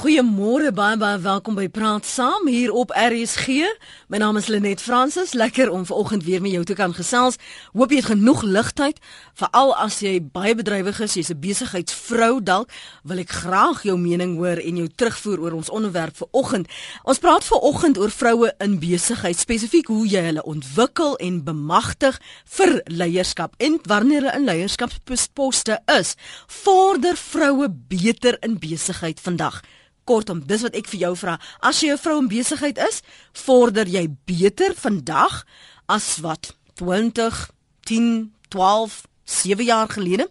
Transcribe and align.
Goeiemôre 0.00 0.70
baie 0.72 0.96
baie 0.96 1.18
welkom 1.20 1.58
by 1.58 1.66
Praat 1.68 2.06
Saam 2.08 2.46
hier 2.48 2.70
op 2.72 2.88
RSG. 2.96 3.66
My 4.08 4.16
naam 4.22 4.38
is 4.40 4.46
Lenet 4.48 4.80
Fransis. 4.80 5.34
Lekker 5.36 5.68
om 5.68 5.82
vanoggend 5.84 6.22
weer 6.24 6.40
met 6.40 6.54
jou 6.54 6.62
te 6.64 6.72
kan 6.78 6.94
gesels. 6.96 7.36
Hoop 7.76 7.90
jy 7.92 7.98
het 8.00 8.08
genoeg 8.08 8.40
ligtyd 8.48 8.96
veral 9.36 9.74
as 9.76 9.98
jy 10.00 10.14
baie 10.24 10.54
bedrywig 10.56 11.02
is, 11.04 11.18
jy's 11.18 11.28
'n 11.28 11.40
besigheidsvrou 11.40 12.40
dalk, 12.40 12.72
wil 13.04 13.18
ek 13.18 13.28
graag 13.28 13.82
jou 13.82 13.98
mening 13.98 14.38
hoor 14.38 14.56
en 14.56 14.76
jou 14.76 14.88
terugvoer 14.88 15.40
oor 15.40 15.52
ons 15.52 15.70
onderwerp 15.70 16.16
vanoggend. 16.16 16.68
Ons 17.04 17.18
praat 17.18 17.44
vanoggend 17.44 17.98
oor 17.98 18.10
vroue 18.10 18.54
in 18.58 18.78
besigheid, 18.78 19.36
spesifiek 19.36 19.86
hoe 19.86 20.08
jy 20.08 20.22
hulle 20.22 20.42
ontwikkel 20.42 21.16
en 21.16 21.44
bemagtig 21.44 22.20
vir 22.44 22.80
leierskap 22.86 23.54
en 23.58 23.78
wanneer 23.82 24.22
hulle 24.22 24.36
in 24.36 24.44
leierskapsposte 24.44 25.78
is. 25.98 26.16
Vorder 26.46 27.16
vroue 27.16 27.68
beter 27.68 28.36
in 28.40 28.58
besigheid 28.58 29.20
vandag. 29.20 29.60
Kortom, 30.04 30.42
dis 30.46 30.62
wat 30.62 30.74
ek 30.74 30.88
vir 30.88 31.00
jou 31.00 31.16
vra. 31.16 31.38
As 31.60 31.80
jy 31.80 31.92
'n 31.92 31.98
vrou 31.98 32.18
in 32.18 32.28
besigheid 32.28 32.78
is, 32.78 33.02
vorder 33.32 33.86
jy 33.86 34.08
beter 34.24 34.74
vandag 34.74 35.44
as 35.86 36.18
wat 36.18 36.54
20, 36.74 37.50
10, 37.84 38.32
12, 38.48 39.06
7 39.24 39.64
jaar 39.64 39.88
gelede? 39.88 40.28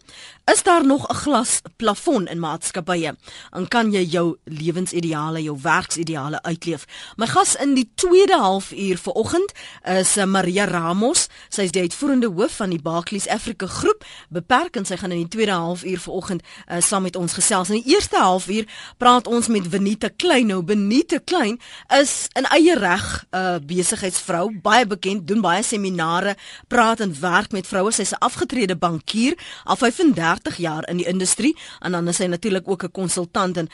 Is 0.52 0.64
daar 0.64 0.86
nog 0.86 1.08
'n 1.08 1.14
glas 1.14 1.62
plafon 1.76 2.28
in 2.28 2.40
maatskappye? 2.40 3.16
En 3.50 3.68
kan 3.68 3.92
jy 3.92 4.04
jou 4.04 4.38
lewensideale, 4.44 5.44
jou 5.44 5.58
werksideale 5.62 6.42
uitleef? 6.42 6.86
My 7.16 7.28
gas 7.28 7.56
in 7.56 7.74
die 7.74 7.92
tweede 7.96 8.38
halfuur 8.38 8.98
vanoggend 8.98 9.52
is 9.84 10.18
eh, 10.18 10.26
Maria 10.26 10.66
Ramos. 10.66 11.28
Sy 11.50 11.62
is 11.62 11.72
die 11.72 11.82
uitvoerende 11.82 12.28
hoof 12.28 12.56
van 12.56 12.70
die 12.70 12.82
Barclays 12.82 13.28
Africa 13.28 13.66
groep. 13.66 14.06
Beperk 14.30 14.76
en 14.76 14.86
sy 14.86 14.98
gaan 14.98 15.12
in 15.12 15.18
die 15.18 15.28
tweede 15.28 15.52
halfuur 15.52 16.00
vanoggend 16.00 16.42
uh, 16.72 16.82
saam 16.82 17.02
met 17.02 17.16
ons 17.16 17.34
gesels. 17.34 17.70
In 17.70 17.82
die 17.82 17.94
eerste 17.94 18.18
halfuur 18.18 18.66
praat 18.98 19.28
ons 19.28 19.48
met 19.48 19.68
Venita 19.70 20.10
Klein. 20.16 20.46
Nou 20.46 20.64
Venita 20.66 21.20
Klein 21.24 21.60
is 22.00 22.28
'n 22.34 22.46
eie 22.46 22.76
reg 22.76 23.26
'n 23.32 23.38
uh, 23.38 23.56
besigheidsvrou, 23.66 24.60
baie 24.62 24.88
bekend, 24.88 25.28
doen 25.28 25.42
baie 25.42 25.64
seminare, 25.64 26.36
praat 26.68 27.00
en 27.00 27.20
werk 27.20 27.52
met 27.52 27.68
vroue. 27.68 27.92
Sy's 27.92 28.12
'n 28.12 28.20
afgetrede 28.20 28.76
bankier, 28.76 29.38
al 29.64 29.76
35 29.76 30.39
30 30.40 30.58
jaar 30.58 30.88
in 30.90 30.98
die 30.98 31.08
industrie 31.08 31.56
en 31.80 31.92
dan 31.92 32.08
is 32.08 32.20
hy 32.20 32.26
natuurlik 32.26 32.68
ook 32.68 32.84
'n 32.84 32.92
konsultant 32.92 33.58
en 33.58 33.70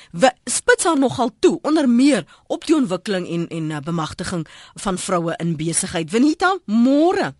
spits 0.45 0.83
haar 0.83 0.99
nogal 0.99 1.31
toe 1.39 1.59
onder 1.61 1.89
meer 1.89 2.25
op 2.47 2.65
die 2.65 2.75
ontwikkeling 2.75 3.27
en 3.27 3.47
en 3.47 3.69
uh, 3.69 3.79
bemagtiging 3.79 4.47
van 4.73 4.97
vroue 4.97 5.33
in 5.37 5.55
besigheid. 5.55 6.09
Venita, 6.09 6.57
môre. 6.65 7.33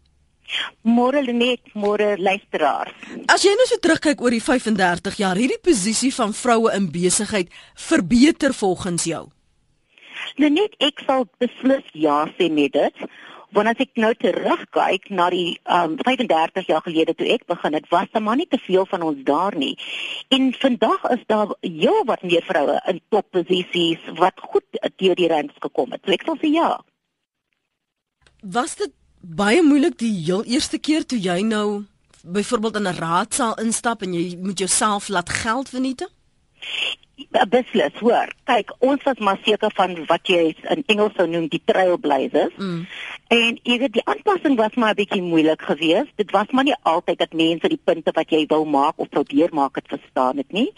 Môre 0.82 1.34
net, 1.34 1.60
môre 1.74 2.18
luisteraars. 2.18 2.94
As 3.26 3.44
jy 3.44 3.54
nou 3.58 3.66
so 3.66 3.78
terugkyk 3.82 4.22
oor 4.22 4.32
die 4.32 4.44
35 4.44 5.18
jaar, 5.18 5.36
hierdie 5.36 5.62
posisie 5.62 6.14
van 6.14 6.34
vroue 6.34 6.72
in 6.76 6.92
besigheid 6.92 7.50
verbeter 7.74 8.54
volgens 8.54 9.04
jou. 9.04 9.30
Net 10.38 10.76
ek 10.80 11.02
sal 11.06 11.26
beslis 11.40 11.86
ja 11.94 12.26
sê 12.38 12.52
met 12.52 12.74
dit 12.74 12.96
want 13.56 13.72
as 13.72 13.82
ek 13.84 13.96
nou 14.00 14.12
terugkyk 14.20 15.08
na 15.10 15.30
die 15.34 15.56
um, 15.72 15.96
35 16.04 16.68
jaar 16.70 16.84
gelede 16.86 17.16
toe 17.16 17.30
ek 17.36 17.46
begin 17.52 17.78
het, 17.78 17.88
was 17.94 18.12
daar 18.12 18.24
maar 18.26 18.40
nie 18.40 18.50
te 18.52 18.60
veel 18.66 18.86
van 18.92 19.06
ons 19.08 19.24
daar 19.28 19.56
nie. 19.58 19.74
En 20.36 20.52
vandag 20.60 21.08
is 21.16 21.24
daar 21.32 21.56
heel 21.62 22.04
wat 22.10 22.24
meer 22.24 22.44
vroue 22.46 22.78
in 22.92 23.02
topposisies 23.10 24.12
wat 24.20 24.46
goed 24.52 24.82
deur 25.00 25.16
die 25.16 25.32
ranks 25.32 25.58
gekom 25.64 25.96
het. 25.96 26.04
So 26.06 26.16
ek 26.16 26.28
sal 26.28 26.40
sê 26.44 26.52
ja. 26.54 26.70
Was 28.44 28.76
dit 28.76 28.94
baie 29.22 29.64
moeilik 29.66 29.98
die 29.98 30.14
heel 30.26 30.44
eerste 30.46 30.78
keer 30.78 31.06
toe 31.06 31.20
jy 31.20 31.42
nou 31.42 31.86
byvoorbeeld 32.26 32.76
in 32.76 32.88
'n 32.88 33.00
raadsaal 33.00 33.56
instap 33.64 34.02
en 34.02 34.14
jy 34.14 34.38
moet 34.38 34.60
jouself 34.60 35.08
laat 35.08 35.30
geld 35.30 35.70
verniet? 35.70 36.06
Beslis 37.50 38.00
hoor. 38.00 38.32
Kyk 38.44 38.74
ons 38.80 39.04
was 39.04 39.20
maar 39.20 39.40
seker 39.44 39.72
van 39.76 39.96
wat 40.10 40.28
jy 40.28 40.56
in 40.74 40.84
Engels 40.92 41.16
sou 41.16 41.28
noem 41.28 41.48
die 41.52 41.62
trailblazers. 41.66 42.56
Mm. 42.58 42.88
en 43.34 43.58
jy 43.66 43.76
weet 43.82 43.94
die 43.96 44.04
aanpassing 44.06 44.56
was 44.56 44.76
maar 44.76 44.94
'n 44.94 45.00
bietjie 45.02 45.22
moeilik 45.22 45.62
geweest. 45.62 46.12
Dit 46.16 46.32
was 46.32 46.52
maar 46.52 46.64
nie 46.64 46.76
altyd 46.82 47.18
dat 47.18 47.34
mense 47.34 47.68
die 47.68 47.82
punte 47.84 48.12
wat 48.14 48.30
jy 48.30 48.46
wou 48.48 48.66
maak 48.66 48.94
of 48.98 49.10
probeer 49.10 49.50
maak 49.52 49.76
het 49.76 49.88
verstaan 49.88 50.38
het 50.38 50.52
nie. 50.52 50.74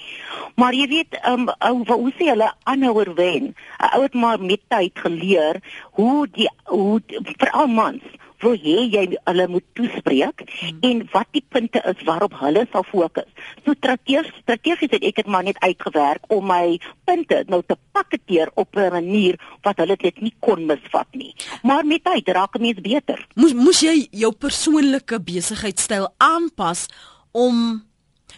Maar 0.55 0.73
jy 0.73 0.87
weet 0.87 1.19
um, 1.27 1.49
hoe 1.87 2.13
sê 2.17 2.29
hulle 2.29 2.53
aanhouer 2.63 3.13
wen. 3.13 3.55
ou 3.77 4.01
het 4.01 4.13
maar 4.13 4.41
met 4.41 4.61
tyd 4.67 4.91
geleer 4.93 5.59
hoe 5.91 6.27
die 6.31 6.49
hoe 6.63 7.01
veral 7.37 7.67
mans 7.67 8.03
wil 8.43 8.55
hê 8.61 8.77
jy 8.93 9.03
hulle 9.15 9.47
moet 9.47 9.65
toespreek 9.77 10.43
hmm. 10.45 10.79
en 10.89 11.03
wat 11.13 11.29
die 11.35 11.43
punte 11.55 11.81
is 11.91 12.03
waarop 12.07 12.35
hulle 12.41 12.65
sal 12.71 12.85
fokus. 12.87 13.29
So 13.65 13.73
strategies 13.77 14.31
strategies 14.43 14.93
het 14.93 15.03
ek 15.03 15.21
dit 15.21 15.31
maar 15.31 15.45
net 15.47 15.59
uitgewerk 15.63 16.27
om 16.33 16.45
my 16.51 16.77
punte 17.09 17.43
nou 17.51 17.63
te 17.65 17.77
pakketeer 17.97 18.51
op 18.55 18.75
'n 18.75 18.91
manier 18.93 19.39
wat 19.63 19.77
hulle 19.77 19.97
dit 19.97 20.21
nie 20.21 20.33
kon 20.39 20.65
misvat 20.65 21.07
nie. 21.11 21.33
Maar 21.63 21.85
met 21.85 22.03
tyd 22.03 22.27
raak 22.29 22.55
'n 22.55 22.61
mens 22.61 22.81
beter. 22.81 23.27
Moes 23.35 23.53
moes 23.53 23.79
jy 23.81 24.07
jou 24.11 24.31
persoonlike 24.31 25.19
besigheidstyl 25.19 26.07
aanpas 26.17 26.87
om 27.31 27.83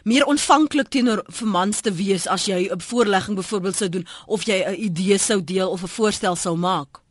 meer 0.03 0.25
ontvanklik 0.25 0.87
teenoor 0.87 1.23
vir 1.27 1.47
mans 1.47 1.81
te 1.81 1.91
wees 1.91 2.27
as 2.27 2.45
jy 2.45 2.69
'n 2.71 2.81
voorlegging 2.81 3.35
byvoorbeeld 3.35 3.75
sou 3.75 3.89
doen 3.89 4.07
of 4.27 4.43
jy 4.43 4.63
'n 4.63 4.83
idee 4.83 5.17
sou 5.17 5.43
deel 5.43 5.69
of 5.69 5.83
'n 5.83 5.87
voorstel 5.87 6.35
sou 6.35 6.55
maak? 6.55 7.01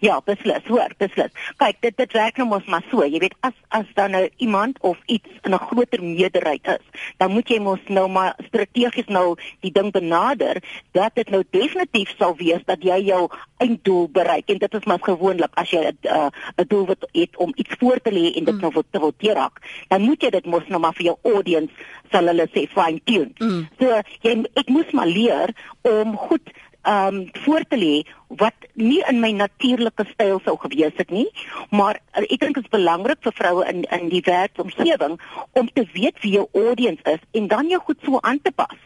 Ja, 0.00 0.20
beslis, 0.24 0.64
hoor, 0.68 0.92
beslis. 0.98 1.32
Kyk, 1.60 1.80
dit 1.80 1.96
dit 1.96 2.12
werk 2.12 2.36
nou 2.40 2.48
mos 2.48 2.64
maar 2.70 2.84
so. 2.90 3.04
Jy 3.04 3.20
weet 3.22 3.36
as 3.46 3.56
as 3.68 3.88
dan 3.94 4.10
nou 4.16 4.28
iemand 4.36 4.78
of 4.80 4.98
iets 5.06 5.28
in 5.42 5.54
'n 5.54 5.66
groter 5.68 6.02
meerderheid 6.02 6.66
is, 6.66 6.84
dan 7.18 7.30
moet 7.30 7.48
jy 7.48 7.58
mos 7.60 7.80
nou 7.88 8.08
maar 8.08 8.34
strategies 8.46 9.06
nou 9.06 9.36
die 9.60 9.72
ding 9.72 9.92
benader 9.92 10.62
dat 10.92 11.14
dit 11.14 11.30
nou 11.30 11.42
definitief 11.50 12.14
sal 12.18 12.36
wees 12.36 12.62
dat 12.64 12.82
jy 12.82 12.98
jou 13.04 13.28
einddoel 13.58 14.08
bereik. 14.08 14.48
En 14.48 14.58
dit 14.58 14.74
is 14.74 14.84
maar 14.84 15.00
gewoonlik 15.00 15.52
as 15.54 15.70
jy 15.70 15.80
'n 15.80 15.98
uh, 16.02 16.30
'n 16.56 16.66
doel 16.68 16.86
wat 16.86 17.08
het 17.12 17.36
om 17.36 17.52
iets 17.54 17.74
voor 17.78 18.00
te 18.02 18.12
lê 18.12 18.32
en 18.36 18.44
dit 18.44 18.54
mm. 18.54 18.60
nou 18.60 18.82
te 18.90 18.98
wil 18.98 19.12
terak, 19.16 19.60
dan 19.88 20.02
moet 20.02 20.22
jy 20.22 20.30
dit 20.30 20.46
mos 20.46 20.66
nou 20.68 20.80
maar 20.80 20.94
vir 20.94 21.04
jou 21.04 21.16
audience 21.22 21.72
sal 22.10 22.26
hulle 22.26 22.48
sê 22.54 22.66
fine 22.68 23.00
tune. 23.04 23.32
Mm. 23.38 23.68
So 23.78 24.00
jy 24.22 24.44
ek 24.54 24.68
moet 24.68 24.92
maar 24.92 25.06
leer 25.06 25.54
om 25.82 26.16
goed 26.16 26.50
um 26.86 27.28
voor 27.44 27.64
te 27.68 27.76
lê 27.76 27.94
wat 28.42 28.66
nie 28.74 29.02
in 29.10 29.20
my 29.20 29.30
natuurlike 29.30 30.06
styl 30.12 30.40
sou 30.44 30.56
gewees 30.62 30.94
het 30.96 31.10
nie, 31.10 31.26
maar 31.70 32.00
ek 32.12 32.38
dink 32.40 32.58
dit 32.58 32.64
is 32.64 32.72
belangrik 32.72 33.22
vir 33.26 33.34
vroue 33.40 33.66
in 33.70 33.84
in 33.98 34.10
die 34.12 34.22
werkomgewing 34.26 35.18
om 35.52 35.70
te 35.72 35.86
weet 35.94 36.20
wie 36.24 36.36
jou 36.38 36.46
audience 36.52 37.02
is 37.16 37.22
en 37.40 37.48
dan 37.48 37.68
jou 37.68 37.80
goed 37.88 38.02
so 38.04 38.20
aan 38.22 38.42
te 38.42 38.52
pas. 38.52 38.78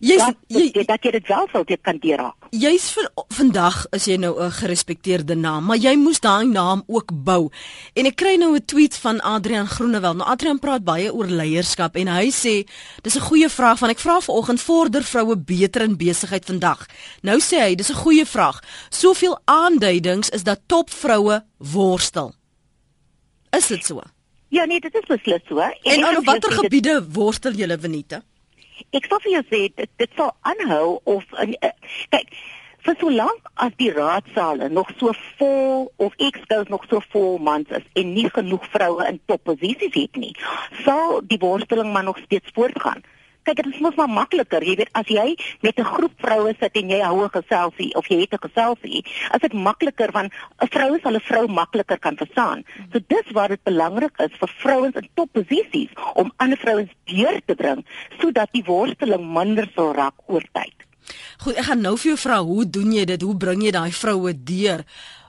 Jy's 0.00 0.22
jy 0.48 0.84
dat 0.86 1.04
jy 1.04 1.10
dit 1.10 1.26
wel 1.28 1.48
sou 1.52 1.64
dit 1.64 1.80
kan 1.82 1.98
deur. 2.00 2.22
Jy's 2.50 2.88
vandag 3.34 3.86
is 3.96 4.06
jy 4.06 4.16
nou 4.16 4.34
'n 4.40 4.50
gerespekteerde 4.50 5.36
naam, 5.36 5.64
maar 5.64 5.76
jy 5.76 5.96
moes 5.96 6.20
daai 6.20 6.46
naam 6.46 6.82
ook 6.86 7.10
bou. 7.12 7.50
En 7.94 8.06
ek 8.06 8.16
kry 8.16 8.36
nou 8.36 8.54
'n 8.54 8.64
tweet 8.64 8.96
van 8.96 9.20
Adrian 9.20 9.66
Groenewald. 9.66 10.16
Nou 10.16 10.28
Adrian 10.28 10.58
praat 10.58 10.84
baie 10.84 11.12
oor 11.12 11.26
leierskap 11.26 11.96
en 11.96 12.06
hy 12.06 12.30
sê 12.30 12.66
dis 13.02 13.16
'n 13.16 13.20
goeie 13.20 13.48
vraag 13.48 13.78
van 13.78 13.90
ek 13.90 13.98
vra 13.98 14.20
vanoggend 14.20 14.60
vorder 14.60 15.02
vroue 15.02 15.36
beter 15.36 15.82
in 15.82 15.96
besigheid 15.96 16.44
vandag. 16.44 16.86
Nou 17.22 17.38
sê 17.38 17.60
hy 17.60 17.74
dis 17.74 17.90
'n 17.90 18.02
goeie 18.04 18.26
vraag. 18.26 18.62
Soveel 18.90 19.38
aanduidings 19.44 20.30
is 20.30 20.42
dat 20.42 20.60
topvroue 20.66 21.44
worstel. 21.58 22.34
Is 23.50 23.66
dit 23.66 23.84
so? 23.84 24.02
Ja 24.48 24.64
nee, 24.64 24.80
dit 24.80 24.94
is 24.94 25.04
beslis 25.08 25.40
so. 25.48 25.58
En, 25.58 25.72
en 25.82 26.16
op 26.16 26.24
watter 26.24 26.52
gebiede 26.52 27.06
worstel 27.12 27.52
julle 27.52 27.78
Venita? 27.78 28.22
Ek 28.92 29.08
sal 29.08 29.20
vir 29.24 29.32
jou 29.38 29.44
sê 29.50 29.60
dit 29.80 29.90
dit 30.02 30.16
sal 30.16 30.32
aanhou 30.50 30.98
of 31.04 31.24
in 31.44 31.54
uh, 31.62 31.74
kyk 32.14 32.32
vir 32.86 32.96
so 33.00 33.10
lank 33.10 33.50
as 33.66 33.74
die 33.82 33.90
raadsale 33.92 34.68
nog 34.72 34.90
so 35.00 35.12
vol 35.38 35.88
of 36.06 36.14
ekskous 36.28 36.70
nog 36.72 36.86
so 36.90 37.02
vol 37.12 37.38
mans 37.50 37.70
is 37.78 37.86
en 38.00 38.12
nie 38.14 38.28
genoeg 38.38 38.64
vroue 38.74 39.06
in 39.10 39.20
topposisies 39.30 39.96
het 39.96 40.20
nie 40.24 40.34
sal 40.84 41.20
die 41.32 41.40
worsteling 41.42 41.92
maar 41.92 42.06
nog 42.10 42.20
steeds 42.26 42.54
voortgaan 42.54 43.02
kyk 43.48 43.62
dit 43.64 43.74
is 43.74 43.80
mos 43.84 43.96
maar 43.96 44.10
makliker 44.12 44.64
jy 44.64 44.76
weet 44.80 44.92
as 45.00 45.08
jy 45.08 45.28
met 45.64 45.78
'n 45.80 45.88
groep 45.94 46.14
vroue 46.20 46.52
sit 46.60 46.76
en 46.76 46.90
jy 46.90 47.00
hou 47.00 47.24
'n 47.24 47.36
geselsie 47.38 47.90
of 47.96 48.08
jy 48.08 48.20
het 48.20 48.34
'n 48.34 48.44
geselsie 48.48 49.04
is 49.34 49.40
dit 49.40 49.52
makliker 49.52 50.12
want 50.12 50.32
'n 50.62 50.68
vrou 50.68 50.98
sal 51.02 51.16
'n 51.16 51.20
vrou 51.20 51.46
makliker 51.48 51.98
kan 51.98 52.16
verstaan. 52.16 52.64
So 52.92 52.98
dis 52.98 53.32
waar 53.32 53.48
dit 53.48 53.62
belangrik 53.62 54.14
is 54.18 54.34
vir 54.40 54.50
vrouens 54.62 54.94
in 54.94 55.08
topposisies 55.14 55.92
om 56.14 56.32
ander 56.36 56.58
vrouens 56.58 56.92
deur 57.04 57.40
te 57.46 57.54
bring 57.54 57.84
sodat 58.20 58.48
die 58.52 58.64
worsteling 58.64 59.24
minder 59.38 59.66
sal 59.74 59.92
raak 59.94 60.18
oor 60.26 60.44
tyd. 60.52 60.76
Goed 61.38 61.56
ek 61.56 61.64
gaan 61.64 61.80
nou 61.80 61.96
vir 61.96 62.10
jou 62.12 62.18
vra 62.18 62.38
hoe 62.42 62.64
doen 62.70 62.92
jy 62.92 63.04
dit? 63.04 63.22
Hoe 63.22 63.36
bring 63.36 63.62
jy 63.62 63.70
daai 63.70 63.92
vroue 63.92 64.32
deur? 64.44 64.84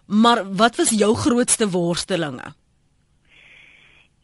Maar 0.08 0.44
wat 0.56 0.76
was 0.76 0.90
jou 0.90 1.14
grootste 1.16 1.70
worstelinge? 1.70 2.54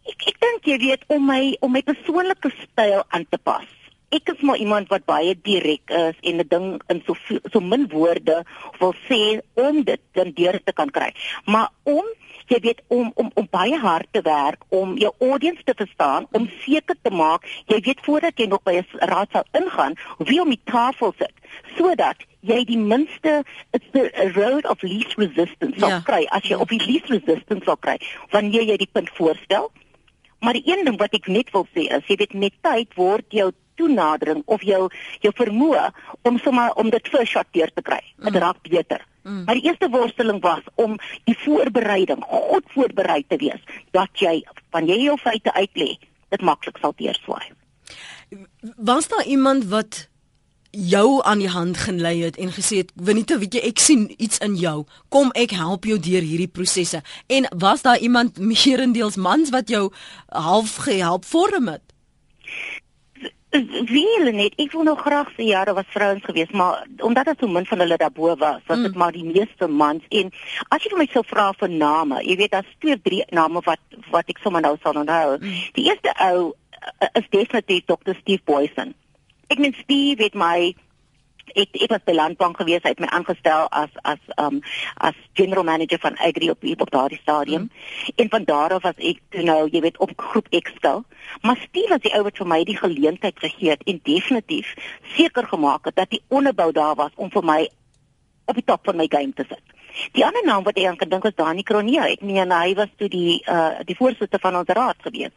Ek 0.05 0.21
ek 0.29 0.37
dink 0.39 0.65
jy 0.65 0.77
weet 0.77 1.03
om 1.07 1.25
my 1.25 1.55
om 1.61 1.71
my 1.71 1.81
persoonlike 1.81 2.51
styl 2.61 3.03
aan 3.09 3.25
te 3.29 3.37
pas 3.37 3.74
ek 4.15 4.29
is 4.35 4.41
maar 4.47 4.57
iemand 4.57 4.89
wat 4.93 5.05
baie 5.05 5.35
direk 5.43 5.89
is 5.89 6.15
en 6.21 6.37
'n 6.41 6.47
ding 6.49 6.67
in 6.89 7.01
so 7.05 7.15
so 7.51 7.59
min 7.59 7.87
woorde 7.91 8.43
wil 8.79 8.93
sê 9.09 9.41
om 9.53 9.83
dit 9.83 10.01
dan 10.13 10.31
deur 10.35 10.59
te 10.63 10.73
kan 10.73 10.89
kry. 10.89 11.11
Maar 11.45 11.69
om 11.83 12.05
jy 12.47 12.59
weet 12.61 12.81
om 12.87 13.11
om 13.15 13.31
om 13.33 13.47
baie 13.51 13.77
hard 13.77 14.07
te 14.11 14.21
werk 14.21 14.61
om 14.69 14.97
jou 14.97 15.11
audience 15.19 15.63
te 15.63 15.73
verstaan, 15.77 16.27
om 16.31 16.49
seker 16.65 16.95
te 17.01 17.09
maak 17.09 17.43
jy 17.67 17.79
weet 17.81 17.99
voordat 18.05 18.37
jy 18.37 18.45
nog 18.47 18.63
by 18.63 18.73
'n 18.77 18.85
raadsaal 18.99 19.45
ingaan, 19.53 19.93
wie 20.17 20.41
om 20.41 20.49
die 20.49 20.61
tafel 20.65 21.13
sit 21.17 21.33
sodat 21.77 22.17
jy 22.41 22.63
die 22.65 22.77
minste 22.77 23.43
it's 23.73 23.85
the 23.91 24.31
road 24.35 24.65
of 24.69 24.81
least 24.83 25.17
resistance 25.17 25.79
sal 25.79 25.89
Ja. 25.89 25.99
kry 26.05 26.25
as 26.29 26.43
jy 26.43 26.55
Ja. 26.55 26.59
op 26.61 26.69
die 26.69 26.85
least 26.85 27.09
resistance 27.09 27.65
sal 27.65 27.77
kry 27.77 27.97
wanneer 28.31 28.61
jy 28.61 28.77
die 28.77 28.89
punt 28.93 29.09
voorstel. 29.09 29.71
Maar 30.41 30.53
die 30.53 30.63
een 30.65 30.85
ding 30.85 30.97
wat 30.99 31.13
ek 31.13 31.27
net 31.27 31.49
wil 31.51 31.65
sê 31.73 31.87
is, 31.89 32.03
jy 32.07 32.15
weet 32.15 32.33
met 32.33 32.53
tyd 32.61 32.93
word 32.95 33.25
jou 33.29 33.51
toenadering 33.75 34.41
of 34.45 34.61
jou 34.61 34.89
jou 35.19 35.33
vermoë 35.35 35.89
om 36.21 36.37
sommer 36.39 36.73
om 36.75 36.89
dit 36.89 37.07
first 37.07 37.31
shot 37.31 37.47
deur 37.51 37.71
te 37.73 37.81
kry. 37.81 38.01
Dit 38.17 38.33
Mm. 38.33 38.39
raak 38.39 38.61
beter. 38.69 39.05
Mm. 39.23 39.43
Maar 39.43 39.55
die 39.55 39.63
eerste 39.63 39.89
worsteling 39.89 40.41
was 40.41 40.61
om 40.75 40.97
die 41.23 41.37
voorbereiding 41.37 42.23
goed 42.27 42.63
voorberei 42.73 43.23
te 43.27 43.37
wees 43.37 43.61
dat 43.91 44.09
jy 44.13 44.43
wanneer 44.71 44.95
jy 44.97 45.03
jou 45.03 45.17
feite 45.17 45.53
uitlê, 45.53 45.97
dit 46.29 46.41
maklik 46.41 46.77
sal 46.81 46.93
deurswaai. 46.97 47.51
Was 48.77 49.07
daar 49.07 49.25
iemand 49.25 49.65
wat 49.65 50.07
jou 50.71 51.23
aan 51.23 51.39
die 51.39 51.49
hand 51.49 51.77
gelei 51.77 52.21
het 52.23 52.37
en 52.37 52.51
gesê 52.51 52.77
het 52.77 52.91
Venita, 53.03 53.37
weet 53.39 53.53
jy, 53.53 53.61
ek 53.69 53.79
sien 53.79 54.13
iets 54.17 54.37
in 54.43 54.55
jou. 54.59 54.85
Kom 55.09 55.31
ek 55.33 55.51
help 55.55 55.85
jou 55.85 55.99
deur 55.99 56.21
hierdie 56.21 56.47
prosesse. 56.51 57.01
En 57.27 57.47
was 57.57 57.81
daar 57.81 57.97
iemand 57.97 58.37
meerendeels 58.51 59.15
mans 59.15 59.49
wat 59.49 59.69
jou 59.69 59.91
half 60.27 60.75
gehelp 60.75 61.25
vorm 61.25 61.67
het? 61.67 61.81
Wie 63.87 64.05
hulle 64.17 64.31
net, 64.35 64.55
ek 64.59 64.73
wil 64.75 64.83
nou 64.87 64.95
graag 64.99 65.29
sê 65.35 65.47
ja, 65.47 65.63
daar 65.65 65.77
was 65.77 65.91
vrouens 65.93 66.23
geweest, 66.23 66.51
maar 66.51 66.83
omdat 66.99 67.25
dit 67.31 67.39
so 67.39 67.47
min 67.47 67.65
van 67.65 67.79
hulle 67.79 67.97
daarbo 67.97 68.35
was, 68.35 68.61
was 68.67 68.81
dit 68.81 68.91
Mm. 68.91 68.97
maar 68.97 69.11
die 69.11 69.23
meeste 69.23 69.67
mans 69.67 70.03
en 70.09 70.31
as 70.69 70.83
jy 70.83 70.89
vir 70.89 70.97
my 70.97 71.07
sou 71.13 71.23
vra 71.23 71.53
vir 71.59 71.69
name, 71.69 72.19
jy 72.23 72.35
weet 72.35 72.51
daar's 72.51 72.75
twee 72.79 72.93
of 72.93 73.01
drie 73.03 73.23
name 73.31 73.61
wat 73.65 73.79
wat 74.11 74.29
ek 74.29 74.41
sommer 74.43 74.61
nou 74.61 74.75
sal 74.83 74.99
onthou. 74.99 75.37
Mm. 75.39 75.55
Die 75.73 75.87
eerste 75.87 76.13
ou 76.19 76.51
uh, 76.51 77.07
is 77.13 77.29
definitief 77.29 77.85
Dr. 77.85 78.13
Steve 78.21 78.41
Boysen. 78.45 78.93
Ek 79.47 79.59
meen 79.59 79.75
Steve 79.83 80.23
het 80.23 80.33
my 80.33 80.75
ek 81.53 81.77
ek 81.85 81.91
was 81.93 82.03
by 82.05 82.15
Landbank 82.15 82.57
gewees, 82.57 82.83
hy 82.83 82.93
het 82.95 83.03
my 83.03 83.09
aangestel 83.13 83.67
as 83.71 83.89
as 84.03 84.19
um 84.41 84.61
as 84.97 85.17
general 85.33 85.63
manager 85.63 85.99
van 86.01 86.17
Agri 86.17 86.49
op 86.49 86.63
op 86.63 86.91
daardie 86.91 87.19
stadium. 87.21 87.61
Mm. 87.61 88.15
En 88.15 88.29
van 88.29 88.43
daar 88.43 88.73
af 88.73 88.83
was 88.83 88.97
ek 88.97 89.21
toe 89.29 89.43
nou, 89.43 89.69
jy 89.71 89.81
weet, 89.81 89.97
op 89.97 90.11
groep 90.15 90.47
stel. 90.77 91.03
Maar 91.41 91.57
Steve 91.67 91.89
was 91.89 92.01
die 92.01 92.13
ou 92.13 92.23
wat 92.23 92.37
vir 92.37 92.47
my 92.47 92.63
die 92.63 92.77
geleentheid 92.77 93.39
gegee 93.39 93.69
het 93.69 93.83
en 93.83 93.99
definitief 94.03 94.73
seker 95.15 95.47
gemaak 95.47 95.85
het 95.85 95.95
dat 95.95 96.09
die 96.09 96.21
onderbou 96.27 96.71
daar 96.71 96.95
was 96.95 97.11
om 97.15 97.31
vir 97.31 97.43
my 97.43 97.61
op 98.45 98.55
die 98.55 98.65
top 98.65 98.85
van 98.85 98.97
my 98.97 99.07
game 99.09 99.33
te 99.33 99.45
sit. 99.49 99.74
Die 100.13 100.25
ander 100.25 100.43
naam 100.45 100.63
wat 100.63 100.77
ek 100.77 100.85
aan 100.85 100.97
kan 100.97 101.09
dink 101.09 101.25
is 101.25 101.35
Dani 101.35 101.63
Kronia. 101.63 102.07
Ek 102.11 102.21
meen 102.21 102.51
hy 102.51 102.73
was 102.75 102.89
toe 102.97 103.09
die 103.09 103.41
uh 103.47 103.83
die 103.85 103.95
voorsitter 103.95 104.39
van 104.39 104.55
ons 104.55 104.67
raad 104.67 104.95
gewees. 104.99 105.31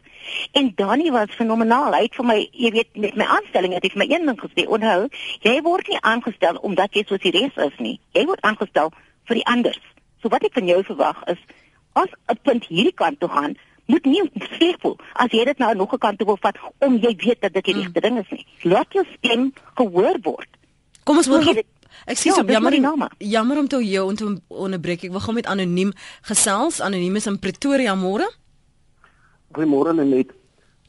En 0.53 0.73
Dani 0.75 1.11
was 1.11 1.35
fenomenaal. 1.37 1.93
Hy 1.93 2.01
het 2.07 2.15
vir 2.15 2.25
my, 2.25 2.49
jy 2.51 2.71
weet, 2.71 2.97
met 2.97 3.15
my 3.15 3.25
aanstelling 3.25 3.73
het 3.73 3.83
hy 3.83 3.89
vir 3.89 4.03
my 4.03 4.09
een 4.09 4.25
ding 4.25 4.39
gesê, 4.39 4.67
onthou, 4.67 5.07
jy 5.41 5.61
word 5.61 5.87
nie 5.87 6.01
aangestel 6.01 6.55
omdat 6.61 6.93
jy 6.93 7.03
soos 7.07 7.23
die 7.23 7.31
res 7.31 7.55
is 7.55 7.79
nie. 7.79 7.99
Jy 8.13 8.25
word 8.25 8.41
aangestel 8.41 8.91
vir 9.29 9.35
die 9.35 9.45
anders. 9.45 9.81
So 10.21 10.29
wat 10.29 10.43
ek 10.43 10.53
van 10.53 10.67
jou 10.67 10.83
verwag 10.83 11.23
is 11.27 11.39
as 11.93 12.09
'n 12.27 12.37
punt 12.43 12.65
hierdie 12.65 12.93
kant 12.95 13.19
toe 13.19 13.29
gaan, 13.29 13.55
moet 13.87 14.05
nie 14.05 14.21
sleg 14.57 14.75
voel 14.81 14.97
as 15.13 15.31
jy 15.31 15.45
dit 15.45 15.57
nou 15.57 15.73
nog 15.75 15.93
'n 15.93 15.97
kant 15.97 16.17
toe 16.17 16.27
wil 16.27 16.37
vat 16.41 16.57
om 16.79 16.97
jy 16.97 17.15
weet 17.15 17.41
dat 17.41 17.53
dit 17.53 17.63
die 17.65 17.75
Mm. 17.75 17.81
regte 17.81 18.01
ding 18.01 18.17
is 18.19 18.29
nie. 18.29 18.45
Laat 18.63 18.93
jou 18.93 19.05
stem 19.17 19.53
gehoor 19.75 20.17
word. 20.21 20.47
Kom 21.03 21.17
ons 21.17 21.27
hoor 21.27 21.43
Ek 22.07 22.17
sê 22.17 22.27
Ja, 22.27 22.33
so 22.35 22.43
jammer 22.43 22.79
name. 22.79 23.09
jammer 23.19 23.57
om 23.59 23.67
te 23.67 23.77
jou 23.83 24.07
om 24.09 24.15
te 24.15 24.41
onderbreek. 24.47 25.03
Ek 25.03 25.11
wil 25.11 25.19
gou 25.19 25.33
met 25.33 25.45
anoniem 25.45 25.91
gesels. 26.23 26.79
Anoniem 26.81 27.15
is 27.15 27.27
in 27.27 27.39
Pretoria 27.39 27.95
môre. 27.95 28.27
Goeiemôre 29.53 29.93
net 29.95 30.31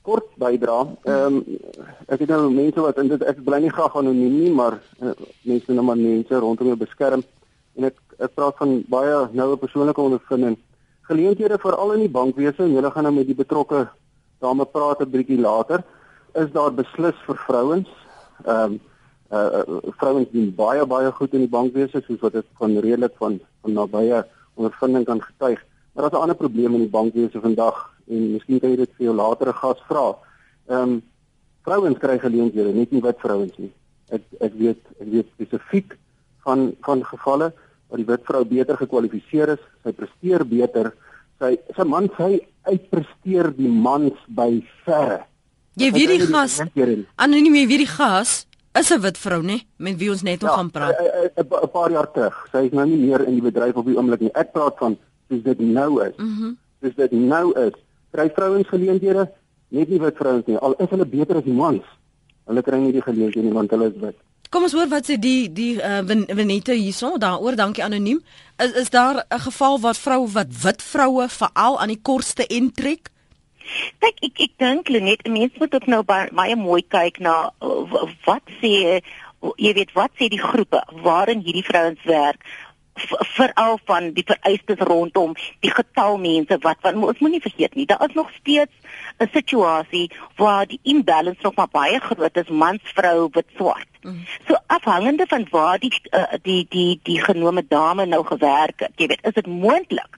kort 0.02 0.26
bydra. 0.38 0.86
Ehm 1.04 1.42
ek 2.08 2.20
het 2.20 2.28
nou 2.28 2.50
mense 2.50 2.80
wat 2.80 2.98
en 2.98 3.08
dit 3.08 3.22
ek 3.22 3.44
bly 3.44 3.60
nie 3.60 3.70
graag 3.70 3.96
anoniem 3.96 4.40
nie, 4.42 4.50
maar 4.50 4.78
uh, 5.02 5.12
mense 5.44 5.72
nou 5.72 5.84
maar 5.84 5.96
mense 5.96 6.34
rondom 6.34 6.66
jou 6.66 6.76
beskerm 6.76 7.22
en 7.76 7.84
ek 7.84 7.96
ek 8.18 8.34
praat 8.34 8.56
van 8.58 8.82
baie 8.88 9.28
noue 9.32 9.56
persoonlike 9.56 10.00
ondervinding. 10.00 10.56
Geleenthede 11.08 11.58
veral 11.58 11.92
in 11.92 12.00
die 12.00 12.08
bankwese 12.12 12.62
en 12.64 12.74
julle 12.74 12.90
gaan 12.90 13.04
nou 13.08 13.14
met 13.14 13.26
die 13.26 13.34
betrokke 13.34 13.88
dame 14.40 14.64
praat 14.66 15.00
'n 15.00 15.10
bietjie 15.10 15.40
later. 15.40 15.82
Is 16.34 16.50
daar 16.52 16.70
beslis 16.72 17.16
vir 17.26 17.36
vrouens? 17.46 17.88
Ehm 18.46 18.74
uh, 18.74 18.78
uh, 19.31 19.62
vrouens 19.99 20.29
doen 20.32 20.50
baie 20.55 20.87
baie 20.87 21.11
goed 21.12 21.35
in 21.35 21.47
die 21.47 21.53
bankwese 21.53 22.03
soos 22.06 22.21
wat 22.25 22.35
ek 22.41 22.49
van 22.59 22.77
redelik 22.79 23.15
van 23.23 23.38
van 23.62 23.77
nabye 23.79 24.25
ondervinding 24.59 25.06
kan 25.06 25.23
getuig. 25.23 25.61
Maar 25.93 26.03
daar's 26.05 26.19
'n 26.19 26.23
ander 26.23 26.37
probleem 26.37 26.75
in 26.75 26.85
die 26.87 26.97
bankwese 26.97 27.41
vandag 27.41 27.79
en 28.09 28.32
miskien 28.32 28.61
kan 28.61 28.71
jy 28.71 28.77
dit 28.77 28.93
vir 28.97 29.06
jou 29.06 29.15
latere 29.15 29.53
gas 29.53 29.81
vra. 29.88 30.17
Ehm 30.69 30.82
um, 30.82 31.03
vrouens 31.62 31.99
kry 31.99 32.19
geleenthede, 32.19 32.73
nie 32.73 32.88
net 32.91 33.03
wit 33.03 33.19
vrouens 33.19 33.56
nie. 33.59 33.73
Ek 34.09 34.23
ek 34.41 34.53
weet 34.55 34.82
ek 35.00 35.09
weet 35.15 35.29
spesifiek 35.35 35.97
van 36.44 36.73
van 36.81 37.05
gevalle 37.05 37.53
waar 37.88 37.99
die 37.99 38.06
wit 38.06 38.25
vrou 38.25 38.44
beter 38.44 38.77
gekwalifiseer 38.77 39.49
is, 39.49 39.62
sy 39.82 39.93
presteer 39.93 40.44
beter, 40.47 40.93
sy 41.38 41.59
sy 41.77 41.85
man 41.85 42.11
sy 42.17 42.41
uitpresteer 42.62 43.50
die 43.56 43.69
mans 43.69 44.19
by 44.29 44.62
verre. 44.85 45.25
Jy 45.75 45.91
weet 45.93 46.09
die 46.09 46.19
nie 46.19 46.27
gas. 46.27 46.61
nie. 46.75 47.06
Anoniem, 47.17 47.55
jy 47.55 47.67
weet 47.67 47.85
die 47.87 47.94
gas 47.94 48.47
is 48.78 48.90
'n 48.90 49.00
wit 49.00 49.19
vrou, 49.19 49.43
né, 49.43 49.61
met 49.76 49.96
wie 49.99 50.11
ons 50.11 50.22
net 50.22 50.40
nog 50.40 50.55
gaan 50.55 50.70
praat. 50.70 50.96
Ja, 50.99 51.05
'n- 51.05 51.46
'n 51.46 51.62
'n 51.64 51.70
paar 51.70 51.90
jaar 51.90 52.11
terug. 52.12 52.49
Sy 52.52 52.58
is 52.67 52.72
nou 52.72 52.87
nie 52.87 52.96
meer 52.96 53.26
in 53.26 53.34
die 53.34 53.43
bedryf 53.43 53.75
op 53.75 53.87
die 53.87 53.96
oomblik 53.96 54.20
nie. 54.20 54.31
Ek 54.32 54.52
praat 54.52 54.75
van 54.78 54.99
soos 55.28 55.43
dit 55.43 55.58
nou 55.58 56.05
is. 56.06 56.12
Mhm. 56.17 56.28
Mm 56.44 56.58
Soos 56.82 56.94
dit 56.94 57.12
nou 57.12 57.52
is. 57.67 57.72
Kry 58.12 58.31
vrouens 58.34 58.67
geleenthede, 58.69 59.31
net 59.69 59.88
nie 59.88 60.00
wit 60.00 60.17
vrouens 60.17 60.46
nie. 60.46 60.56
Al 60.56 60.75
is 60.78 60.88
hulle 60.90 61.05
beter 61.06 61.37
as 61.37 61.44
die 61.44 61.52
mans. 61.52 61.82
Hulle 62.46 62.62
kry 62.62 62.78
nie 62.78 62.93
die 62.93 63.02
geleenthede 63.02 63.44
nie 63.44 63.52
want 63.52 63.70
hulle 63.70 63.87
is 63.94 64.00
wit. 64.00 64.17
Kom 64.50 64.62
ons 64.62 64.72
hoor 64.72 64.88
wat 64.88 65.05
sê 65.06 65.19
die 65.19 65.52
die 65.52 65.75
uh, 65.76 66.00
Venita 66.34 66.72
hierso 66.72 67.19
daaroor. 67.19 67.55
Dankie 67.56 67.84
anoniem. 67.84 68.20
Is 68.58 68.72
is 68.72 68.90
daar 68.90 69.25
'n 69.31 69.38
geval 69.40 69.78
wat 69.81 69.96
vroue 69.99 70.28
wat 70.32 70.46
wit 70.62 70.82
vroue 70.82 71.28
veral 71.28 71.78
aan 71.81 71.88
die 71.88 72.00
kortste 72.02 72.46
intrek? 72.46 73.11
Kyk, 73.99 74.22
ek 74.28 74.40
ek 74.46 74.56
dink 74.58 74.88
Lenet, 74.88 75.26
mense 75.28 75.58
moet 75.58 75.75
ook 75.75 75.87
nou 75.87 76.02
baie, 76.06 76.28
baie 76.32 76.56
mooi 76.56 76.82
kyk 76.88 77.20
na 77.20 77.50
wat 78.26 78.56
sê 78.61 79.00
jy 79.56 79.72
weet 79.76 79.94
wat 79.96 80.12
sê 80.19 80.28
die 80.28 80.43
groepe 80.43 80.82
waarin 81.05 81.44
hierdie 81.44 81.64
vrouens 81.64 82.02
werk 82.05 82.44
veral 83.37 83.78
van 83.88 84.11
die 84.12 84.25
vereistes 84.26 84.82
rondom 84.84 85.32
die 85.64 85.70
getal 85.72 86.19
mense 86.20 86.58
wat 86.61 86.82
want 86.84 87.05
ons 87.12 87.22
moenie 87.25 87.40
vergeet 87.40 87.78
nie 87.78 87.87
daar 87.88 88.05
is 88.08 88.17
nog 88.19 88.28
steeds 88.37 88.75
'n 89.19 89.31
situasie 89.32 90.11
waar 90.37 90.67
die 90.67 90.81
imbalance 90.82 91.40
nog 91.43 91.55
maar 91.56 91.72
baie 91.72 92.00
groot 92.00 92.37
is 92.37 92.49
mans 92.49 92.93
vrou 92.94 93.28
wit 93.32 93.49
swart 93.56 93.90
Mhm. 94.02 94.25
so 94.49 94.56
afhangende 94.67 95.25
van 95.28 95.46
waar 95.50 95.78
die 95.78 95.93
uh, 96.11 96.25
die 96.43 96.67
die 96.69 97.00
die 97.02 97.20
genome 97.20 97.64
dame 97.69 98.06
nou 98.06 98.24
gewerk 98.24 98.81
het 98.81 98.93
jy 98.96 99.06
weet 99.06 99.27
is 99.29 99.34
dit 99.36 99.46
moontlik 99.46 100.17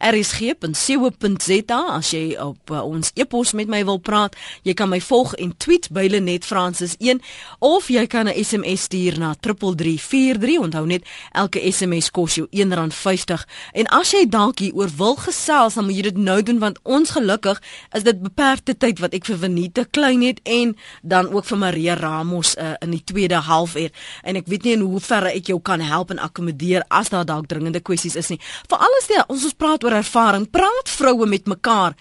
rsg.co.za 0.00 1.80
as 1.96 2.12
jy 2.14 2.24
op 2.40 2.70
uh, 2.70 2.82
ons 2.84 3.12
e-pos 3.14 3.52
met 3.56 3.70
my 3.70 3.82
wil 3.84 4.00
praat. 4.02 4.36
Jy 4.66 4.74
kan 4.78 4.90
my 4.92 5.00
volg 5.04 5.34
en 5.40 5.54
tweet 5.56 5.90
by 5.94 6.06
Lenet 6.10 6.46
Francis 6.50 6.96
1 6.98 7.20
of 7.58 7.88
jy 7.88 8.06
kan 8.10 8.26
'n 8.26 8.44
SMS 8.44 8.82
stuur 8.88 9.18
na 9.18 9.34
3343. 9.34 10.58
Onthou 10.58 10.86
net 10.86 11.06
elke 11.32 11.60
SMS 11.72 12.10
kos 12.10 12.34
jou 12.34 12.46
R1.50. 12.50 13.46
En 13.72 13.86
as 13.86 14.10
jy 14.10 14.26
dalk 14.28 14.58
hieroor 14.58 14.90
wil 14.96 15.16
gesels, 15.16 15.74
dan 15.74 15.84
moet 15.84 15.96
jy 15.96 16.02
dit 16.02 16.16
nou 16.16 16.42
doen 16.42 16.58
want 16.58 16.78
ons 16.82 17.10
gelukkig 17.10 17.62
is 17.92 18.02
dit 18.02 18.22
beperkte 18.22 18.76
tyd 18.76 18.98
wat 18.98 19.14
ek 19.14 19.24
vir 19.30 19.38
Venita 19.38 19.84
klein 19.90 20.22
het 20.22 20.40
en 20.44 20.76
dan 21.02 21.30
ook 21.32 21.44
vir 21.44 21.58
Maria 21.58 21.94
Ramos 21.94 22.56
uh, 22.56 22.74
in 22.80 22.90
die 22.90 23.04
tweede 23.04 23.34
halfuur. 23.34 23.90
En 24.22 24.36
ek 24.36 24.46
weet 24.46 24.62
nie 24.62 24.72
in 24.72 24.80
hoe 24.80 25.00
ver 25.00 25.30
ek 25.30 25.46
jou 25.46 25.60
kan 25.60 25.80
help 25.80 26.10
en 26.10 26.18
akkommodeer 26.18 26.84
as 26.88 27.08
daar 27.08 27.24
dalk 27.24 27.46
dringende 27.46 27.80
kwessies 27.80 28.16
is 28.16 28.28
nie. 28.28 28.40
Veral 28.68 28.98
as 28.98 29.08
jy 29.08 29.22
ons 29.28 29.44
ons 29.44 29.58
praat 29.58 29.84
oor 29.84 29.98
ervaring, 30.00 30.48
praat 30.50 30.88
vroue 30.90 31.26
met 31.26 31.46
mekaar 31.46 31.94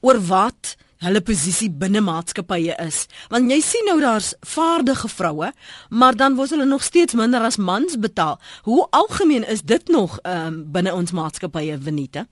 oor 0.00 0.20
wat 0.30 0.76
hulle 1.00 1.20
posisie 1.24 1.70
binne 1.70 2.02
maatskappye 2.04 2.76
is. 2.84 3.04
Want 3.32 3.50
jy 3.50 3.60
sien 3.64 3.88
nou 3.88 3.98
daar's 4.02 4.34
vaardige 4.46 5.08
vroue, 5.08 5.52
maar 5.88 6.16
dan 6.16 6.36
word 6.36 6.52
hulle 6.54 6.68
nog 6.68 6.84
steeds 6.84 7.16
minder 7.18 7.44
as 7.46 7.56
mans 7.56 7.96
betaal. 7.98 8.40
Hoe 8.68 8.86
algemeen 8.90 9.46
is 9.48 9.62
dit 9.62 9.88
nog 9.88 10.18
um, 10.22 10.64
binne 10.72 10.94
ons 10.94 11.12
maatskappye, 11.16 11.78
Venita? 11.80 12.26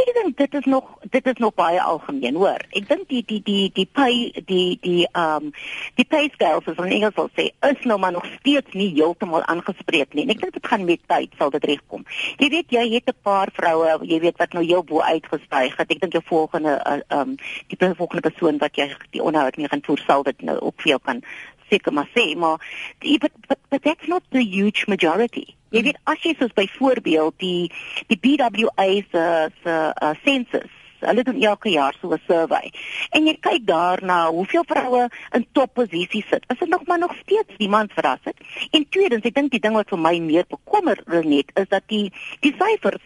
Ek 0.00 0.10
dink 0.16 0.36
dit 0.36 0.54
is 0.54 0.66
nog 0.70 0.86
dit 1.10 1.26
is 1.26 1.38
nog 1.42 1.54
baie 1.54 1.80
algemeen, 1.82 2.34
hoor. 2.34 2.62
Ek 2.76 2.88
dink 2.88 3.08
die 3.08 3.22
die 3.26 3.40
die 3.44 3.70
die 3.74 3.86
pay 3.86 4.30
die 4.46 4.78
die 4.82 5.06
ehm 5.12 5.50
um, 5.50 5.52
die 5.98 6.06
pay 6.06 6.28
scales 6.34 6.66
as 6.66 6.78
ons 6.78 6.94
Engels 6.94 7.14
sal 7.18 7.30
sê, 7.36 7.50
is 7.70 7.84
nou 7.84 7.98
maar 7.98 8.12
nog 8.12 8.26
steeds 8.38 8.76
nie 8.78 8.90
heeltemal 8.94 9.44
aangespreek 9.50 10.14
nie. 10.14 10.26
En 10.26 10.34
ek 10.34 10.42
dink 10.44 10.56
dit 10.58 10.70
gaan 10.72 10.84
met 10.88 11.02
tyd 11.06 11.34
sal 11.38 11.52
dit 11.56 11.68
regkom. 11.72 12.06
Jy 12.38 12.50
weet 12.56 12.76
jy 12.76 12.86
het 12.94 13.08
'n 13.10 13.18
paar 13.22 13.50
vroue, 13.52 13.98
jy 14.06 14.20
weet 14.20 14.38
wat 14.38 14.52
nou 14.52 14.64
heel 14.64 14.84
bo 14.84 15.00
uitgestyg 15.00 15.76
het. 15.76 15.90
Ek 15.90 16.00
dink 16.00 16.12
jou 16.12 16.24
volgende 16.24 16.78
eh, 16.78 17.00
ehm 17.08 17.18
uh, 17.18 17.20
um, 17.20 17.36
die 17.68 17.94
volgende 17.94 18.30
persoon 18.30 18.58
wat 18.58 18.76
jy 18.76 18.90
die 19.10 19.22
onderhoud 19.22 19.56
mee 19.56 19.68
gaan 19.68 19.82
voer 19.84 20.02
sal 20.06 20.22
dit 20.22 20.42
nou 20.42 20.58
ook 20.60 20.80
vir 20.82 20.94
jou 20.94 21.00
kan 21.04 21.22
seker 21.70 21.94
maar 21.94 22.10
sê, 22.16 22.34
maar 22.36 22.58
die, 23.04 23.18
but, 23.22 23.32
but, 23.48 23.58
but 23.70 23.82
that's 23.86 24.10
not 24.10 24.26
the 24.34 24.42
huge 24.42 24.86
majority. 24.90 25.46
Jy 25.70 25.84
weet 25.86 25.98
as 26.10 26.22
jy 26.26 26.34
soos 26.38 26.52
byvoorbeeld 26.58 27.38
die 27.38 27.70
die 28.10 28.18
BWA 28.18 28.90
se 29.12 29.24
se 29.62 29.78
uh, 29.94 30.14
census 30.26 30.70
Hulle 31.00 31.22
doen 31.24 31.40
elke 31.40 31.70
jaar 31.72 31.96
so 32.00 32.12
'n 32.12 32.20
survey. 32.26 32.72
En 33.10 33.26
jy 33.26 33.36
kyk 33.40 33.66
daarna 33.66 34.28
hoeveel 34.28 34.64
vroue 34.66 35.08
in 35.32 35.46
topposisies 35.52 36.28
sit. 36.28 36.44
Is 36.48 36.58
dit 36.58 36.68
nog 36.68 36.84
maar 36.86 36.98
nog 36.98 37.14
steeds 37.22 37.54
iemand 37.56 37.92
verras 37.92 38.20
het? 38.22 38.36
En 38.70 38.88
tweedens, 38.88 39.24
ek 39.24 39.34
dink 39.34 39.50
die 39.50 39.60
ding 39.60 39.74
wat 39.74 39.88
vir 39.88 39.98
my 39.98 40.18
meer 40.18 40.44
bekommer 40.48 40.98
net 41.24 41.50
is 41.54 41.68
dat 41.68 41.82
die 41.86 42.12
die 42.40 42.54
syfers 42.58 43.02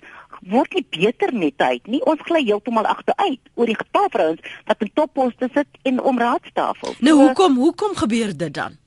word 0.51 0.75
nie 0.75 0.87
beter 0.91 1.35
met 1.35 1.59
tyd 1.59 1.87
nie. 1.91 2.01
Ons 2.09 2.23
gly 2.29 2.43
heeltemal 2.45 2.87
agteruit 2.89 3.41
oor 3.55 3.71
die 3.71 3.79
getal 3.79 4.09
vrouens 4.13 4.55
wat 4.69 4.83
in 4.85 4.91
topposte 4.95 5.49
sit 5.55 5.83
en 5.83 6.01
om 6.01 6.19
raadstafels. 6.19 6.99
Nou 7.01 7.17
hoekom 7.23 7.61
hoekom 7.61 7.97
gebeur 7.97 8.35
dit 8.37 8.55
dan? 8.55 8.79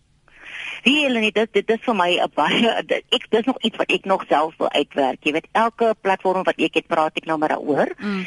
Wie 0.85 1.01
hulle 1.03 1.19
net 1.19 1.35
dit 1.35 1.53
dit 1.57 1.71
is 1.75 1.83
vir 1.83 1.95
my 1.95 2.09
'n 2.23 2.31
baie 2.35 2.73
ek 3.17 3.29
dis 3.29 3.45
nog 3.45 3.57
iets 3.61 3.77
wat 3.77 3.91
ek 3.91 4.05
nog 4.05 4.25
self 4.29 4.53
wil 4.57 4.69
uitwerk. 4.71 5.23
Jy 5.23 5.31
weet 5.31 5.47
elke 5.51 5.95
platform 6.01 6.43
wat 6.43 6.59
ek 6.59 6.73
het 6.81 6.87
praat 6.87 7.17
ek 7.17 7.25
nou 7.25 7.37
maar 7.37 7.55
daaroor. 7.55 7.91
Mm. 7.97 8.25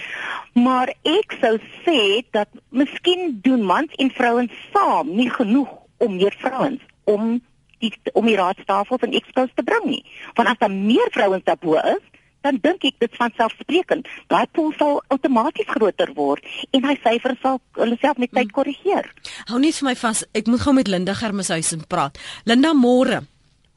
Maar 0.53 0.95
ek 1.03 1.39
sou 1.41 1.59
sê 1.87 2.25
dat 2.31 2.49
miskien 2.69 3.39
doen 3.43 3.63
mans 3.63 3.95
en 3.97 4.11
vrouens 4.11 4.53
saam 4.73 5.15
nie 5.15 5.31
genoeg 5.31 5.71
om 5.99 6.17
meer 6.17 6.35
vrouens 6.39 6.83
om 7.05 7.41
die 7.81 7.93
om 8.13 8.27
die 8.27 8.37
raadstafels 8.37 9.07
en 9.07 9.17
ekskos 9.17 9.53
te 9.55 9.65
bring 9.65 9.85
nie. 9.85 10.05
Want 10.35 10.49
as 10.49 10.59
daar 10.59 10.73
meer 10.73 11.09
vrouens 11.15 11.45
daarbo 11.45 11.79
is, 11.79 12.03
dan 12.47 12.59
dink 12.63 12.85
ek 12.85 12.99
dit 12.99 13.17
van 13.17 13.33
selfsprekend. 13.37 14.09
Daai 14.33 14.47
pool 14.53 14.73
sal 14.79 15.03
outomaties 15.09 15.69
groter 15.69 16.13
word 16.15 16.45
en 16.77 16.85
hy 16.85 16.97
syfer 17.03 17.37
sal 17.43 17.61
hulle 17.79 17.99
self 18.01 18.19
met 18.19 18.33
tyd 18.33 18.49
mm. 18.49 18.55
korrigeer. 18.57 19.11
Hou 19.51 19.61
net 19.63 19.77
vir 19.81 19.91
my 19.91 19.97
vas. 20.05 20.25
Ek 20.33 20.49
moet 20.51 20.65
gou 20.65 20.75
met 20.77 20.89
Linda 20.89 21.15
Germeshuisen 21.15 21.85
praat. 21.89 22.19
Linda 22.45 22.73
môre. 22.77 23.23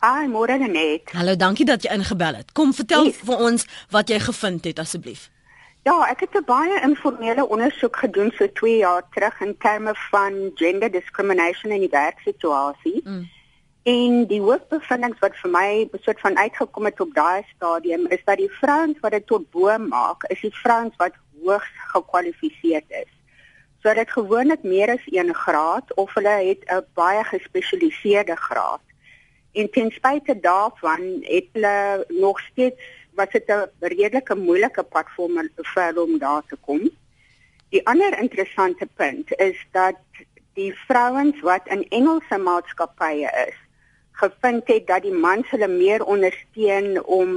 Hi, 0.03 0.27
môre 0.27 0.57
net. 0.59 1.13
Hallo, 1.15 1.35
dankie 1.39 1.65
dat 1.65 1.85
jy 1.85 1.93
ingebel 1.95 2.41
het. 2.41 2.51
Kom 2.51 2.73
vertel 2.75 3.07
yes. 3.07 3.21
vir 3.23 3.45
ons 3.45 3.63
wat 3.95 4.11
jy 4.11 4.19
gevind 4.19 4.67
het 4.67 4.81
asseblief. 4.83 5.29
Ja, 5.83 5.95
ek 6.07 6.19
het 6.23 6.35
'n 6.35 6.43
baie 6.47 6.81
informele 6.81 7.47
ondersoek 7.47 7.95
gedoen 7.97 8.31
so 8.35 8.47
2 8.47 8.77
jaar 8.77 9.03
terug 9.11 9.41
in 9.41 9.55
terme 9.57 9.95
van 10.11 10.51
gender 10.55 10.91
discrimination 10.91 11.71
in 11.71 11.79
die 11.79 11.91
werksituasie. 11.91 13.01
Mm. 13.03 13.29
En 13.83 14.21
die 14.29 14.39
hoofbevindings 14.39 15.19
wat 15.19 15.33
vir 15.41 15.51
my 15.51 15.69
besoek 15.91 16.21
van 16.23 16.37
uitgekom 16.39 16.85
het 16.87 17.01
op 17.03 17.09
daai 17.17 17.43
stadium 17.49 18.05
is 18.15 18.21
dat 18.23 18.39
die 18.39 18.51
vrouens 18.61 18.99
wat 19.03 19.11
dit 19.11 19.25
tot 19.27 19.49
bo 19.51 19.75
maak, 19.77 20.23
is 20.31 20.39
die 20.39 20.53
vrouens 20.55 20.95
wat 21.01 21.17
hoogs 21.43 21.71
gekwalifiseerd 21.91 22.95
is. 23.01 23.09
So 23.83 23.91
dit 23.93 24.11
gewoonlik 24.15 24.63
meer 24.63 24.93
as 24.93 25.03
1 25.11 25.33
graad 25.35 25.91
of 25.99 26.13
hulle 26.15 26.35
het 26.47 26.63
'n 26.71 26.85
baie 26.95 27.23
gespesialiseerde 27.23 28.35
graad. 28.35 28.85
En 29.51 29.69
ten 29.69 29.91
spyte 29.91 30.39
daarvan 30.39 31.01
het 31.27 31.47
hulle 31.51 32.05
nog 32.07 32.39
steeds 32.39 32.79
wat 33.15 33.31
dit 33.31 33.51
'n 33.51 33.67
redelike 33.79 34.35
moeilike 34.35 34.83
pad 34.83 35.07
vir 35.15 35.83
hulle 35.83 36.01
om 36.01 36.17
daar 36.17 36.43
te 36.47 36.55
kom. 36.55 36.89
Die 37.69 37.87
ander 37.87 38.19
interessante 38.19 38.87
punt 38.95 39.35
is 39.35 39.65
dat 39.71 39.99
die 40.53 40.73
vrouens 40.87 41.41
wat 41.41 41.67
in 41.67 41.85
Engelse 41.89 42.37
maatskappye 42.37 43.29
is, 43.47 43.62
gevind 44.13 44.67
het 44.67 44.87
dat 44.87 45.01
die 45.01 45.13
mans 45.13 45.49
hulle 45.49 45.67
meer 45.67 46.03
ondersteun 46.03 47.03
om 47.03 47.29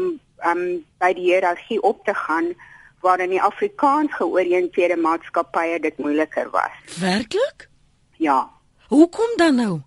um 0.45 0.63
by 1.01 1.13
die 1.17 1.31
hiërargie 1.31 1.81
op 1.83 2.05
te 2.05 2.15
gaan 2.15 2.53
waar 3.01 3.21
in 3.21 3.31
die 3.31 3.43
Afrikaans 3.43 4.15
georiënteerde 4.19 4.97
maatskappye 4.97 5.81
dit 5.81 5.99
moeiliker 5.99 6.51
was. 6.51 6.77
Werklik? 7.01 7.69
Ja. 8.17 8.51
Hoekom 8.89 9.37
dan 9.37 9.55
nou? 9.55 9.81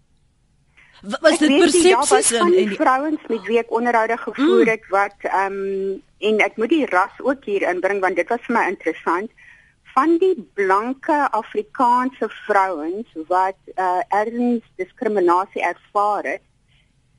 Was 1.19 1.38
dit 1.38 1.55
persepsies 1.55 2.31
in 2.31 2.51
die 2.51 2.75
vrouens 2.75 3.22
met 3.27 3.46
wie 3.48 3.60
ek 3.62 3.72
onderhoude 3.72 4.17
gevoer 4.17 4.65
mm. 4.65 4.72
het 4.74 4.88
mm. 4.88 4.96
wat 4.96 5.29
um 5.46 5.60
en 6.19 6.41
ek 6.43 6.58
moet 6.60 6.74
die 6.74 6.86
ras 6.91 7.22
ook 7.24 7.46
hier 7.48 7.63
inbring 7.69 8.01
want 8.03 8.19
dit 8.19 8.27
was 8.27 8.43
vir 8.48 8.55
my 8.58 8.65
interessant 8.67 9.31
van 9.93 10.17
die 10.19 10.36
blanke 10.60 11.19
Afrikaanse 11.31 12.27
vrouens 12.43 13.15
wat 13.31 13.60
uh 13.75 14.01
erns 14.22 14.65
diskriminasie 14.81 15.63
ervaar 15.63 16.27
het 16.34 16.43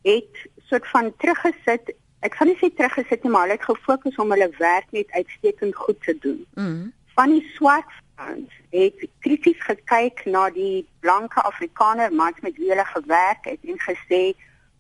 het 0.03 0.49
soort 0.69 0.89
van 0.89 1.13
teruggesit. 1.17 1.95
Ek 2.21 2.35
gaan 2.35 2.51
nie 2.51 2.59
sê 2.61 2.69
teruggesit 2.75 3.23
nie, 3.23 3.33
maar 3.33 3.49
hulle 3.49 3.59
het 3.59 3.69
gefokus 3.69 4.17
om 4.17 4.31
hulle 4.31 4.51
werk 4.59 4.91
net 4.97 5.11
uitstekend 5.11 5.77
goed 5.77 6.03
te 6.03 6.17
doen. 6.21 6.45
Mm. 6.55 6.93
Van 7.15 7.35
die 7.35 7.47
swart 7.55 7.91
vrouens 8.21 8.53
het 8.71 9.09
krities 9.25 9.59
gekyk 9.65 10.25
na 10.25 10.51
die 10.55 10.87
blanke 11.01 11.43
Afrikaner 11.43 12.13
mans 12.13 12.41
met 12.41 12.57
wie 12.57 12.71
hulle 12.71 12.85
gewerk 12.85 13.45
het 13.49 13.59
en 13.65 13.81
gesê, 13.81 14.23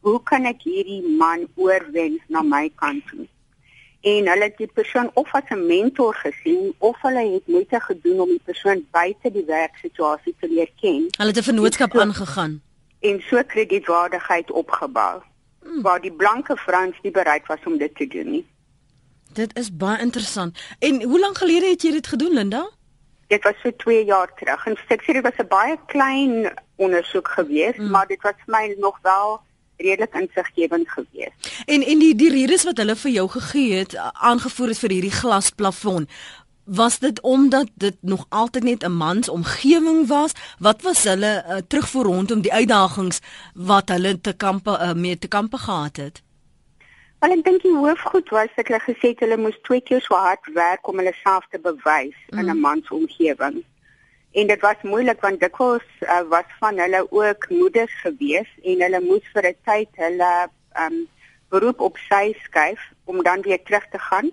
"Hoe 0.00 0.22
kan 0.22 0.44
ek 0.44 0.62
hierdie 0.62 1.02
man 1.18 1.48
oorwen 1.56 2.20
na 2.28 2.42
my 2.42 2.70
kant 2.74 3.06
toe?" 3.08 3.26
En 4.00 4.28
hulle 4.28 4.44
het 4.44 4.56
die 4.56 4.72
persoon 4.74 5.10
of 5.14 5.34
as 5.34 5.50
'n 5.50 5.66
mentor 5.66 6.14
gesien 6.14 6.74
of 6.78 6.96
hulle 7.02 7.32
het 7.32 7.46
net 7.46 7.82
gedoen 7.82 8.20
om 8.20 8.28
die 8.28 8.44
persoon 8.44 8.86
buite 8.90 9.30
die 9.32 9.44
werksituasie 9.44 10.34
te 10.40 10.48
leer 10.48 10.70
ken. 10.80 11.06
Hulle 11.16 11.28
het 11.28 11.38
'n 11.38 11.42
vennootskap 11.42 11.98
aangegaan 11.98 12.62
en 13.00 13.20
so 13.28 13.42
kredietwaardigheid 13.46 14.50
opgebou 14.50 15.22
hmm. 15.62 15.82
waar 15.82 16.00
die 16.00 16.12
blanke 16.12 16.56
vrouens 16.56 16.96
nie 17.02 17.12
bereid 17.12 17.46
was 17.46 17.64
om 17.64 17.78
dit 17.78 17.94
te 17.94 18.06
doen 18.06 18.30
nie. 18.30 18.46
Dit 19.32 19.58
is 19.58 19.70
baie 19.76 20.00
interessant. 20.02 20.58
En 20.78 21.02
hoe 21.02 21.20
lank 21.20 21.38
gelede 21.38 21.66
het 21.66 21.82
jy 21.82 21.90
dit 21.90 22.06
gedoen, 22.06 22.34
Linda? 22.34 22.68
Dit 23.30 23.42
was 23.42 23.54
so 23.62 23.70
2 23.76 24.04
jaar 24.04 24.34
terug. 24.34 24.66
En 24.66 24.76
ek 24.88 25.04
sê 25.06 25.14
dit 25.14 25.22
was 25.22 25.38
'n 25.38 25.48
baie 25.48 25.78
klein 25.86 26.50
ondersoek 26.76 27.28
geweest, 27.28 27.76
hmm. 27.76 27.90
maar 27.90 28.06
dit 28.06 28.22
was 28.22 28.34
vir 28.44 28.54
my 28.56 28.74
nog 28.78 28.98
wel 29.02 29.40
redelik 29.76 30.14
insiggewend 30.14 30.88
geweest. 30.88 31.62
En 31.66 31.82
en 31.82 31.98
die 31.98 32.14
die 32.14 32.30
redes 32.30 32.64
wat 32.64 32.76
hulle 32.76 32.96
vir 32.96 33.10
jou 33.10 33.28
gegee 33.28 33.72
het, 33.72 33.96
aangevoer 34.12 34.68
het 34.68 34.78
vir 34.78 34.90
hierdie 34.90 35.18
glasplafon, 35.20 36.08
was 36.74 36.98
dit 36.98 37.20
omdat 37.20 37.68
dit 37.74 37.96
nog 38.00 38.26
altyd 38.28 38.62
net 38.62 38.84
'n 38.84 38.96
mans 38.96 39.28
omgewing 39.28 40.06
was 40.06 40.32
wat 40.58 40.82
was 40.82 41.04
hulle 41.04 41.44
uh, 41.48 41.56
terugvoer 41.56 42.04
rondom 42.04 42.40
die 42.40 42.52
uitdagings 42.52 43.20
wat 43.54 43.88
hulle 43.88 44.20
te 44.20 44.32
kampe 44.32 44.70
uh, 44.70 44.92
mee 44.92 45.18
te 45.18 45.28
kampe 45.28 45.56
gehad 45.58 45.96
het 45.96 46.22
Wel 47.20 47.30
ek 47.30 47.44
dink 47.44 47.62
die 47.62 47.76
hoofgoed 47.76 48.28
was 48.28 48.48
dat 48.56 48.66
hulle 48.66 48.80
gesê 48.80 49.08
het 49.08 49.20
hulle 49.20 49.36
moes 49.36 49.58
twee 49.62 49.80
keer 49.80 50.00
so 50.00 50.14
hard 50.14 50.46
werk 50.54 50.88
om 50.88 50.96
hulle 50.96 51.14
self 51.22 51.44
te 51.50 51.58
bewys 51.58 52.16
mm. 52.30 52.38
in 52.38 52.44
'n 52.44 52.56
mm. 52.56 52.60
mans 52.60 52.90
omgewing 52.90 53.64
en 54.32 54.46
dit 54.46 54.60
was 54.60 54.82
moeilik 54.82 55.20
want 55.20 55.40
dikwels 55.40 55.88
uh, 56.00 56.22
was 56.28 56.50
van 56.58 56.78
hulle 56.78 57.06
ook 57.10 57.50
moeders 57.50 57.94
gewees 58.02 58.50
en 58.62 58.80
hulle 58.80 59.00
moes 59.00 59.26
vir 59.32 59.46
'n 59.48 59.56
tyd 59.64 59.88
hulle 59.92 60.32
um, 60.84 61.08
beroep 61.48 61.80
op 61.80 61.96
sy 62.08 62.34
skuif 62.44 62.80
om 63.04 63.22
dan 63.22 63.40
weer 63.42 63.62
terug 63.62 63.86
te 63.90 63.98
gaan 63.98 64.30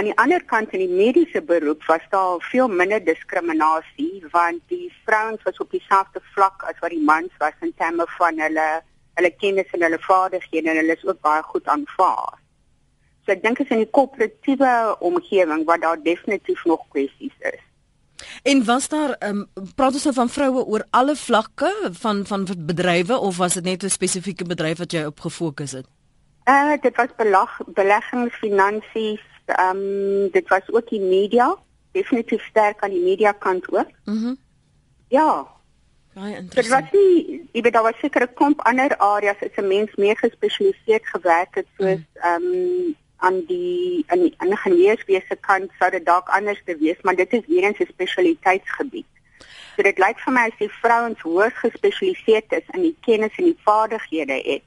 Aan 0.00 0.06
die 0.08 0.16
ander 0.16 0.40
kant 0.48 0.70
in 0.72 0.80
die 0.80 0.94
mediese 0.96 1.42
beroep 1.44 1.82
was 1.84 2.04
daar 2.08 2.38
veel 2.40 2.68
minder 2.72 3.02
diskriminasie 3.04 4.22
want 4.32 4.62
die 4.72 4.86
vrouens 5.04 5.42
was 5.44 5.60
op 5.60 5.74
dieselfde 5.76 6.22
vlak 6.32 6.64
as 6.70 6.78
wat 6.80 6.94
die 6.94 7.02
mans 7.04 7.34
was 7.42 7.58
in 7.60 7.74
terme 7.76 8.06
van 8.14 8.40
hulle 8.40 8.64
hulle 9.20 9.30
kennis 9.42 9.74
en 9.76 9.84
hulle 9.84 9.98
vaardighede 10.06 10.72
en 10.72 10.80
hulle 10.80 10.96
is 10.96 11.04
ook 11.04 11.20
baie 11.20 11.44
goed 11.50 11.68
aanvaar. 11.68 12.40
So 13.26 13.36
ek 13.36 13.44
dink 13.44 13.60
is 13.60 13.76
in 13.76 13.84
die 13.84 13.90
koöperatiewe 13.98 14.72
omgewing 15.10 15.68
waar 15.68 15.84
daar 15.84 16.00
definitief 16.08 16.64
nog 16.64 16.88
kwessies 16.96 17.36
is. 17.52 17.60
En 18.48 18.64
was 18.72 18.88
daar 18.88 19.18
ehm 19.18 19.44
um, 19.44 19.72
praat 19.76 20.00
ons 20.00 20.08
nou 20.08 20.16
van 20.22 20.32
vroue 20.40 20.64
oor 20.64 20.88
alle 20.90 21.16
vlakke 21.28 21.74
van 22.00 22.24
van 22.26 22.48
bedrywe 22.56 23.18
of 23.18 23.36
was 23.36 23.60
dit 23.60 23.68
net 23.68 23.84
'n 23.84 23.98
spesifieke 24.00 24.48
bedryf 24.48 24.78
wat 24.78 24.92
jy 24.96 25.04
op 25.04 25.20
gefokus 25.20 25.76
het? 25.76 25.86
Uh 26.48 26.80
dit 26.80 26.96
was 26.96 27.12
belag 27.16 27.60
beleggings, 27.66 28.34
finansies, 28.34 29.29
ehm 29.50 29.76
um, 29.76 30.30
dit 30.30 30.48
was 30.48 30.70
ook 30.70 30.88
die 30.88 31.00
media, 31.00 31.56
definitief 31.92 32.44
sterk 32.44 32.82
aan 32.82 32.90
die 32.90 33.04
media 33.04 33.32
kant 33.32 33.72
ook. 33.72 33.90
Mhm. 34.04 34.16
Mm 34.16 34.38
ja. 35.10 35.46
Baie 36.14 36.36
interessant. 36.36 36.90
Dit 36.90 36.92
was 36.92 37.00
nie, 37.00 37.48
jy 37.52 37.62
weet 37.62 37.72
daar 37.72 37.82
was 37.82 37.98
seker 37.98 38.22
'n 38.22 38.34
klomp 38.34 38.60
ander 38.60 38.96
areas 38.96 39.42
as 39.42 39.56
'n 39.56 39.66
mens 39.66 39.94
meer 39.94 40.16
gespesialiseerd 40.16 41.06
gewerk 41.06 41.54
het 41.54 41.66
soos 41.76 41.98
mm. 41.98 42.06
ehm 42.14 42.42
mm. 42.42 42.54
um, 42.54 42.96
aan 43.16 43.44
die 43.46 44.04
aan 44.06 44.22
die 44.24 44.34
ingenieurswese 44.38 45.36
kant 45.40 45.70
sou 45.78 45.90
dit 45.90 46.04
dalk 46.06 46.28
anders 46.28 46.60
te 46.64 46.76
wees, 46.80 47.00
maar 47.02 47.14
dit 47.14 47.32
is 47.32 47.46
weer 47.46 47.68
'n 47.68 47.86
spesialiteitsgebied. 47.92 49.06
So 49.76 49.82
dit 49.82 49.98
lyk 49.98 50.18
vir 50.24 50.32
my 50.32 50.44
as 50.50 50.58
die 50.58 50.72
vrouens 50.82 51.20
hoogs 51.20 51.58
gespesialiseerd 51.64 52.52
is 52.52 52.66
in 52.72 52.82
die 52.82 52.96
kennis 53.00 53.36
en 53.36 53.44
die 53.44 53.60
vaardighede 53.64 54.42
het, 54.44 54.62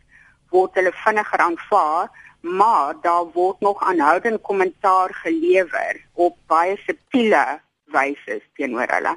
word 0.53 0.77
hulle 0.77 0.93
vinniger 1.03 1.41
aanvaar, 1.47 2.09
maar 2.41 2.95
daar 3.01 3.25
word 3.33 3.59
nog 3.59 3.83
aanhoudend 3.83 4.41
kommentaar 4.41 5.13
gelewer 5.23 6.01
op 6.13 6.37
baie 6.47 6.77
subtiele 6.85 7.43
wyse 7.95 8.41
teenoor 8.57 8.89
hulle. 8.97 9.15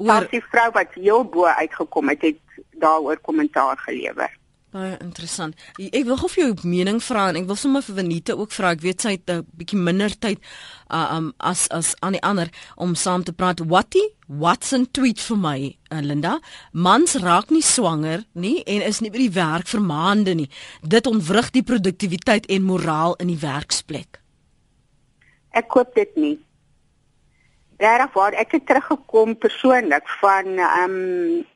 Oor 0.00 0.26
die 0.32 0.42
vrou 0.48 0.70
wat 0.72 0.94
heel 0.96 1.24
bo 1.24 1.44
uitgekom 1.44 2.08
het, 2.08 2.22
het 2.22 2.62
daaroor 2.80 3.18
kommentaar 3.20 3.76
gelewer. 3.78 4.30
Baie 4.70 4.94
interessant. 5.02 5.56
Ek 5.82 6.04
wil 6.06 6.14
gou 6.20 6.28
vir 6.30 6.44
jou 6.44 6.68
mening 6.70 7.00
vra 7.02 7.24
en 7.32 7.40
ek 7.40 7.48
wil 7.48 7.56
sommer 7.58 7.82
vir 7.82 7.96
Venita 7.96 8.36
ook 8.38 8.52
vra. 8.54 8.70
Ek 8.76 8.84
weet 8.84 9.02
sy 9.02 9.16
het 9.16 9.30
'n 9.30 9.42
bietjie 9.58 9.78
minder 9.78 10.14
tyd 10.14 10.38
uh, 10.94 11.16
um 11.16 11.32
as 11.38 11.66
as 11.74 11.96
aan 12.02 12.14
die 12.14 12.22
ander 12.22 12.48
om 12.76 12.94
saam 12.94 13.24
te 13.24 13.32
praat. 13.32 13.66
Watie 13.66 14.14
Watson 14.28 14.86
tweet 14.92 15.18
vir 15.18 15.36
my, 15.36 15.76
uh, 15.90 16.00
Linda. 16.00 16.38
Mans 16.72 17.16
raak 17.18 17.50
nie 17.50 17.62
swanger 17.62 18.24
nie 18.34 18.62
en 18.62 18.82
is 18.82 19.00
nie 19.00 19.10
by 19.10 19.18
die 19.18 19.34
werk 19.34 19.66
vir 19.66 19.80
maande 19.80 20.34
nie. 20.34 20.50
Dit 20.82 21.06
ontwrig 21.06 21.50
die 21.50 21.66
produktiwiteit 21.66 22.46
en 22.46 22.62
moraal 22.62 23.16
in 23.18 23.26
die 23.26 23.42
werksplek. 23.42 24.20
Ek 25.50 25.66
koop 25.66 25.94
dit 25.94 26.14
nie. 26.16 26.38
Waar, 27.80 28.32
ek 28.38 28.52
het 28.52 28.66
teruggekom 28.66 29.34
persoonlik 29.34 30.06
van 30.20 30.58
um 30.84 31.46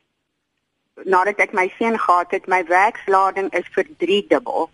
nadat 1.03 1.39
ek 1.43 1.53
my 1.53 1.67
seun 1.77 1.97
gehad 1.99 2.31
het, 2.31 2.47
my 2.47 2.63
werkslading 2.69 3.51
is 3.53 3.67
vir 3.75 3.87
3 3.99 4.21
dubbel. 4.29 4.69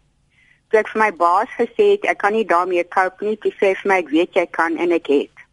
Toe 0.69 0.79
ek 0.79 0.91
vir 0.93 1.01
my 1.01 1.11
baas 1.17 1.53
gesê 1.57 1.93
het 1.95 2.05
ek 2.13 2.21
kan 2.21 2.35
nie 2.37 2.45
daarmee 2.47 2.83
cope 2.93 3.25
nie, 3.25 3.37
toe 3.41 3.51
sê 3.57 3.71
hy 3.71 3.77
vir 3.81 3.91
my 3.91 4.01
ek 4.03 4.11
weet 4.13 4.37
jy 4.37 4.45
kan 4.57 4.77
en 4.77 4.93
ek 4.95 5.09
het. 5.11 5.45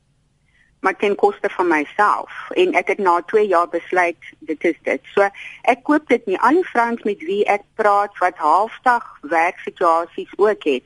Maar 0.85 0.95
ten 1.01 1.17
koste 1.19 1.49
van 1.51 1.73
myself 1.73 2.35
en 2.55 2.77
ek 2.79 2.93
het 2.95 3.01
na 3.03 3.17
2 3.33 3.49
jaar 3.51 3.71
besluit 3.73 4.31
dit 4.51 4.69
is 4.71 4.77
dit. 4.85 5.09
So 5.15 5.27
ek 5.65 5.83
koop 5.89 6.07
dit 6.13 6.27
nie 6.31 6.39
aan 6.39 6.61
vrouens 6.71 7.03
met 7.09 7.25
wie 7.27 7.43
ek 7.49 7.65
praat 7.81 8.15
wat 8.23 8.39
halfdag 8.39 9.09
werksituasies 9.23 10.37
ook 10.37 10.69
het. 10.69 10.85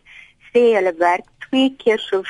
Sê 0.52 0.72
hulle 0.78 0.94
werk 1.02 1.28
2 1.50 1.74
keer 1.82 2.00
so 2.00 2.22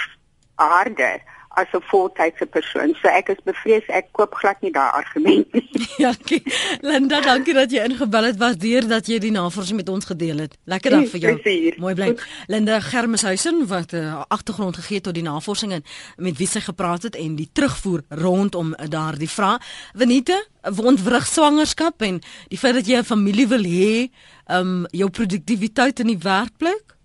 harder 0.56 1.20
as 1.54 1.68
'n 1.72 1.82
voltydse 1.90 2.46
persoon. 2.46 2.94
So 3.00 3.08
ek 3.08 3.28
is 3.28 3.40
bevrees 3.44 3.86
ek 3.86 4.06
koop 4.12 4.34
glad 4.34 4.60
nie 4.60 4.70
daai 4.72 4.90
argument 4.92 5.52
nie. 5.52 5.68
ja, 6.02 6.10
okay. 6.10 6.42
Linda, 6.80 7.20
dankie 7.20 7.54
dat 7.54 7.70
jy 7.70 7.84
ingebel 7.84 8.24
het. 8.24 8.36
Waardeer 8.36 8.88
dat 8.88 9.06
jy 9.06 9.18
die 9.18 9.30
navorsing 9.30 9.76
met 9.76 9.88
ons 9.88 10.04
gedeel 10.04 10.38
het. 10.46 10.56
Lekker 10.64 10.90
dag 10.90 11.08
vir 11.08 11.20
jou. 11.20 11.34
Plezier. 11.36 11.74
Mooi 11.78 11.94
bly. 11.94 12.16
Linda 12.46 12.80
Germeshuisen 12.80 13.66
wat 13.66 13.92
'n 13.92 13.96
uh, 13.96 14.02
eh, 14.02 14.22
agtergrond 14.28 14.76
gegee 14.76 14.94
het 14.94 15.04
tot 15.04 15.14
die 15.14 15.22
navorsing 15.22 15.72
en 15.72 15.84
met 16.16 16.36
wie 16.38 16.46
sy 16.46 16.60
gepraat 16.60 17.02
het 17.02 17.16
en 17.16 17.36
die 17.36 17.48
terugvoer 17.52 18.02
rondom 18.08 18.74
daardie 18.88 19.30
vraag. 19.30 19.60
Venite, 19.94 20.46
wondwrig 20.62 21.26
swangerskap 21.26 22.02
en 22.02 22.20
die 22.48 22.58
feit 22.58 22.74
dat 22.74 22.86
jy 22.86 22.96
'n 22.96 23.04
familie 23.04 23.48
wil 23.48 23.64
hê, 23.64 24.10
um 24.48 24.86
jou 24.90 25.10
produktiwiteit 25.10 26.00
in 26.00 26.06
die 26.06 26.18
werkplek? 26.18 26.96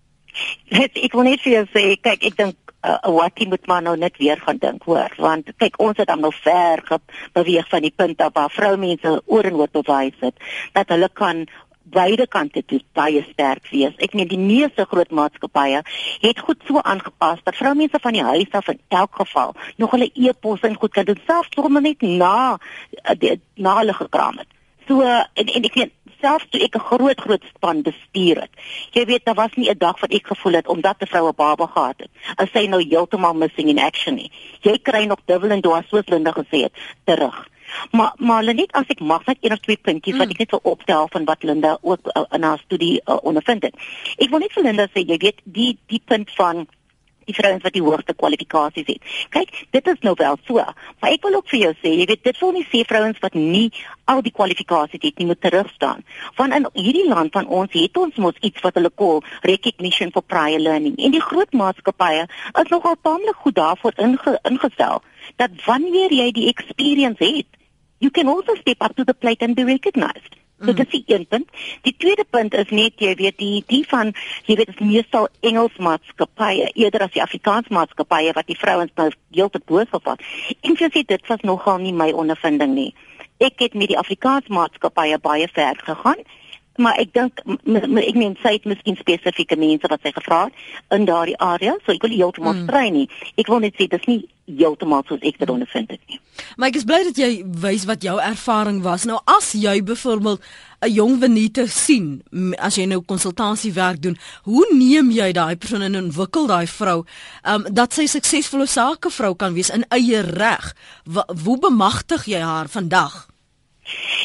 Ek 0.70 1.12
wil 1.12 1.22
net 1.22 1.40
vir 1.40 1.52
jou 1.52 1.66
sê, 1.74 1.84
kyk, 2.00 2.22
ek 2.22 2.36
dink 2.36 2.67
uh, 2.88 3.14
wat 3.18 3.38
jy 3.38 3.48
moet 3.48 3.66
maar 3.66 3.82
nou 3.82 3.96
net 3.96 4.16
weer 4.18 4.40
gaan 4.40 4.58
dink 4.58 4.82
hoor 4.88 5.14
want 5.18 5.52
kyk 5.56 5.78
ons 5.82 5.96
het 6.00 6.08
dan 6.08 6.20
nou 6.24 6.32
ver 6.42 6.82
beweeg 7.32 7.68
van 7.68 7.84
die 7.84 7.94
punt 7.94 8.20
af 8.20 8.34
waar 8.34 8.50
vroumense 8.50 9.22
oor 9.26 9.44
en 9.44 9.58
oor 9.60 9.72
bewys 9.72 10.16
het 10.20 10.36
dat 10.72 10.88
hulle 10.94 11.10
kan 11.12 11.46
beide 11.90 12.26
kante 12.26 12.62
toe 12.66 12.80
baie 12.96 13.22
sterk 13.30 13.68
wees. 13.72 13.96
Ek 14.04 14.14
meen 14.16 14.28
die 14.28 14.40
meeste 14.40 14.84
groot 14.88 15.10
maatskappye 15.14 15.82
het 16.24 16.42
goed 16.44 16.64
so 16.68 16.82
aangepas 16.82 17.40
dat 17.46 17.56
vroumense 17.56 18.00
van 18.02 18.16
die 18.16 18.24
huis 18.24 18.52
af 18.52 18.68
in 18.72 18.80
elk 19.00 19.16
geval 19.22 19.54
nog 19.76 19.96
hulle 19.96 20.10
e-pos 20.14 20.64
en 20.68 20.76
goed 20.76 20.92
kan 20.92 21.08
doen 21.08 21.20
selfs 21.26 21.52
tog 21.54 21.70
net 21.80 22.04
na 22.04 22.58
uh, 22.58 23.16
die 23.18 23.38
na 23.56 23.78
hulle 23.80 23.96
gekraam 23.96 24.40
het. 24.42 24.50
So 24.88 25.04
en 25.04 25.48
en 25.54 25.68
ek 25.68 25.74
weet 25.80 25.94
selfs 26.20 26.46
toe 26.50 26.60
ek 26.62 26.76
'n 26.76 26.88
groot 26.90 27.20
groot 27.20 27.44
span 27.54 27.82
bestuur 27.82 28.40
het. 28.40 28.52
Jy 28.92 29.04
weet 29.04 29.24
daar 29.24 29.34
was 29.34 29.54
nie 29.54 29.70
'n 29.70 29.78
dag 29.78 30.00
wat 30.00 30.12
ek 30.12 30.26
gevoel 30.26 30.52
het 30.52 30.68
omdat 30.68 30.96
'n 31.00 31.06
vrou 31.06 31.28
'n 31.28 31.36
baba 31.36 31.66
gehad 31.66 31.98
het. 31.98 32.10
As 32.36 32.50
sy 32.52 32.66
nou 32.66 32.82
heeltemal 32.82 33.34
missing 33.34 33.68
in 33.68 33.78
action 33.78 34.14
nie. 34.14 34.30
Jy 34.60 34.78
kry 34.82 35.04
nog 35.04 35.20
dubbel 35.24 35.50
en 35.50 35.60
dwaas 35.60 35.88
soos 35.88 36.08
Linda 36.08 36.32
gesê 36.32 36.62
het 36.62 36.72
terug. 37.04 37.48
Maar 37.90 38.12
maar 38.16 38.54
net 38.54 38.72
as 38.72 38.88
ek 38.88 39.00
mag 39.00 39.26
net 39.26 39.38
een 39.40 39.52
of 39.52 39.60
twee 39.60 39.76
puntjies 39.76 40.14
mm. 40.14 40.18
wat 40.18 40.30
ek 40.30 40.38
net 40.38 40.50
wil 40.50 40.60
optel 40.62 41.08
van 41.12 41.24
wat 41.24 41.42
Linda 41.42 41.78
ook 41.80 42.10
uh, 42.14 42.22
in 42.30 42.42
haar 42.42 42.58
studie 42.58 43.00
uh, 43.04 43.16
ondervind 43.22 43.62
het. 43.62 43.74
Ek 44.16 44.30
wil 44.30 44.38
net 44.38 44.52
vir 44.52 44.62
Linda 44.62 44.88
sê 44.88 45.04
jy 45.04 45.16
weet 45.16 45.40
die 45.44 45.78
die 45.86 46.02
punt 46.04 46.30
van 46.36 46.66
die 47.28 47.36
vrouens 47.36 47.64
wat 47.66 47.76
die 47.76 47.84
hoogste 47.84 48.14
kwalifikasies 48.16 48.88
het. 48.88 49.12
Kyk, 49.34 49.52
dit 49.76 49.90
is 49.92 50.00
nou 50.06 50.14
wel 50.18 50.38
so, 50.48 50.64
maar 51.00 51.12
ek 51.12 51.26
wil 51.26 51.38
ook 51.40 51.48
vir 51.52 51.60
jou 51.66 51.72
sê, 51.82 51.92
jy 52.00 52.08
weet, 52.10 52.24
dit 52.26 52.40
wil 52.42 52.54
nie 52.56 52.64
sê 52.70 52.82
vrouens 52.88 53.20
wat 53.24 53.36
nie 53.38 53.68
al 54.08 54.22
die 54.24 54.32
kwalifikasies 54.34 55.04
het 55.04 55.20
nie 55.20 55.28
moet 55.28 55.40
terugstaan. 55.44 56.04
Want 56.38 56.56
in 56.56 56.68
hierdie 56.72 57.06
land 57.08 57.34
van 57.36 57.48
ons 57.60 57.74
het 57.76 58.00
ons 58.00 58.16
mos 58.22 58.40
iets 58.40 58.64
wat 58.64 58.78
hulle 58.80 58.92
call 58.94 59.20
recognition 59.46 60.12
for 60.14 60.24
prior 60.24 60.60
learning. 60.62 60.96
En 60.96 61.14
die 61.14 61.24
groot 61.24 61.52
maatskappye 61.52 62.24
is 62.28 62.72
nogal 62.72 62.96
tamelik 63.02 63.44
goed 63.44 63.58
daarvoor 63.60 63.96
inge, 63.96 64.38
ingestel 64.48 65.02
dat 65.36 65.54
wanneer 65.66 66.12
jy 66.14 66.30
die 66.32 66.48
experience 66.48 67.20
het, 67.20 67.46
you 67.98 68.10
can 68.10 68.28
also 68.28 68.54
step 68.56 68.82
up 68.82 68.96
to 68.96 69.04
the 69.04 69.14
plate 69.14 69.44
and 69.44 69.54
be 69.54 69.64
recognized. 69.64 70.38
So 70.64 70.72
dit 70.74 70.92
is 70.92 71.02
een 71.06 71.26
punt. 71.26 71.50
Die 71.82 71.94
tweede 71.98 72.24
punt 72.30 72.54
is 72.54 72.70
net 72.74 72.98
jy 72.98 73.12
weet 73.14 73.36
die 73.38 73.62
die 73.66 73.84
van 73.86 74.10
jy 74.46 74.56
weet 74.58 74.72
dit 74.72 74.80
is 74.80 74.86
meestal 74.86 75.28
Engels 75.40 75.76
maatskappye 75.78 76.72
eerder 76.74 77.04
as 77.06 77.14
die 77.14 77.22
Afrikaans 77.22 77.70
maatskappye 77.70 78.32
wat 78.34 78.50
die 78.50 78.58
vrouens 78.58 78.90
nou 78.98 79.06
deel 79.36 79.52
te 79.54 79.62
boos 79.64 79.86
gevat. 79.92 80.24
En 80.66 80.74
jy 80.74 80.90
sê 80.90 81.04
dit 81.06 81.30
was 81.30 81.46
nogal 81.46 81.78
nie 81.78 81.94
my 81.94 82.10
ondervinding 82.10 82.74
nie. 82.74 82.90
Ek 83.38 83.62
het 83.62 83.78
met 83.78 83.92
die 83.92 84.00
Afrikaans 84.00 84.50
maatskappye 84.50 85.20
baie 85.22 85.46
ver 85.54 85.78
gegaan 85.78 86.26
maar 86.78 86.98
ek 87.02 87.12
dink 87.16 87.42
ek 87.44 88.16
meen 88.18 88.36
sy 88.42 88.54
het 88.56 88.66
miskien 88.70 88.96
spesifieke 88.98 89.58
mense 89.58 89.90
wat 89.90 90.02
sy 90.02 90.12
gevra 90.14 90.44
het 90.46 90.96
in 90.96 91.06
daardie 91.08 91.36
area, 91.42 91.76
so 91.84 91.92
ek 91.92 92.04
wil 92.06 92.14
heeltemal 92.14 92.54
mm. 92.54 92.66
strei 92.66 92.90
nie. 92.94 93.06
Ek 93.36 93.50
wil 93.50 93.62
net 93.64 93.78
sê 93.78 93.88
dis 93.90 94.08
nie 94.10 94.20
heeltemal 94.48 95.04
soos 95.08 95.22
ek 95.26 95.38
dit 95.40 95.50
ondervind 95.52 95.90
het 95.92 96.00
nie. 96.08 96.20
Maar 96.56 96.70
ek 96.70 96.80
is 96.80 96.86
bly 96.88 97.02
dat 97.10 97.20
jy 97.20 97.30
wys 97.62 97.84
wat 97.88 98.04
jou 98.06 98.16
ervaring 98.22 98.80
was. 98.86 99.04
Nou 99.08 99.20
as 99.28 99.52
jy 99.58 99.78
byvoorbeeld 99.84 100.40
'n 100.80 100.92
jong 100.94 101.18
Venite 101.20 101.66
sien, 101.66 102.22
as 102.58 102.76
jy 102.76 102.86
nou 102.86 103.02
konsultasiewerk 103.02 104.02
doen, 104.02 104.16
hoe 104.42 104.66
neem 104.72 105.10
jy 105.10 105.32
daai 105.32 105.56
persoon 105.56 105.82
en 105.82 105.96
ontwikkel 105.96 106.46
daai 106.46 106.66
vrou 106.66 107.04
um 107.44 107.66
dat 107.70 107.92
sy 107.92 108.06
suksesvolle 108.06 108.66
sakevrou 108.66 109.34
kan 109.34 109.54
wees 109.54 109.70
in 109.70 109.84
eie 109.90 110.22
reg? 110.22 110.74
Hoe 111.44 111.58
bemagtig 111.58 112.24
jy 112.24 112.40
haar 112.40 112.68
vandag? 112.68 113.27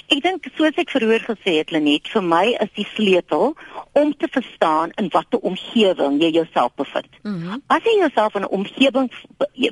Ek 0.08 0.22
dink 0.24 0.48
soos 0.58 0.78
ek 0.78 0.92
verhoor 0.94 1.24
gesê 1.26 1.58
het 1.60 1.72
Lenet, 1.72 2.08
vir 2.14 2.22
my 2.22 2.46
is 2.64 2.72
die 2.76 2.88
sleutel 2.96 3.56
om 3.94 4.14
te 4.18 4.28
verstaan 4.32 4.92
in 5.02 5.10
watter 5.14 5.40
omgewing 5.40 6.20
jy 6.22 6.32
jouself 6.38 6.74
bevind. 6.76 7.10
Mm 7.24 7.42
-hmm. 7.42 7.62
As 7.68 7.84
jy 7.84 7.98
jouself 8.00 8.36
in 8.36 8.42
'n 8.42 8.54
omgewing 8.60 9.12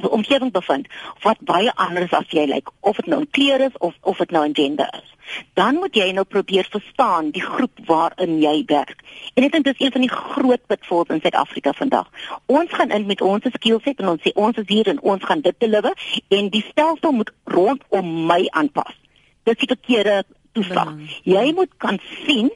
omgewing 0.09 0.51
bevind 0.51 0.87
wat 1.21 1.37
baie 1.39 1.71
anders 1.75 2.13
as 2.13 2.29
jy 2.29 2.45
lyk, 2.45 2.53
like, 2.53 2.71
of 2.79 2.95
dit 2.95 3.05
nou 3.05 3.21
'n 3.21 3.29
kleur 3.31 3.61
is 3.61 3.77
of 3.79 3.93
of 4.01 4.17
dit 4.17 4.31
nou 4.31 4.47
'n 4.47 4.55
gender 4.55 4.89
is, 4.93 5.09
dan 5.53 5.75
moet 5.75 5.95
jy 5.95 6.11
nou 6.11 6.25
probeer 6.25 6.67
verstaan 6.71 7.31
die 7.31 7.41
groep 7.41 7.79
waarin 7.85 8.41
jy 8.41 8.63
werk. 8.65 8.99
En 9.33 9.43
ek 9.43 9.51
dink 9.51 9.65
dis 9.65 9.79
een 9.79 9.91
van 9.91 10.01
die 10.01 10.09
groot 10.09 10.65
pitfalls 10.67 11.09
in 11.09 11.21
Suid-Afrika 11.21 11.73
vandag. 11.73 12.09
Ons 12.45 12.73
gaan 12.73 12.91
in 12.91 13.05
met 13.05 13.21
ons 13.21 13.43
skillset 13.51 13.99
en 13.99 14.07
ons 14.07 14.21
sê 14.21 14.31
ons 14.33 14.57
is 14.57 14.67
hier 14.67 14.87
en 14.87 15.01
ons 15.01 15.23
gaan 15.23 15.41
dit 15.41 15.55
deliver 15.57 15.93
en 16.27 16.49
die 16.49 16.65
stelsel 16.69 17.11
moet 17.11 17.31
rondom 17.43 18.25
my 18.25 18.47
aanpas 18.49 19.00
dis 19.43 19.57
die 19.57 19.67
verkeerde 19.67 20.23
toestand. 20.51 20.97
Mm. 20.97 21.07
Jy 21.23 21.53
moet 21.53 21.71
kan 21.77 21.99
sien 22.25 22.51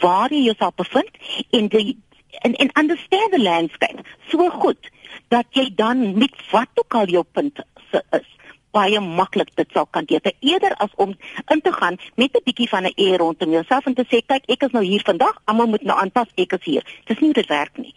waar 0.00 0.32
jy 0.32 0.44
jouself 0.48 0.74
bevind 0.74 1.10
en 1.50 1.68
die 1.68 1.96
en 2.42 2.54
en 2.54 2.70
understand 2.78 3.32
the 3.32 3.42
landscape 3.42 4.02
so 4.30 4.50
goed 4.50 4.90
dat 5.28 5.46
jy 5.50 5.70
dan 5.74 6.18
met 6.18 6.34
wat 6.50 6.68
ook 6.74 6.94
al 6.94 7.06
jou 7.06 7.24
punt 7.32 7.60
is 7.92 8.30
baie 8.74 9.00
maklik 9.00 9.50
dit 9.54 9.70
sal 9.72 9.86
kan 9.86 10.06
doen 10.10 10.32
eerder 10.40 10.74
as 10.82 10.94
om 10.96 11.14
in 11.54 11.60
te 11.60 11.72
gaan 11.72 11.98
met 12.14 12.34
'n 12.34 12.44
bietjie 12.44 12.68
van 12.68 12.84
'n 12.84 12.92
eer 12.94 13.18
rondom 13.18 13.50
jouself 13.50 13.86
en 13.86 13.94
te 13.94 14.06
sê 14.10 14.24
kyk 14.26 14.44
ek 14.46 14.62
is 14.62 14.72
nou 14.72 14.84
hier 14.84 15.02
vandag 15.04 15.40
almal 15.44 15.66
moet 15.66 15.82
nou 15.82 15.98
aanpas 15.98 16.28
ek 16.34 16.52
is 16.52 16.64
hier 16.64 16.84
dis 17.04 17.18
nie 17.18 17.32
dit 17.32 17.46
werk 17.46 17.76
nie 17.76 17.94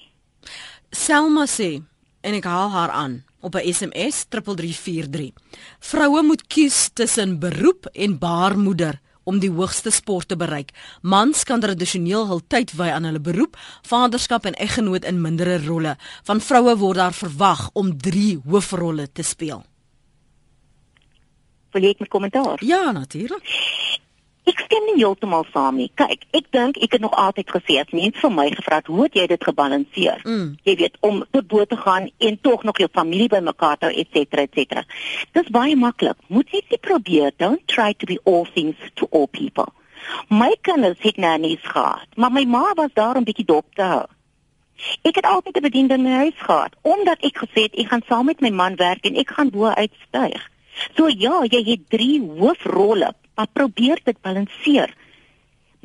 Selma 0.91 1.45
sê 1.45 1.81
en 2.21 2.33
ek 2.33 2.43
haal 2.43 2.69
haar 2.69 2.89
aan 2.89 3.23
op 3.47 3.55
'n 3.55 3.73
SMS 3.73 4.25
3343. 4.29 5.31
Vroue 5.79 6.23
moet 6.23 6.47
kies 6.47 6.89
tussen 6.93 7.39
beroep 7.39 7.85
en 7.93 8.17
baarmoeder 8.17 8.99
om 9.23 9.39
die 9.39 9.51
hoogste 9.51 9.91
sport 9.91 10.27
te 10.27 10.35
bereik. 10.35 10.71
Mans 11.01 11.43
kan 11.43 11.59
tradisioneel 11.59 12.27
hul 12.27 12.41
tyd 12.47 12.71
wy 12.79 12.87
aan 12.95 13.03
hulle 13.03 13.19
beroep, 13.19 13.57
vaderskap 13.87 14.45
en 14.45 14.53
eggenoot 14.53 15.05
in 15.05 15.21
mindere 15.21 15.59
rolle. 15.65 15.97
Van 16.23 16.41
vroue 16.41 16.77
word 16.77 16.97
daar 16.97 17.13
verwag 17.13 17.69
om 17.73 17.97
3 17.97 18.39
hoofrolle 18.45 19.11
te 19.11 19.23
speel. 19.23 19.63
Wil 21.71 21.83
jy 21.83 21.95
'n 21.99 22.07
kommentaar? 22.07 22.65
Ja, 22.65 22.91
natuurlik. 22.91 23.43
Ek 24.47 24.61
stem 24.63 24.85
nie 24.87 25.01
heeltemal 25.01 25.43
saam 25.51 25.75
nie. 25.81 25.89
Kyk, 25.99 26.23
ek 26.37 26.45
dink 26.55 26.77
ek 26.79 26.93
het 26.95 27.03
nog 27.03 27.15
altyd 27.19 27.49
gesê 27.51 27.79
as 27.81 27.91
mens 27.91 28.19
vir 28.21 28.31
my 28.31 28.47
gevra 28.53 28.79
het, 28.79 28.87
hoe 28.87 29.03
het 29.03 29.17
jy 29.19 29.25
dit 29.27 29.47
gebalanseer? 29.49 30.21
Mm. 30.23 30.53
Jy 30.63 30.75
weet 30.83 30.95
om 31.03 31.23
tot 31.35 31.47
bo 31.51 31.65
te 31.65 31.77
gaan 31.77 32.07
en 32.17 32.39
tog 32.41 32.63
nog 32.63 32.79
jou 32.79 32.87
familie 32.93 33.27
bymekaar 33.33 33.77
te 33.77 33.89
hou, 33.89 33.95
et 33.95 34.07
cetera, 34.13 34.47
et 34.47 34.53
cetera. 34.55 34.85
Dis 35.35 35.51
baie 35.51 35.75
maklik. 35.75 36.15
Moet 36.27 36.51
dit 36.51 36.79
probeer. 36.81 37.33
Don't 37.37 37.67
try 37.67 37.93
to 37.93 38.07
be 38.07 38.19
all 38.23 38.47
things 38.53 38.75
to 38.95 39.07
all 39.11 39.27
people. 39.27 39.67
My 40.29 40.55
kinders 40.61 41.01
het 41.03 41.17
nannies 41.17 41.63
gehad, 41.63 42.07
maar 42.15 42.31
my 42.31 42.45
ma 42.45 42.71
was 42.75 42.93
daar 42.93 43.17
om 43.17 43.25
bietjie 43.27 43.45
dop 43.45 43.75
te 43.75 43.83
hou. 43.83 44.05
Ek 45.01 45.15
het 45.15 45.25
altyd 45.25 45.57
'n 45.57 45.61
bediende 45.61 45.93
in 45.93 46.03
my 46.03 46.15
huis 46.23 46.37
gehad, 46.37 46.75
omdat 46.81 47.17
ek 47.19 47.37
gesê 47.43 47.61
het 47.67 47.75
ek 47.75 47.87
gaan 47.87 48.03
saam 48.07 48.25
met 48.25 48.39
my 48.39 48.49
man 48.49 48.75
werk 48.75 49.05
en 49.05 49.15
ek 49.15 49.29
gaan 49.29 49.49
bo 49.49 49.65
uitstyg. 49.65 50.49
So 50.95 51.07
ja, 51.07 51.43
jy 51.49 51.63
het 51.63 51.89
drie 51.89 52.21
hoofrolle, 52.21 53.13
maar 53.37 53.51
probeer 53.53 54.01
dit 54.03 54.17
balanseer. 54.21 54.93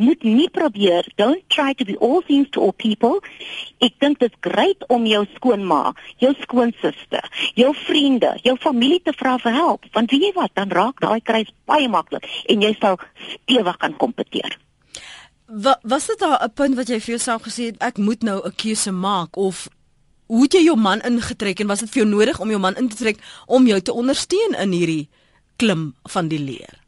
Moet 0.00 0.22
nie 0.24 0.48
probeer 0.50 1.06
don't 1.20 1.44
try 1.52 1.74
to 1.74 1.84
be 1.84 1.96
all 2.00 2.22
things 2.26 2.48
to 2.50 2.60
all 2.64 2.72
people. 2.72 3.20
Ek 3.84 3.98
dink 4.00 4.22
dit 4.22 4.32
is 4.32 4.40
great 4.40 4.86
om 4.88 5.04
jou 5.06 5.20
skoonma, 5.34 5.92
jou 6.22 6.32
skoonsister, 6.40 7.28
jou 7.60 7.70
vriende, 7.84 8.32
jou 8.46 8.56
familie 8.62 9.02
te 9.04 9.12
vra 9.18 9.36
vir 9.42 9.54
hulp, 9.58 9.86
want 9.92 10.10
weet 10.10 10.30
jy 10.30 10.32
wat, 10.38 10.54
dan 10.56 10.72
raak 10.72 11.04
daai 11.04 11.20
kruis 11.20 11.52
baie 11.68 11.88
maklik 11.92 12.26
en 12.48 12.64
jy 12.64 12.72
sal 12.80 12.98
stewig 13.36 13.78
kan 13.84 13.96
kompeteer. 14.00 14.56
Wa, 15.52 15.76
was 15.84 16.08
dit 16.08 16.18
daar 16.18 16.40
'n 16.40 16.52
punt 16.56 16.74
wat 16.74 16.88
jy 16.88 17.00
vir 17.00 17.14
jouself 17.14 17.42
gesê 17.42 17.64
het 17.70 17.82
ek 17.82 17.98
moet 17.98 18.22
nou 18.22 18.40
'n 18.40 18.56
keuse 18.56 18.92
maak 18.92 19.36
of 19.36 19.68
hoe 20.26 20.42
het 20.42 20.52
jy 20.52 20.64
jou 20.64 20.76
man 20.76 21.00
ingetrek 21.00 21.60
en 21.60 21.66
was 21.66 21.80
dit 21.80 21.90
vir 21.90 22.02
jou 22.02 22.08
nodig 22.08 22.40
om 22.40 22.48
jou 22.48 22.58
man 22.58 22.76
in 22.76 22.88
te 22.88 22.96
trek 22.96 23.18
om 23.46 23.66
jou 23.66 23.80
te 23.80 23.92
ondersteun 23.92 24.54
in 24.58 24.72
hierdie 24.72 25.08
klim 25.56 25.94
van 26.08 26.28
die 26.28 26.38
leer? 26.38 26.82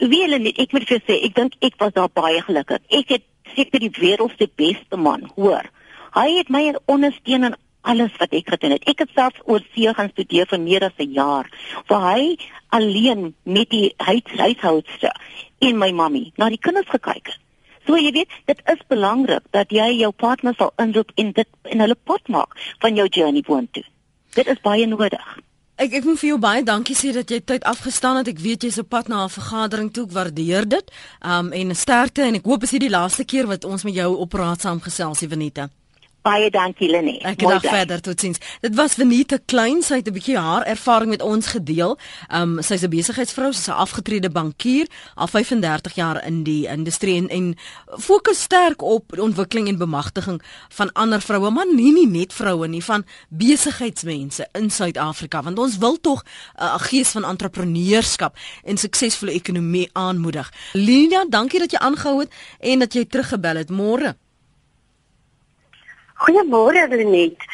Wiele 0.00 0.38
net, 0.38 0.58
ek 0.58 0.72
moet 0.72 0.88
vir 0.88 1.02
sê, 1.04 1.18
ek 1.26 1.34
dink 1.36 1.56
ek 1.60 1.74
was 1.80 1.92
daar 1.92 2.08
baie 2.08 2.40
gelukkig. 2.40 2.80
Ek 2.88 3.10
het 3.12 3.26
seker 3.54 3.82
die 3.82 3.92
wêreld 3.98 4.32
se 4.38 4.48
beste 4.56 4.96
man, 4.96 5.26
hoor. 5.36 5.66
Hy 6.14 6.28
het 6.38 6.48
my 6.48 6.62
ondersteun 6.90 7.50
in 7.50 7.56
alles 7.82 8.14
wat 8.20 8.32
ek 8.36 8.48
gedoen 8.54 8.76
het. 8.76 8.86
Ek 8.88 9.04
het 9.04 9.12
self 9.16 9.36
oor 9.44 9.62
see 9.74 9.92
gaan 9.94 10.10
studeer 10.12 10.48
vir 10.48 10.60
meer 10.60 10.86
as 10.88 10.96
'n 10.98 11.12
jaar, 11.12 11.46
waar 11.88 12.16
hy 12.16 12.36
alleen 12.70 13.34
met 13.44 13.70
die 13.70 13.92
huis, 13.96 14.26
huishoudster 14.36 15.14
en 15.58 15.78
my 15.78 15.90
mammie 15.92 16.32
na 16.36 16.48
die 16.48 16.58
kinders 16.58 16.88
gekyk 16.88 17.26
het. 17.26 17.38
So 17.86 17.96
jy 17.96 18.12
weet, 18.12 18.28
dit 18.46 18.60
is 18.66 18.82
belangrik 18.88 19.42
dat 19.50 19.70
jy 19.70 19.98
jou 19.98 20.12
partner 20.12 20.54
sal 20.54 20.72
inroep 20.78 21.12
en 21.16 21.32
dit 21.32 21.48
in 21.64 21.80
hulle 21.80 21.96
pot 22.04 22.28
maak 22.28 22.56
van 22.80 22.94
jou 22.94 23.08
journey 23.08 23.42
vorentoe. 23.42 23.84
Dit 24.34 24.46
is 24.46 24.60
baie 24.60 24.86
nodig. 24.86 25.38
Ek 25.80 25.94
ek 25.96 26.04
moet 26.04 26.18
vir 26.20 26.28
jou 26.28 26.36
baie 26.36 26.60
dankie 26.60 26.92
sê 26.92 27.08
dat 27.16 27.30
jy 27.32 27.38
tyd 27.40 27.62
afgestaan 27.64 28.18
het. 28.20 28.28
Ek 28.28 28.42
weet 28.44 28.66
jy's 28.66 28.76
op 28.82 28.90
pad 28.92 29.08
na 29.08 29.24
'n 29.24 29.32
vergadering 29.32 29.88
toe. 29.88 30.04
Ek 30.04 30.12
waardeer 30.12 30.68
dit. 30.68 30.90
Um 31.24 31.52
en 31.52 31.74
sterkte 31.74 32.22
en 32.22 32.34
ek 32.34 32.44
hoop 32.44 32.62
is 32.62 32.70
hier 32.70 32.84
die 32.84 32.92
laaste 32.92 33.24
keer 33.24 33.46
wat 33.46 33.64
ons 33.64 33.84
met 33.84 33.94
jou 33.94 34.16
op 34.16 34.32
raad 34.32 34.60
saam 34.60 34.80
gesels, 34.80 35.22
Evenita. 35.22 35.70
Baie 36.20 36.50
dankie 36.52 36.90
Lenet. 36.90 37.22
Ek 37.24 37.40
gaan 37.40 37.62
verder 37.64 38.00
totsiens. 38.04 38.40
Dit 38.60 38.74
was 38.76 38.98
Venita 38.98 39.38
Klein, 39.48 39.80
sy 39.82 40.02
het 40.02 40.08
'n 40.08 40.12
bietjie 40.12 40.36
haar 40.36 40.66
ervaring 40.68 41.10
met 41.10 41.22
ons 41.22 41.46
gedeel. 41.46 41.96
Um 42.28 42.60
sy's 42.60 42.82
'n 42.82 42.90
besigheidsvrou, 42.90 43.52
sy's 43.52 43.68
'n 43.68 43.80
afgetrede 43.80 44.28
bankier, 44.28 44.86
al 45.14 45.26
35 45.26 45.94
jaar 45.94 46.24
in 46.26 46.42
die 46.42 46.68
industrie 46.68 47.16
en, 47.16 47.28
en 47.28 47.56
fokus 47.98 48.40
sterk 48.40 48.82
op 48.82 49.18
ontwikkeling 49.18 49.68
en 49.68 49.78
bemagtiging 49.78 50.42
van 50.68 50.92
ander 50.92 51.20
vroue, 51.20 51.50
maar 51.50 51.66
nie, 51.74 51.92
nie 51.92 52.08
net 52.08 52.32
vroue 52.32 52.68
nie, 52.68 52.84
van 52.84 53.04
besigheidsmense 53.28 54.48
in 54.52 54.70
Suid-Afrika, 54.70 55.42
want 55.42 55.58
ons 55.58 55.78
wil 55.78 56.00
tog 56.00 56.22
'n 56.22 56.62
uh, 56.62 56.78
gees 56.78 57.08
van 57.08 57.24
entrepreneurskap 57.24 58.36
en 58.64 58.76
suksesvolle 58.76 59.32
ekonomie 59.32 59.88
aanmoedig. 59.92 60.52
Lina, 60.72 61.24
dankie 61.28 61.58
dat 61.58 61.70
jy 61.70 61.78
aangehou 61.78 62.20
het 62.20 62.32
en 62.58 62.78
dat 62.78 62.92
jy 62.92 63.04
teruggebel 63.04 63.56
het. 63.56 63.70
Môre. 63.70 64.16
Goeiemôre 66.20 66.86
Lenet. 66.92 67.48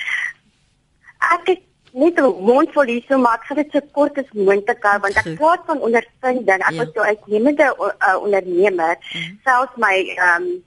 Ek 1.32 1.48
het 1.52 1.62
net 1.92 2.18
'n 2.20 2.44
mond 2.48 2.72
vol 2.74 2.90
hier 2.92 3.04
so 3.08 3.18
maar 3.18 3.38
ek 3.38 3.46
gaan 3.46 3.56
dit 3.62 3.72
so 3.72 3.80
kort 3.92 4.18
as 4.18 4.30
moontlik 4.32 4.82
hou 4.82 4.98
want 5.00 5.16
ek 5.16 5.36
praat 5.38 5.62
van 5.66 5.80
ondervinding. 5.80 6.60
Ek 6.62 6.74
ja. 6.74 6.78
was 6.78 6.92
so 6.94 7.00
uitnemende 7.00 7.66
uh, 7.78 8.16
ondernemer. 8.20 8.96
Mm 8.96 9.20
-hmm. 9.20 9.38
Selfs 9.44 9.76
my 9.76 9.96
ehm 10.16 10.42
um, 10.42 10.64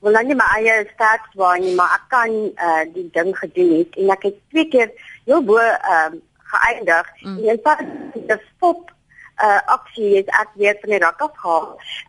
wil 0.00 0.12
nou 0.12 0.24
nie 0.24 0.38
my 0.38 0.48
eie 0.58 0.86
stats 0.94 1.34
waai 1.34 1.60
nie, 1.60 1.74
maar 1.74 1.90
ek 1.98 2.04
kan 2.08 2.30
uh, 2.66 2.84
die 2.94 3.08
ding 3.12 3.32
gedoen 3.38 3.72
het 3.78 3.96
en 3.96 4.10
ek 4.14 4.22
het 4.22 4.36
twee 4.50 4.68
keer 4.68 4.90
heel 5.24 5.42
bo 5.42 5.58
ehm 5.58 6.12
um, 6.12 6.22
geëindig 6.48 7.06
mm. 7.20 7.36
en 7.38 7.44
in 7.44 7.60
feite 7.62 7.84
die 8.14 8.38
stop 8.56 8.92
uh 9.46 9.60
aksie 9.76 10.10
is 10.20 10.30
ek 10.40 10.50
weer 10.54 10.76
van 10.80 10.90
die 10.90 10.98
rak 10.98 11.20
af 11.20 11.34
gehaal. 11.42 11.66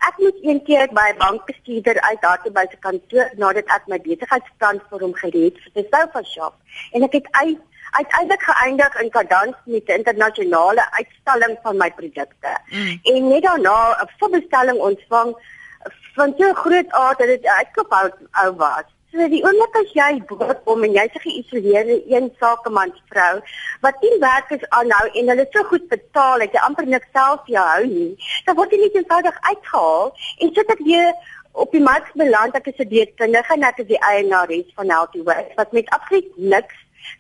Ek 0.08 0.18
moet 0.18 0.38
een 0.42 0.62
keer 0.64 0.88
by 1.00 1.08
'n 1.14 1.18
bankbestuurder 1.18 2.02
uit 2.02 2.22
daar 2.22 2.42
by 2.58 2.66
sy 2.72 2.78
kantoor 2.86 3.30
nadat 3.38 3.68
ek 3.76 3.88
my 3.88 4.00
besigheidsplan 4.08 4.82
vir 4.90 5.00
hom 5.00 5.14
gereed 5.14 5.58
vir 5.64 5.72
die 5.82 5.88
Sofa 5.92 6.24
Shop 6.24 6.56
en 6.94 7.04
ek 7.04 7.14
het 7.14 7.28
uit 7.32 7.62
uiteindelik 7.92 8.42
geëindig 8.42 9.02
in 9.02 9.10
Kadans 9.10 9.56
met 9.66 9.88
'n 9.88 9.98
internasionale 10.00 10.84
uitstalling 10.92 11.58
van 11.64 11.78
my 11.78 11.92
produkte. 11.92 12.54
Mm. 12.70 13.00
En 13.04 13.28
net 13.28 13.44
daarna 13.44 13.78
'n 14.02 14.10
voorbestelling 14.18 14.78
ontvang 14.78 15.36
van 16.16 16.34
so 16.38 16.54
groot 16.54 16.92
aard 16.92 17.18
dat 17.18 17.28
dit 17.28 17.46
uitkoop 17.46 17.92
ou 18.32 18.56
was. 18.56 18.88
So 19.10 19.26
die 19.26 19.40
oomblik 19.42 19.78
as 19.80 19.94
jy 19.98 20.10
boot 20.30 20.60
kom 20.66 20.84
en 20.86 20.92
jy's 20.94 21.16
'n 21.18 21.24
geïsoleerde 21.24 21.96
een 22.14 22.28
sakemansvrou 22.42 23.42
wat 23.86 23.96
nie 24.06 24.20
werk 24.22 24.52
is 24.58 24.66
aanhou 24.80 25.08
en 25.22 25.32
hulle 25.32 25.46
so 25.54 25.64
goed 25.72 25.88
betaal 25.94 26.44
dat 26.44 26.54
jy 26.54 26.62
amper 26.68 26.86
niks 26.86 27.10
self 27.18 27.48
jou 27.56 27.66
hou 27.70 27.86
nie, 27.86 28.14
dan 28.46 28.56
word 28.60 28.72
jy 28.72 28.80
net 28.82 29.00
eenvoudig 29.00 29.40
uitgehaal 29.50 30.14
en 30.40 30.54
sit 30.54 30.74
ek 30.76 30.86
weer 30.92 31.10
op 31.66 31.72
die 31.72 31.82
mark 31.90 32.14
beland 32.22 32.56
ek 32.62 32.70
is 32.72 32.86
'n 32.86 32.90
deurkundige 32.94 33.54
en 33.54 33.68
ek 33.72 33.80
is 33.80 33.90
die 33.94 34.04
eienares 34.12 34.70
van 34.76 34.94
Healthy 34.96 35.24
Way 35.24 35.48
wat 35.56 35.72
met 35.72 35.90
absoluut 35.90 36.30
niks 36.38 36.78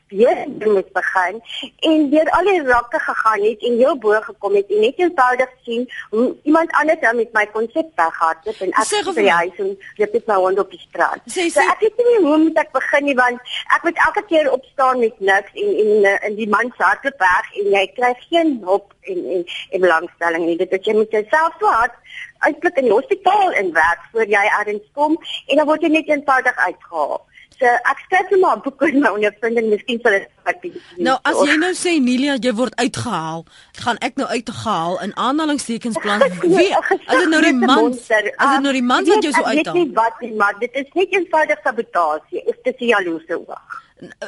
weer 0.10 0.46
moet 0.48 0.92
begin 0.94 1.42
en 1.80 2.10
deur 2.10 2.30
al 2.38 2.48
die 2.50 2.62
rakke 2.64 3.00
gegaan 3.00 3.44
het 3.44 3.64
en 3.70 3.78
heel 3.78 3.98
bo 3.98 4.22
gekom 4.22 4.56
het 4.56 4.72
en 4.74 4.80
net 4.80 4.98
eenvoudig 4.98 5.52
sien 5.66 5.86
hoe 6.10 6.36
iemand 6.44 6.72
anders 6.72 7.00
dan 7.00 7.16
met 7.16 7.34
my 7.34 7.46
konsep 7.54 7.92
weggehad 7.96 8.38
het 8.44 8.62
en 8.66 8.74
ek 8.74 9.10
by 9.10 9.16
die 9.22 9.32
huis 9.32 9.62
en 9.66 9.76
loop 10.02 10.14
met 10.18 10.32
my 10.32 10.38
hond 10.46 10.60
op 10.60 10.72
die 10.74 10.82
straat. 10.82 11.22
Sê, 11.26 11.46
sê, 11.46 11.50
so 11.60 11.76
ek 11.76 11.84
weet 11.86 12.02
nie 12.08 12.18
hoe 12.26 12.38
moet 12.46 12.62
ek 12.64 12.74
begin 12.74 13.06
nie 13.10 13.18
want 13.22 13.54
ek 13.78 13.86
moet 13.88 14.02
elke 14.08 14.26
keer 14.32 14.52
opstaan 14.52 15.04
met 15.06 15.20
niks 15.32 15.62
en 15.66 15.78
en 15.84 16.10
in 16.32 16.40
die 16.42 16.50
man 16.50 16.74
se 16.78 16.84
harte 16.84 17.14
weg 17.22 17.54
en 17.62 17.72
jy 17.78 17.86
kry 18.00 18.14
geen 18.26 18.58
hulp 18.66 18.94
en 19.14 19.24
en 19.36 19.46
en 19.46 19.86
belangstelling 19.86 20.46
nie. 20.46 20.58
Dit 20.58 20.74
is 20.74 20.86
jy 20.86 20.98
moet 20.98 21.18
jouself 21.20 21.56
so 21.62 21.78
hard 21.80 21.96
uitklik 22.40 22.78
in 22.80 22.88
die 22.88 22.96
hospitaal 22.96 23.52
in 23.62 23.74
werk 23.76 24.04
voor 24.12 24.26
jy 24.26 24.46
ergens 24.60 24.86
kom 24.94 25.18
en 25.48 25.60
dan 25.62 25.68
word 25.70 25.84
jy 25.86 25.92
net 25.94 26.10
eenvoudig 26.10 26.56
uitgehaal. 26.66 27.20
So 27.60 27.68
ek 27.68 27.98
skryf 28.06 28.30
net 28.32 28.40
maar 28.40 28.56
'n 28.58 28.62
boek 28.64 28.82
oor 28.82 28.94
my 29.04 29.10
ondervinding, 29.18 29.68
miskien 29.74 30.00
sal 30.04 30.14
dit 30.16 30.28
wat 30.48 30.62
bietjie. 30.62 30.82
Nou 31.04 31.18
as 31.28 31.40
jy 31.44 31.58
nou 31.66 31.72
sê 31.76 31.96
Nelia, 32.00 32.38
jy 32.40 32.54
word 32.56 32.76
uitgehaal, 32.80 33.44
gaan 33.84 34.00
ek 34.00 34.16
nou 34.16 34.28
uitgehaal 34.28 34.96
in 35.04 35.12
aanhalingstekens 35.16 36.00
plan 36.00 36.24
wie 36.58 36.72
as 36.76 36.88
dit 36.94 37.30
nou 37.34 37.42
die 37.44 37.54
man 37.54 37.92
as 37.92 38.08
dit 38.08 38.64
nou 38.64 38.74
die 38.74 38.86
man 38.94 39.04
wat 39.12 39.28
jou 39.28 39.34
so 39.34 39.44
uithaal. 39.44 39.60
Dit 39.60 39.68
is 39.68 39.82
nie 39.82 39.92
wat 40.00 40.24
nie, 40.24 40.34
maar 40.40 40.56
dit 40.60 40.72
is 40.74 40.88
net 40.94 41.20
eenvoudig 41.20 41.60
sabotasie. 41.64 42.44
Is 42.48 42.64
dit 42.64 42.88
jaloese 42.94 43.36
oog? 43.36 43.78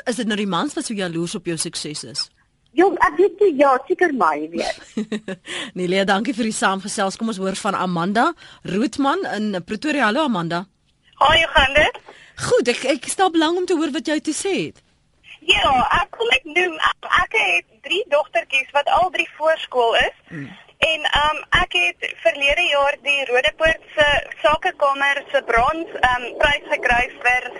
Is 0.03 0.19
dit 0.19 0.27
nou 0.27 0.35
die 0.35 0.51
man 0.57 0.71
wat 0.75 0.85
so 0.85 0.93
jaloers 0.93 1.35
op 1.39 1.47
jou 1.47 1.57
sukses 1.57 2.03
is? 2.03 2.27
Jong, 2.75 2.95
ek 3.03 3.17
weet 3.19 3.39
nie, 3.43 3.55
ja, 3.59 3.71
seker 3.87 4.13
my, 4.15 4.47
weet. 4.51 4.77
Nelia, 5.79 6.05
dankie 6.07 6.35
vir 6.35 6.47
die 6.47 6.55
saamgesels. 6.55 7.17
Kom 7.19 7.31
ons 7.31 7.39
hoor 7.39 7.55
van 7.59 7.75
Amanda 7.75 8.31
Roodman 8.63 9.23
in 9.35 9.55
Pretoria. 9.67 10.07
Hallo 10.07 10.27
Amanda. 10.27 10.65
Gaan 11.21 11.75
dit? 11.75 11.99
Goed, 12.35 12.67
ek 12.67 12.83
ek 12.83 13.05
stel 13.09 13.31
belang 13.31 13.57
om 13.57 13.65
te 13.65 13.75
hoor 13.75 13.91
wat 13.91 14.07
jy 14.07 14.19
te 14.19 14.33
sê 14.33 14.53
het. 14.67 14.81
Ja, 15.41 15.71
ek 16.01 16.15
wil 16.17 16.27
net 16.29 16.43
noem 16.55 16.75
ek, 16.77 17.07
ek 17.23 17.37
het 17.37 17.69
drie 17.81 18.03
dogtertjies 18.13 18.69
wat 18.71 18.87
al 18.87 19.09
drie 19.09 19.29
voorskool 19.37 19.95
is. 19.95 20.17
Mm. 20.29 20.49
En 20.81 21.01
um 21.25 21.37
ek 21.61 21.73
het 21.77 22.13
verlede 22.23 22.63
jaar 22.69 22.95
die 23.05 23.25
Rodepoort 23.25 23.83
se 23.95 24.07
sakekamer 24.41 25.23
se 25.31 25.41
brons 25.49 25.89
um 26.11 26.23
prys 26.41 26.65
gekry 26.73 27.03
vir 27.21 27.51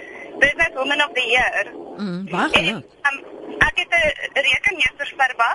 Business 0.42 0.74
Woman 0.76 1.02
of 1.06 1.14
the 1.14 1.26
Year. 1.34 1.66
Mm, 1.98 2.30
wag. 2.32 2.56
Um, 2.58 3.18
ek 3.68 3.76
het 3.82 3.94
'n 3.94 4.42
rekenmeestersverba 4.48 5.50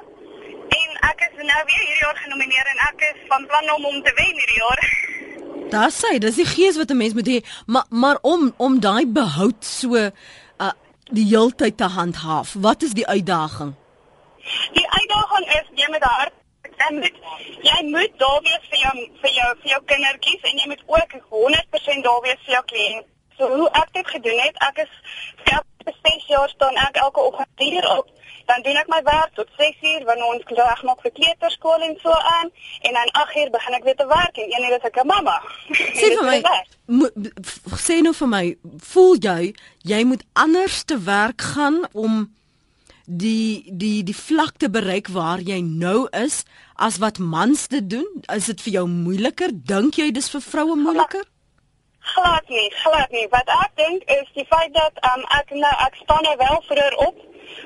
en 0.81 0.91
ek 1.11 1.19
is 1.27 1.35
nou 1.51 1.63
weer 1.71 1.83
hierdie 1.87 2.05
jaar 2.07 2.19
genomineer 2.25 2.67
en 2.75 2.81
ek 2.91 3.01
is 3.11 3.21
van 3.29 3.47
plan 3.47 3.71
om 3.75 3.83
hom 3.83 4.03
te 4.03 4.13
wen 4.15 4.35
hierdie 4.41 4.63
jaar. 4.65 4.81
Daar 5.71 5.91
sê, 5.91 6.19
dis 6.19 6.39
die 6.39 6.47
gees 6.47 6.77
wat 6.77 6.91
'n 6.91 6.97
mens 6.97 7.15
moet 7.15 7.27
hê, 7.27 7.39
maar 7.67 7.87
maar 7.89 8.19
om 8.23 8.55
om 8.57 8.81
daai 8.81 9.07
behoud 9.07 9.65
so 9.65 9.95
uh 9.97 10.73
die 11.11 11.27
heeltyd 11.27 11.77
te 11.77 11.85
handhaaf. 11.85 12.55
Wat 12.59 12.83
is 12.83 12.93
die 12.93 13.07
uitdaging? 13.07 13.75
Die 14.73 14.89
uitdaging 14.91 15.47
is 15.59 15.67
jy 15.75 15.91
met 15.91 16.03
haar 16.03 16.31
en 16.77 16.99
moet, 16.99 17.17
jy 17.63 17.81
moet 17.95 18.13
daar 18.17 18.41
wees 18.43 18.65
vir 18.71 18.79
jou 18.79 18.95
vir 19.23 19.33
jou 19.39 19.51
vir 19.61 19.71
jou 19.71 19.83
kindertjies 19.85 20.43
en 20.43 20.59
jy 20.59 20.67
moet 20.67 20.83
ook 20.87 21.11
100% 21.31 22.03
daar 22.03 22.21
wees 22.23 22.43
vir 22.45 22.55
jou 22.57 22.65
kliënt. 22.65 23.07
So 23.39 23.57
hoe 23.57 23.71
ek 23.71 23.93
dit 23.93 24.07
gedoen 24.09 24.39
het, 24.39 24.57
ek 24.69 24.77
is 24.87 24.93
vir 25.45 25.95
6 26.03 26.27
jaar 26.27 26.49
staan 26.49 26.77
ek 26.77 26.97
elke 26.97 27.21
oggend 27.21 27.49
hier 27.57 27.89
op 27.99 28.16
dan 28.47 28.63
doen 28.63 28.79
ek 28.83 28.91
my 28.93 29.01
werk 29.07 29.35
tot 29.39 29.49
6uur 29.59 30.07
wanneer 30.09 30.31
ons 30.35 30.55
reg 30.61 30.83
maak 30.89 31.03
vir 31.05 31.15
kleuterskool 31.19 31.87
en 31.89 31.97
so 32.03 32.15
aan 32.37 32.51
en 32.89 32.99
dan 32.99 33.13
8uur 33.23 33.51
begin 33.57 33.79
ek 33.79 33.85
weer 33.89 33.99
te 33.99 34.07
werk 34.11 34.41
en 34.43 34.55
1uur 34.61 34.79
is 34.79 34.89
ek 34.91 35.03
'n 35.03 35.07
mamma. 35.07 35.37
Sê 35.99 36.13
vir 36.15 36.25
my, 36.31 36.41
sê 37.87 38.01
nou 38.07 38.15
vir 38.15 38.31
my, 38.37 38.45
voel 38.93 39.15
jy 39.29 39.55
jy 39.93 40.01
moet 40.05 40.25
anders 40.33 40.85
te 40.85 40.99
werk 41.03 41.43
gaan 41.55 41.85
om 41.93 42.27
die 43.07 43.71
die 43.71 44.03
die 44.03 44.17
vlak 44.17 44.59
te 44.59 44.71
bereik 44.71 45.09
waar 45.09 45.41
jy 45.41 45.61
nou 45.63 46.09
is 46.11 46.45
as 46.75 46.99
wat 46.99 47.19
mans 47.19 47.69
dit 47.69 47.91
doen? 47.91 48.07
Is 48.35 48.47
dit 48.47 48.61
vir 48.61 48.73
jou 48.73 48.87
moeiliker? 48.89 49.51
Dink 49.53 49.99
jy 49.99 50.11
dis 50.11 50.31
vir 50.31 50.43
vroue 50.43 50.77
moeiliker? 50.77 51.25
Glad 52.07 52.49
nie, 52.49 52.71
glad 52.83 53.11
nie. 53.11 53.27
Wat 53.31 53.49
ek 53.51 53.73
dink 53.79 54.03
is 54.11 54.29
die 54.35 54.47
feit 54.47 54.75
dat 54.75 54.95
um, 55.11 55.25
ek 55.39 55.51
nou 55.51 55.75
ek 55.87 55.95
staan 56.03 56.23
nou 56.23 56.37
wel 56.39 56.61
vroeër 56.69 56.99
op 57.07 57.17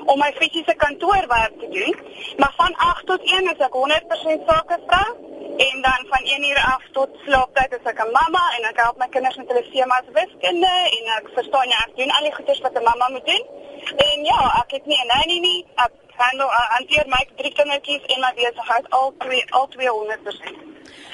om 0.05 0.19
my 0.19 0.31
fisiese 0.39 0.75
kantoorwerk 0.83 1.59
te 1.59 1.69
doen. 1.77 1.95
Maar 2.37 2.53
van 2.57 2.75
8 2.75 3.05
tot 3.05 3.21
1 3.23 3.51
is 3.53 3.65
ek 3.67 3.75
100% 3.81 4.47
sakevrou 4.47 5.09
en 5.67 5.81
dan 5.81 6.01
van 6.13 6.23
1 6.23 6.49
uur 6.49 6.61
af 6.73 6.83
tot 6.91 7.09
slaaptyd 7.25 7.71
is 7.77 7.89
ek 7.91 7.99
'n 8.03 8.11
mamma 8.17 8.43
en 8.57 8.63
ek 8.69 8.81
help 8.83 8.97
my 8.97 9.07
kinders 9.07 9.37
met 9.37 9.47
hulle 9.47 9.65
semas 9.73 10.07
wiskunde 10.19 10.73
en 10.97 11.03
ek 11.17 11.29
verstaan 11.37 11.69
jy 11.73 11.79
ek 11.85 11.95
doen 11.95 12.15
al 12.15 12.27
die 12.27 12.35
goeders 12.37 12.61
wat 12.65 12.77
'n 12.77 12.87
mamma 12.89 13.09
moet 13.09 13.25
doen. 13.25 13.45
En 14.07 14.25
ja, 14.31 14.41
ek 14.61 14.71
het 14.71 14.85
nie 14.85 15.01
'n 15.03 15.07
nanny 15.13 15.39
nie. 15.39 15.65
Ek 15.75 15.93
handel 16.17 16.49
hanteer 16.75 17.05
my 17.07 17.23
drie 17.35 17.53
kindertjies 17.53 18.05
en 18.13 18.19
my 18.19 18.33
besigheid 18.33 18.89
al 18.89 19.13
twee 19.17 19.45
al 19.49 19.67
200%. 19.67 20.70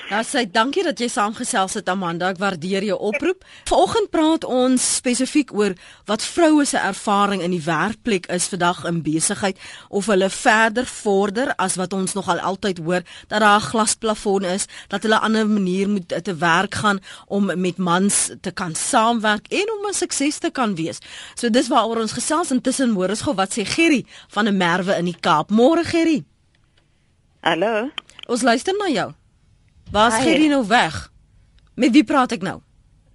Nou 0.07 0.21
sê 0.23 0.45
dankie 0.47 0.85
dat 0.87 1.01
jy 1.03 1.09
saamgesels 1.11 1.73
het 1.75 1.89
Amanda. 1.91 2.29
Ek 2.31 2.39
waardeer 2.39 2.85
jou 2.87 2.95
oproep. 3.09 3.43
Vanoggend 3.67 4.09
praat 4.13 4.45
ons 4.47 4.85
spesifiek 5.01 5.51
oor 5.51 5.75
wat 6.07 6.23
vroue 6.23 6.63
se 6.65 6.79
ervaring 6.79 7.43
in 7.43 7.51
die 7.51 7.63
werkplek 7.65 8.29
is 8.31 8.47
vandag 8.47 8.85
in 8.87 9.01
besigheid 9.03 9.59
of 9.89 10.07
hulle 10.07 10.29
verder 10.31 10.87
vorder 10.87 11.51
as 11.59 11.75
wat 11.75 11.93
ons 11.93 12.15
nogal 12.15 12.39
altyd 12.39 12.79
hoor 12.79 13.03
dat 13.27 13.43
daar 13.43 13.59
'n 13.59 13.69
glasplafon 13.71 14.45
is, 14.45 14.67
dat 14.87 15.03
hulle 15.03 15.19
'n 15.19 15.27
ander 15.27 15.47
manier 15.47 15.89
moet 15.89 16.07
te 16.23 16.35
werk 16.35 16.75
gaan 16.75 16.99
om 17.27 17.45
met 17.45 17.77
mans 17.77 18.31
te 18.41 18.51
kan 18.51 18.75
saamwerk 18.75 19.47
en 19.51 19.67
om 19.71 19.87
'n 19.89 19.93
sukses 19.93 20.37
te 20.37 20.49
kan 20.49 20.75
wees. 20.75 20.99
So 21.35 21.49
dis 21.49 21.67
waaroor 21.67 21.99
ons 21.99 22.11
gesels 22.11 22.51
intussen 22.51 22.91
môre 22.91 23.11
is 23.11 23.21
gou 23.21 23.35
wat 23.35 23.51
sê 23.57 23.65
Gerry 23.65 24.05
van 24.27 24.47
'n 24.47 24.57
merwe 24.57 24.97
in 24.97 25.05
die 25.05 25.19
Kaap. 25.19 25.49
Môre 25.51 25.83
Gerry. 25.83 26.23
Hallo. 27.41 27.89
Ons 28.27 28.41
luister 28.41 28.73
na 28.77 28.87
jou. 28.87 29.13
Waar 29.91 30.17
is 30.17 30.23
Gerry 30.23 30.47
nou 30.47 30.67
weg? 30.67 31.11
Met 31.75 31.91
wie 31.91 32.03
praat 32.03 32.31
ek 32.31 32.41
nou? 32.41 32.59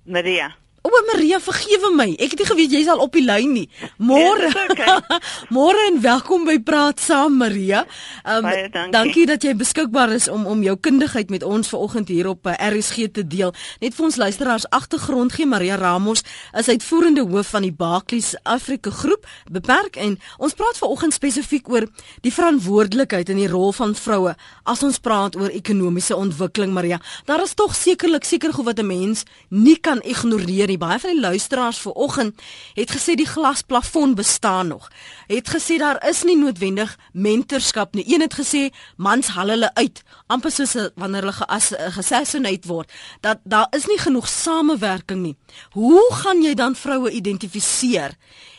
Maria. 0.05 0.53
O, 0.83 0.91
Maria, 1.07 1.39
vergewe 1.39 1.93
my. 1.95 2.09
Ek 2.19 2.33
het 2.35 2.41
nie 2.43 2.47
geweet 2.49 2.73
jy's 2.75 2.89
al 2.91 2.99
op 3.05 3.15
die 3.15 3.23
lyn 3.23 3.53
nie. 3.55 3.69
Môre. 4.03 4.49
Ja, 4.51 4.63
okay. 4.67 5.19
Môre 5.55 5.79
en 5.93 6.01
welkom 6.03 6.43
by 6.49 6.57
Praat 6.59 6.99
Saam, 6.99 7.37
Maria. 7.39 7.85
Um, 8.27 8.43
Baie 8.43 8.65
dankie. 8.67 8.91
dankie 8.97 9.27
dat 9.31 9.47
jy 9.47 9.53
beskikbaar 9.55 10.11
is 10.17 10.27
om 10.33 10.43
om 10.51 10.65
jou 10.67 10.75
kundigheid 10.75 11.31
met 11.31 11.47
ons 11.47 11.71
vanoggend 11.71 12.11
hier 12.11 12.27
op 12.33 12.51
eh, 12.51 12.57
RSG 12.67 13.13
te 13.15 13.23
deel. 13.23 13.55
Net 13.79 13.95
vir 13.95 14.09
ons 14.09 14.19
luisteraars 14.25 14.67
agtergrond 14.75 15.37
gee 15.37 15.47
Maria 15.47 15.79
Ramos 15.79 16.25
is 16.59 16.73
uitvoerende 16.73 17.23
hoof 17.31 17.55
van 17.55 17.63
die 17.63 17.71
Barclays 17.71 18.33
Afrika 18.43 18.91
groep 18.91 19.31
beperk 19.55 20.01
en 20.03 20.19
ons 20.43 20.59
praat 20.59 20.83
vanoggend 20.83 21.15
spesifiek 21.15 21.71
oor 21.71 21.87
die 22.27 22.35
verantwoordelikheid 22.35 23.31
en 23.31 23.39
die 23.39 23.51
rol 23.55 23.71
van 23.79 23.95
vroue 23.95 24.35
as 24.67 24.83
ons 24.83 24.99
praat 24.99 25.39
oor 25.39 25.55
ekonomiese 25.55 26.19
ontwikkeling, 26.19 26.75
Maria. 26.75 26.99
Daar 27.31 27.47
is 27.47 27.55
tog 27.55 27.79
sekerlik 27.79 28.27
seker 28.27 28.51
goed 28.51 28.73
wat 28.73 28.83
'n 28.83 28.87
mens 28.91 29.25
nie 29.49 29.79
kan 29.79 30.03
ignoreer 30.03 30.72
nie. 30.73 30.81
Baie 30.81 30.99
van 30.99 31.15
die 31.15 31.21
luisteraars 31.21 31.81
vanoggend 31.85 32.41
het 32.75 32.93
gesê 32.95 33.17
die 33.19 33.29
glasplafon 33.29 34.15
bestaan 34.19 34.73
nog. 34.73 34.89
Het 35.27 35.49
gesê 35.55 35.79
daar 35.79 36.01
is 36.09 36.23
nie 36.29 36.37
noodwendig 36.37 36.97
mentorskap 37.13 37.95
nie. 37.95 38.07
Een 38.09 38.25
het 38.25 38.35
gesê 38.35 38.69
mans 38.97 39.33
haal 39.37 39.55
hulle 39.55 39.71
uit 39.75 40.03
amper 40.33 40.53
soos 40.53 40.75
wanneer 40.97 41.27
hulle 41.27 41.39
geassassinate 41.41 42.69
word. 42.69 42.93
Dat 43.21 43.41
daar 43.45 43.69
is 43.77 43.87
nie 43.87 43.99
genoeg 43.99 44.29
samewerking 44.29 45.23
nie. 45.23 45.37
Hoe 45.77 46.07
gaan 46.23 46.43
jy 46.43 46.55
dan 46.55 46.75
vroue 46.75 47.11
identifiseer 47.11 48.17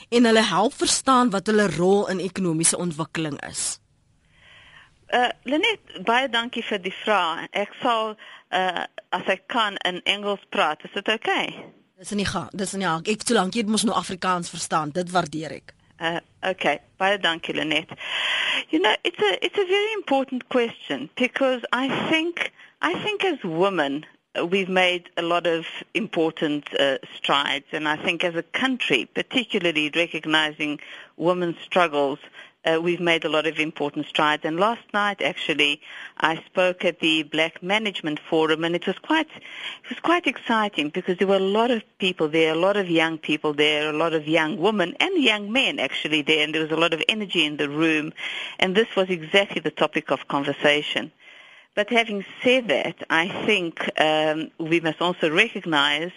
en 0.09 0.25
hulle 0.25 0.45
help 0.45 0.73
verstaan 0.77 1.31
wat 1.33 1.47
hulle 1.49 1.69
rol 1.75 2.07
in 2.09 2.19
ekonomiese 2.19 2.77
ontwikkeling 2.77 3.39
is? 3.49 3.79
Uh 5.13 5.29
Lenet, 5.43 6.01
baie 6.05 6.29
dankie 6.29 6.63
vir 6.65 6.79
die 6.81 6.95
vraag. 7.03 7.47
Ek 7.51 7.73
sal 7.81 8.15
uh 8.53 8.85
as 9.13 9.29
ek 9.29 9.45
kan 9.47 9.77
in 9.85 10.01
Engels 10.09 10.41
praat. 10.49 10.81
Is 10.83 10.93
dit 10.93 11.07
oukei? 11.07 11.47
Okay? 11.47 11.73
Dis 12.03 12.11
nie 12.11 12.25
gaan. 12.27 12.49
Dis 12.51 12.73
nie 12.75 12.87
ek 12.87 13.07
het 13.07 13.27
so 13.27 13.35
lank 13.37 13.55
jy 13.55 13.63
mos 13.63 13.85
nou 13.87 13.95
Afrikaans 13.95 14.49
verstaan. 14.51 14.91
Dit 14.91 15.11
waardeer 15.15 15.53
ek. 15.55 15.71
Uh 16.03 16.19
okay. 16.49 16.81
Baie 16.99 17.15
dankie 17.17 17.55
Lenet. 17.55 17.93
You 18.71 18.81
know, 18.81 18.95
it's 19.07 19.23
a 19.23 19.37
it's 19.39 19.57
a 19.57 19.65
very 19.65 19.93
important 19.93 20.49
question 20.49 21.09
because 21.15 21.63
I 21.71 21.87
think 22.09 22.51
I 22.81 22.93
think 23.05 23.23
as 23.23 23.39
women 23.43 24.05
we've 24.51 24.67
made 24.67 25.09
a 25.15 25.21
lot 25.21 25.47
of 25.47 25.65
important 25.93 26.67
uh, 26.77 26.97
strides 27.15 27.67
and 27.71 27.87
I 27.87 27.95
think 27.95 28.23
as 28.25 28.35
a 28.35 28.43
country 28.43 29.07
particularly 29.13 29.91
recognizing 29.95 30.79
women's 31.15 31.59
struggles 31.63 32.19
uh, 32.65 32.79
we've 32.81 32.99
made 32.99 33.25
a 33.25 33.29
lot 33.29 33.45
of 33.45 33.59
important 33.59 34.05
strides. 34.05 34.45
And 34.45 34.59
last 34.59 34.81
night, 34.93 35.21
actually, 35.21 35.81
I 36.17 36.41
spoke 36.45 36.85
at 36.85 36.99
the 36.99 37.23
Black 37.23 37.61
Management 37.61 38.19
Forum, 38.19 38.63
and 38.63 38.75
it 38.75 38.87
was 38.87 38.97
quite 38.99 39.27
it 39.35 39.89
was 39.89 39.99
quite 39.99 40.27
exciting 40.27 40.89
because 40.89 41.17
there 41.17 41.27
were 41.27 41.35
a 41.35 41.39
lot 41.39 41.71
of 41.71 41.83
people 41.99 42.29
there, 42.29 42.53
a 42.53 42.57
lot 42.57 42.77
of 42.77 42.89
young 42.89 43.17
people 43.17 43.53
there, 43.53 43.89
a 43.89 43.97
lot 43.97 44.13
of 44.13 44.27
young 44.27 44.57
women 44.57 44.95
and 44.99 45.23
young 45.23 45.51
men 45.51 45.79
actually 45.79 46.21
there, 46.21 46.43
and 46.43 46.53
there 46.53 46.61
was 46.61 46.71
a 46.71 46.77
lot 46.77 46.93
of 46.93 47.03
energy 47.09 47.45
in 47.45 47.57
the 47.57 47.69
room. 47.69 48.13
And 48.59 48.75
this 48.75 48.95
was 48.95 49.09
exactly 49.09 49.61
the 49.61 49.71
topic 49.71 50.11
of 50.11 50.27
conversation. 50.27 51.11
But 51.75 51.89
having 51.89 52.23
said 52.43 52.67
that, 52.67 52.95
I 53.09 53.27
think 53.45 53.89
um, 53.99 54.51
we 54.59 54.79
must 54.79 55.01
also 55.01 55.31
recognize 55.31 56.11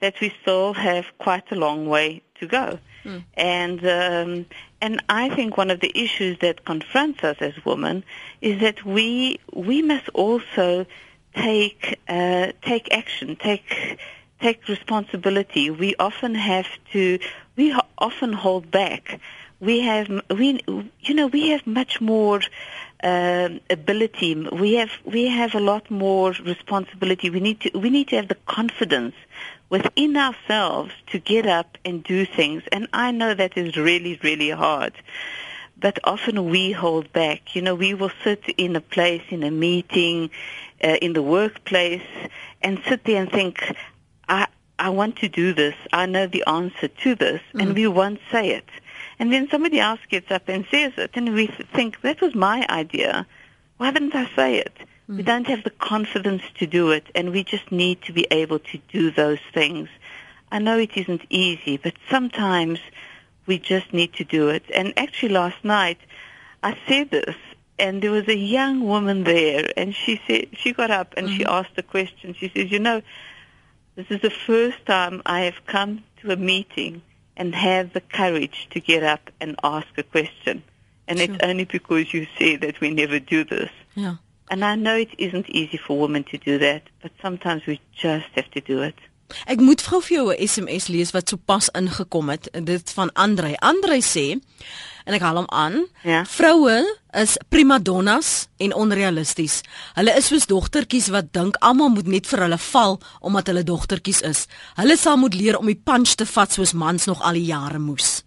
that 0.00 0.20
we 0.20 0.34
still 0.40 0.72
have 0.72 1.06
quite 1.18 1.52
a 1.52 1.54
long 1.54 1.86
way 1.86 2.22
to 2.36 2.46
go. 2.46 2.78
Mm. 3.04 3.24
And 3.34 3.86
um, 3.86 4.46
and 4.80 5.02
I 5.08 5.28
think 5.34 5.56
one 5.56 5.70
of 5.70 5.80
the 5.80 5.92
issues 5.94 6.38
that 6.40 6.64
confronts 6.64 7.22
us 7.24 7.36
as 7.40 7.52
women 7.64 8.04
is 8.40 8.60
that 8.60 8.84
we 8.84 9.38
we 9.52 9.82
must 9.82 10.08
also 10.10 10.86
take 11.34 11.98
uh, 12.08 12.52
take 12.62 12.92
action, 12.92 13.36
take 13.36 13.98
take 14.40 14.68
responsibility. 14.68 15.70
We 15.70 15.94
often 15.98 16.34
have 16.34 16.66
to 16.92 17.18
we 17.56 17.74
often 17.98 18.32
hold 18.32 18.70
back. 18.70 19.20
We 19.60 19.80
have 19.80 20.08
we 20.30 20.60
you 21.00 21.14
know 21.14 21.26
we 21.28 21.48
have 21.50 21.66
much 21.66 22.00
more 22.00 22.40
uh, 23.02 23.48
ability. 23.70 24.34
We 24.34 24.74
have 24.74 24.90
we 25.04 25.28
have 25.28 25.54
a 25.54 25.60
lot 25.60 25.90
more 25.90 26.32
responsibility. 26.32 27.30
We 27.30 27.40
need 27.40 27.60
to 27.60 27.78
we 27.78 27.90
need 27.90 28.08
to 28.08 28.16
have 28.16 28.28
the 28.28 28.38
confidence 28.46 29.14
within 29.72 30.18
ourselves 30.18 30.92
to 31.06 31.18
get 31.18 31.46
up 31.46 31.78
and 31.82 32.04
do 32.04 32.26
things. 32.26 32.62
And 32.70 32.86
I 32.92 33.10
know 33.10 33.32
that 33.32 33.56
is 33.56 33.74
really, 33.74 34.20
really 34.22 34.50
hard. 34.50 34.92
But 35.78 35.98
often 36.04 36.50
we 36.50 36.72
hold 36.72 37.10
back. 37.14 37.56
You 37.56 37.62
know, 37.62 37.74
we 37.74 37.94
will 37.94 38.12
sit 38.22 38.44
in 38.58 38.76
a 38.76 38.82
place, 38.82 39.22
in 39.30 39.42
a 39.42 39.50
meeting, 39.50 40.30
uh, 40.84 40.98
in 41.00 41.14
the 41.14 41.22
workplace, 41.22 42.06
and 42.60 42.82
sit 42.86 43.04
there 43.04 43.22
and 43.22 43.32
think, 43.32 43.74
I, 44.28 44.46
I 44.78 44.90
want 44.90 45.16
to 45.22 45.28
do 45.28 45.54
this. 45.54 45.74
I 45.90 46.04
know 46.04 46.26
the 46.26 46.44
answer 46.46 46.88
to 46.88 47.14
this. 47.14 47.40
Mm. 47.54 47.62
And 47.62 47.74
we 47.74 47.86
won't 47.88 48.20
say 48.30 48.50
it. 48.50 48.68
And 49.18 49.32
then 49.32 49.48
somebody 49.50 49.80
else 49.80 50.00
gets 50.10 50.30
up 50.30 50.48
and 50.48 50.66
says 50.70 50.92
it, 50.98 51.12
and 51.14 51.32
we 51.32 51.46
think, 51.46 52.02
that 52.02 52.20
was 52.20 52.34
my 52.34 52.66
idea. 52.68 53.26
Why 53.78 53.90
didn't 53.90 54.14
I 54.14 54.28
say 54.36 54.56
it? 54.56 54.76
Mm. 55.12 55.16
We 55.18 55.22
don't 55.22 55.46
have 55.46 55.64
the 55.64 55.70
confidence 55.70 56.42
to 56.58 56.66
do 56.66 56.90
it, 56.90 57.06
and 57.14 57.32
we 57.32 57.44
just 57.44 57.70
need 57.70 58.02
to 58.02 58.12
be 58.12 58.26
able 58.30 58.58
to 58.58 58.78
do 58.88 59.10
those 59.10 59.40
things. 59.52 59.88
I 60.50 60.58
know 60.58 60.78
it 60.78 60.96
isn't 60.96 61.22
easy, 61.28 61.76
but 61.76 61.94
sometimes 62.10 62.80
we 63.46 63.58
just 63.58 63.92
need 63.92 64.14
to 64.14 64.24
do 64.24 64.48
it. 64.48 64.64
And 64.74 64.92
actually 64.96 65.30
last 65.30 65.64
night, 65.64 65.98
I 66.62 66.78
said 66.86 67.10
this, 67.10 67.36
and 67.78 68.02
there 68.02 68.10
was 68.10 68.28
a 68.28 68.36
young 68.36 68.86
woman 68.86 69.24
there, 69.24 69.70
and 69.76 69.94
she 69.94 70.20
said, 70.26 70.48
she 70.52 70.72
got 70.72 70.90
up 70.90 71.14
and 71.16 71.28
mm 71.28 71.36
she 71.36 71.44
asked 71.44 71.76
a 71.76 71.82
question. 71.82 72.34
She 72.34 72.50
says, 72.54 72.70
you 72.70 72.78
know, 72.78 73.02
this 73.96 74.06
is 74.10 74.20
the 74.20 74.30
first 74.30 74.84
time 74.86 75.22
I 75.26 75.40
have 75.42 75.66
come 75.66 76.04
to 76.20 76.32
a 76.32 76.36
meeting 76.36 77.02
and 77.36 77.54
have 77.54 77.92
the 77.92 78.00
courage 78.00 78.68
to 78.70 78.80
get 78.80 79.02
up 79.02 79.30
and 79.40 79.56
ask 79.62 79.88
a 79.96 80.02
question. 80.02 80.62
And 81.08 81.18
sure. 81.18 81.30
it's 81.30 81.42
only 81.42 81.64
because 81.64 82.12
you 82.14 82.26
say 82.38 82.56
that 82.56 82.80
we 82.80 82.90
never 82.90 83.18
do 83.18 83.44
this. 83.44 83.70
Yeah. 83.94 84.16
And 84.52 84.66
I 84.66 84.74
know 84.74 84.94
it 84.94 85.08
isn't 85.16 85.48
easy 85.48 85.78
for 85.78 85.98
women 85.98 86.24
to 86.24 86.36
do 86.36 86.58
that, 86.58 86.82
but 87.00 87.10
sometimes 87.22 87.64
we 87.66 87.80
just 87.96 88.28
have 88.34 88.50
to 88.50 88.60
do 88.60 88.82
it. 88.82 88.98
Ek 89.48 89.62
moet 89.64 89.80
gou 89.88 90.02
vir 90.04 90.16
jou 90.16 90.26
'n 90.28 90.48
SMS 90.48 90.88
lees 90.92 91.12
wat 91.16 91.28
sopas 91.28 91.70
ingekom 91.72 92.28
het, 92.28 92.48
dit 92.52 92.90
van 92.92 93.12
Andre. 93.12 93.56
Andre 93.58 93.96
sê 94.04 94.36
en 95.04 95.14
ek 95.14 95.24
haal 95.24 95.40
hom 95.40 95.48
aan. 95.48 95.86
Ja. 96.04 96.24
Vroue 96.24 96.84
is 97.10 97.38
primadonnas 97.48 98.48
en 98.58 98.74
onrealisties. 98.74 99.62
Hulle 99.94 100.12
is 100.16 100.26
soos 100.26 100.46
dogtertjies 100.46 101.08
wat 101.08 101.32
dink 101.32 101.56
almal 101.60 101.88
moet 101.88 102.06
net 102.06 102.26
vir 102.26 102.44
hulle 102.44 102.58
val 102.58 103.00
omdat 103.20 103.46
hulle 103.46 103.64
dogtertjies 103.64 104.20
is. 104.20 104.46
Hulle 104.76 104.96
sal 104.96 105.16
moet 105.16 105.34
leer 105.34 105.58
om 105.58 105.66
die 105.66 105.80
punch 105.84 106.14
te 106.14 106.26
vat 106.26 106.52
soos 106.52 106.72
mans 106.72 107.06
nog 107.06 107.22
al 107.22 107.32
die 107.32 107.48
jare 107.48 107.78
moes. 107.78 108.22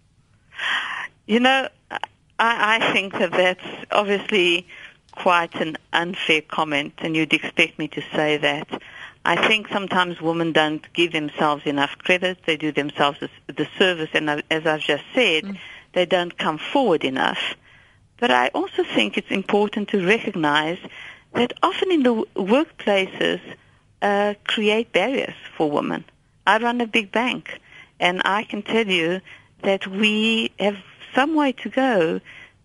You 1.26 1.38
know, 1.38 1.68
I, 2.38 2.76
I 2.76 2.92
think 2.92 3.12
that 3.12 3.30
that's 3.30 3.86
obviously 3.90 4.66
quite 5.16 5.54
an 5.56 5.76
unfair 5.92 6.42
comment, 6.42 6.94
and 6.98 7.16
you'd 7.16 7.32
expect 7.32 7.78
me 7.78 7.88
to 7.88 8.02
say 8.14 8.36
that. 8.36 8.68
I 9.24 9.48
think 9.48 9.68
sometimes 9.68 10.20
women 10.20 10.52
don't 10.52 10.84
give 10.92 11.10
themselves 11.10 11.66
enough 11.66 11.98
credit. 11.98 12.38
They 12.46 12.56
do 12.56 12.70
themselves 12.70 13.18
the 13.48 13.68
service, 13.76 14.10
and 14.14 14.42
as 14.50 14.66
I've 14.66 14.80
just 14.80 15.02
said, 15.14 15.44
mm. 15.44 15.58
they 15.94 16.06
don't 16.06 16.38
come 16.38 16.58
forward 16.58 17.02
enough. 17.04 17.56
But 18.18 18.30
I 18.30 18.48
also 18.54 18.84
think 18.84 19.18
it's 19.18 19.30
important 19.30 19.88
to 19.88 20.06
recognize 20.06 20.78
that 21.34 21.52
often 21.62 21.90
in 21.90 22.02
the 22.04 22.14
workplaces 22.36 23.40
uh, 24.00 24.34
create 24.44 24.92
barriers 24.92 25.34
for 25.56 25.70
women. 25.70 26.04
I 26.46 26.58
run 26.58 26.80
a 26.80 26.86
big 26.86 27.10
bank, 27.10 27.60
and 27.98 28.22
I 28.24 28.44
can 28.44 28.62
tell 28.62 28.86
you 28.86 29.20
that 29.62 29.86
we 29.86 30.52
have 30.60 30.78
some 31.14 31.34
way 31.34 31.52
to 31.52 31.68
go 31.68 32.20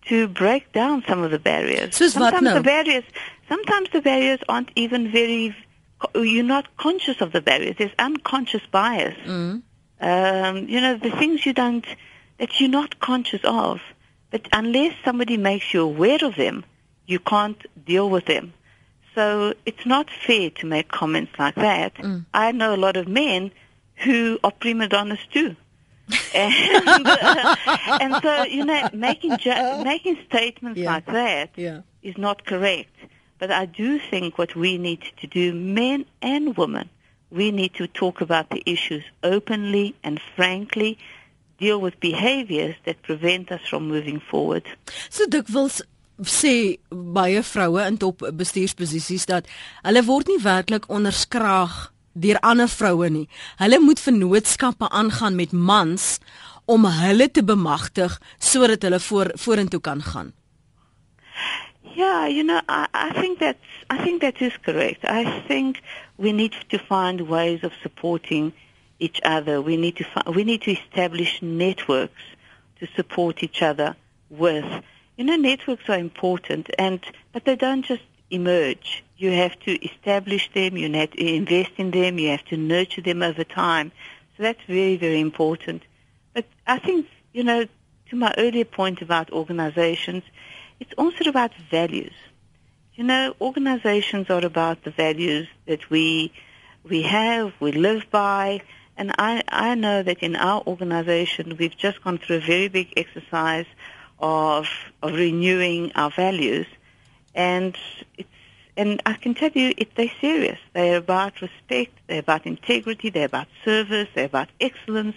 to 0.08 0.28
break 0.28 0.72
down 0.72 1.04
some 1.06 1.22
of 1.22 1.30
the 1.30 1.38
barriers. 1.38 1.96
So 1.96 2.08
sometimes 2.08 2.52
the 2.52 2.62
barriers, 2.62 3.04
sometimes 3.48 3.88
the 3.92 4.00
barriers 4.00 4.40
aren't 4.48 4.70
even 4.76 5.10
very. 5.10 5.56
You're 6.14 6.44
not 6.44 6.76
conscious 6.76 7.20
of 7.20 7.30
the 7.32 7.40
barriers. 7.40 7.76
There's 7.78 7.92
unconscious 7.98 8.62
bias. 8.70 9.16
Mm. 9.24 9.62
Um, 10.00 10.68
you 10.68 10.80
know 10.80 10.96
the 10.96 11.12
things 11.12 11.46
you 11.46 11.52
don't 11.52 11.86
that 12.38 12.60
you're 12.60 12.68
not 12.68 12.98
conscious 12.98 13.40
of, 13.44 13.80
but 14.30 14.48
unless 14.52 14.94
somebody 15.04 15.36
makes 15.36 15.72
you 15.72 15.82
aware 15.82 16.18
of 16.24 16.34
them, 16.34 16.64
you 17.06 17.20
can't 17.20 17.62
deal 17.84 18.10
with 18.10 18.26
them. 18.26 18.52
So 19.14 19.54
it's 19.66 19.86
not 19.86 20.08
fair 20.10 20.50
to 20.50 20.66
make 20.66 20.88
comments 20.88 21.32
like 21.38 21.54
that. 21.56 21.94
Mm. 21.94 22.24
I 22.34 22.50
know 22.50 22.74
a 22.74 22.76
lot 22.76 22.96
of 22.96 23.06
men 23.06 23.52
who 23.96 24.40
are 24.42 24.50
prima 24.50 24.88
donnas 24.88 25.20
too 25.32 25.54
and, 26.34 27.06
uh, 27.06 27.56
and 28.00 28.14
so 28.22 28.42
you 28.44 28.64
know 28.64 28.88
making 28.92 29.36
ju- 29.38 29.82
making 29.84 30.18
statements 30.28 30.78
Yeah. 30.80 30.92
like 30.94 31.06
that 31.06 31.50
is 31.56 31.82
Yeah. 32.02 32.12
not 32.16 32.44
correct. 32.44 32.94
But 33.38 33.50
I 33.50 33.66
do 33.66 33.98
think 34.10 34.38
what 34.38 34.54
we 34.54 34.78
need 34.78 35.02
to 35.20 35.26
do, 35.26 35.52
men 35.52 36.04
and 36.22 36.56
women, 36.56 36.88
we 37.30 37.50
need 37.50 37.74
to 37.74 37.86
talk 37.88 38.20
about 38.20 38.50
the 38.50 38.62
issues 38.66 39.02
openly 39.22 39.94
and 40.04 40.20
frankly, 40.36 40.96
deal 41.58 41.80
with 41.80 41.98
behaviors 42.00 42.76
that 42.84 43.02
prevent 43.02 43.50
us 43.50 43.60
from 43.68 43.88
moving 43.88 44.20
forward. 44.30 44.62
So 45.10 45.26
dikwels 45.26 45.82
sê 46.22 46.78
baie 46.90 47.42
vroue 47.42 47.82
in 47.86 47.96
top 47.98 48.22
bestuursposisies 48.38 49.26
dat 49.26 49.46
hulle 49.82 50.02
word 50.06 50.28
nie 50.30 50.38
werklik 50.42 50.86
onderskraag 50.92 51.90
deur 52.12 52.40
ander 52.40 52.68
vroue 52.68 53.08
nie. 53.10 53.28
Hulle 53.56 53.80
moet 53.80 54.00
vennootskappe 54.00 54.88
aangaan 54.88 55.36
met 55.36 55.52
mans 55.52 56.18
om 56.64 56.84
hulle 56.84 57.30
te 57.30 57.44
bemagtig 57.44 58.20
sodat 58.38 58.82
hulle 58.82 59.00
voor 59.00 59.30
vorentoe 59.34 59.80
kan 59.80 60.02
gaan. 60.02 60.32
Yeah, 61.94 62.26
you 62.26 62.42
know, 62.42 62.60
I, 62.68 62.86
I 62.94 63.20
think 63.20 63.38
that's 63.38 63.58
I 63.90 63.98
think 64.04 64.20
that 64.20 64.40
is 64.40 64.56
correct. 64.62 65.04
I 65.04 65.42
think 65.46 65.80
we 66.16 66.32
need 66.32 66.54
to 66.68 66.78
find 66.78 67.20
ways 67.28 67.62
of 67.62 67.72
supporting 67.82 68.52
each 68.98 69.20
other. 69.24 69.60
We 69.60 69.76
need 69.76 69.96
to 69.96 70.04
fi- 70.04 70.30
we 70.30 70.44
need 70.44 70.62
to 70.62 70.70
establish 70.70 71.42
networks 71.42 72.22
to 72.80 72.86
support 72.96 73.42
each 73.42 73.60
other 73.62 73.94
with. 74.30 74.64
You 75.16 75.24
know, 75.24 75.36
networks 75.36 75.88
are 75.88 75.98
important, 75.98 76.70
and 76.78 77.00
but 77.32 77.44
they 77.44 77.56
don't 77.56 77.84
just 77.84 78.02
emerge. 78.32 79.04
You 79.16 79.30
have 79.30 79.58
to 79.60 79.72
establish 79.84 80.50
them. 80.52 80.76
You 80.76 80.92
have 80.92 81.10
to 81.12 81.24
invest 81.24 81.72
in 81.76 81.90
them. 81.90 82.18
You 82.18 82.30
have 82.30 82.44
to 82.46 82.56
nurture 82.56 83.02
them 83.02 83.22
over 83.22 83.44
time. 83.44 83.92
So 84.36 84.42
that's 84.42 84.62
very 84.66 84.96
very 84.96 85.20
important. 85.20 85.82
But 86.34 86.46
I 86.66 86.78
think 86.78 87.06
you 87.32 87.44
know, 87.44 87.66
to 88.10 88.16
my 88.16 88.34
earlier 88.36 88.64
point 88.64 89.00
about 89.02 89.30
organizations 89.30 90.24
it's 90.82 90.94
also 90.98 91.30
about 91.30 91.52
values. 91.70 92.14
You 92.96 93.04
know, 93.04 93.36
organizations 93.40 94.28
are 94.30 94.44
about 94.44 94.82
the 94.82 94.90
values 94.90 95.46
that 95.66 95.88
we 95.90 96.32
we 96.82 97.02
have, 97.02 97.52
we 97.60 97.70
live 97.70 98.02
by, 98.10 98.62
and 98.96 99.12
I, 99.16 99.44
I 99.46 99.76
know 99.76 100.02
that 100.02 100.18
in 100.18 100.34
our 100.34 100.60
organization 100.66 101.56
we've 101.56 101.76
just 101.76 102.02
gone 102.02 102.18
through 102.18 102.38
a 102.38 102.40
very 102.54 102.66
big 102.66 102.92
exercise 102.96 103.66
of 104.18 104.66
of 105.04 105.12
renewing 105.12 105.92
our 105.94 106.10
values, 106.10 106.66
and 107.34 107.76
it's 108.18 108.28
and 108.74 109.02
I 109.04 109.14
can 109.14 109.34
tell 109.34 109.50
you 109.50 109.74
it, 109.76 109.94
they're 109.96 110.10
serious. 110.20 110.58
They're 110.72 110.96
about 110.96 111.42
respect, 111.42 111.92
they're 112.06 112.20
about 112.20 112.46
integrity, 112.46 113.10
they're 113.10 113.26
about 113.26 113.48
service, 113.64 114.08
they're 114.14 114.24
about 114.24 114.48
excellence, 114.60 115.16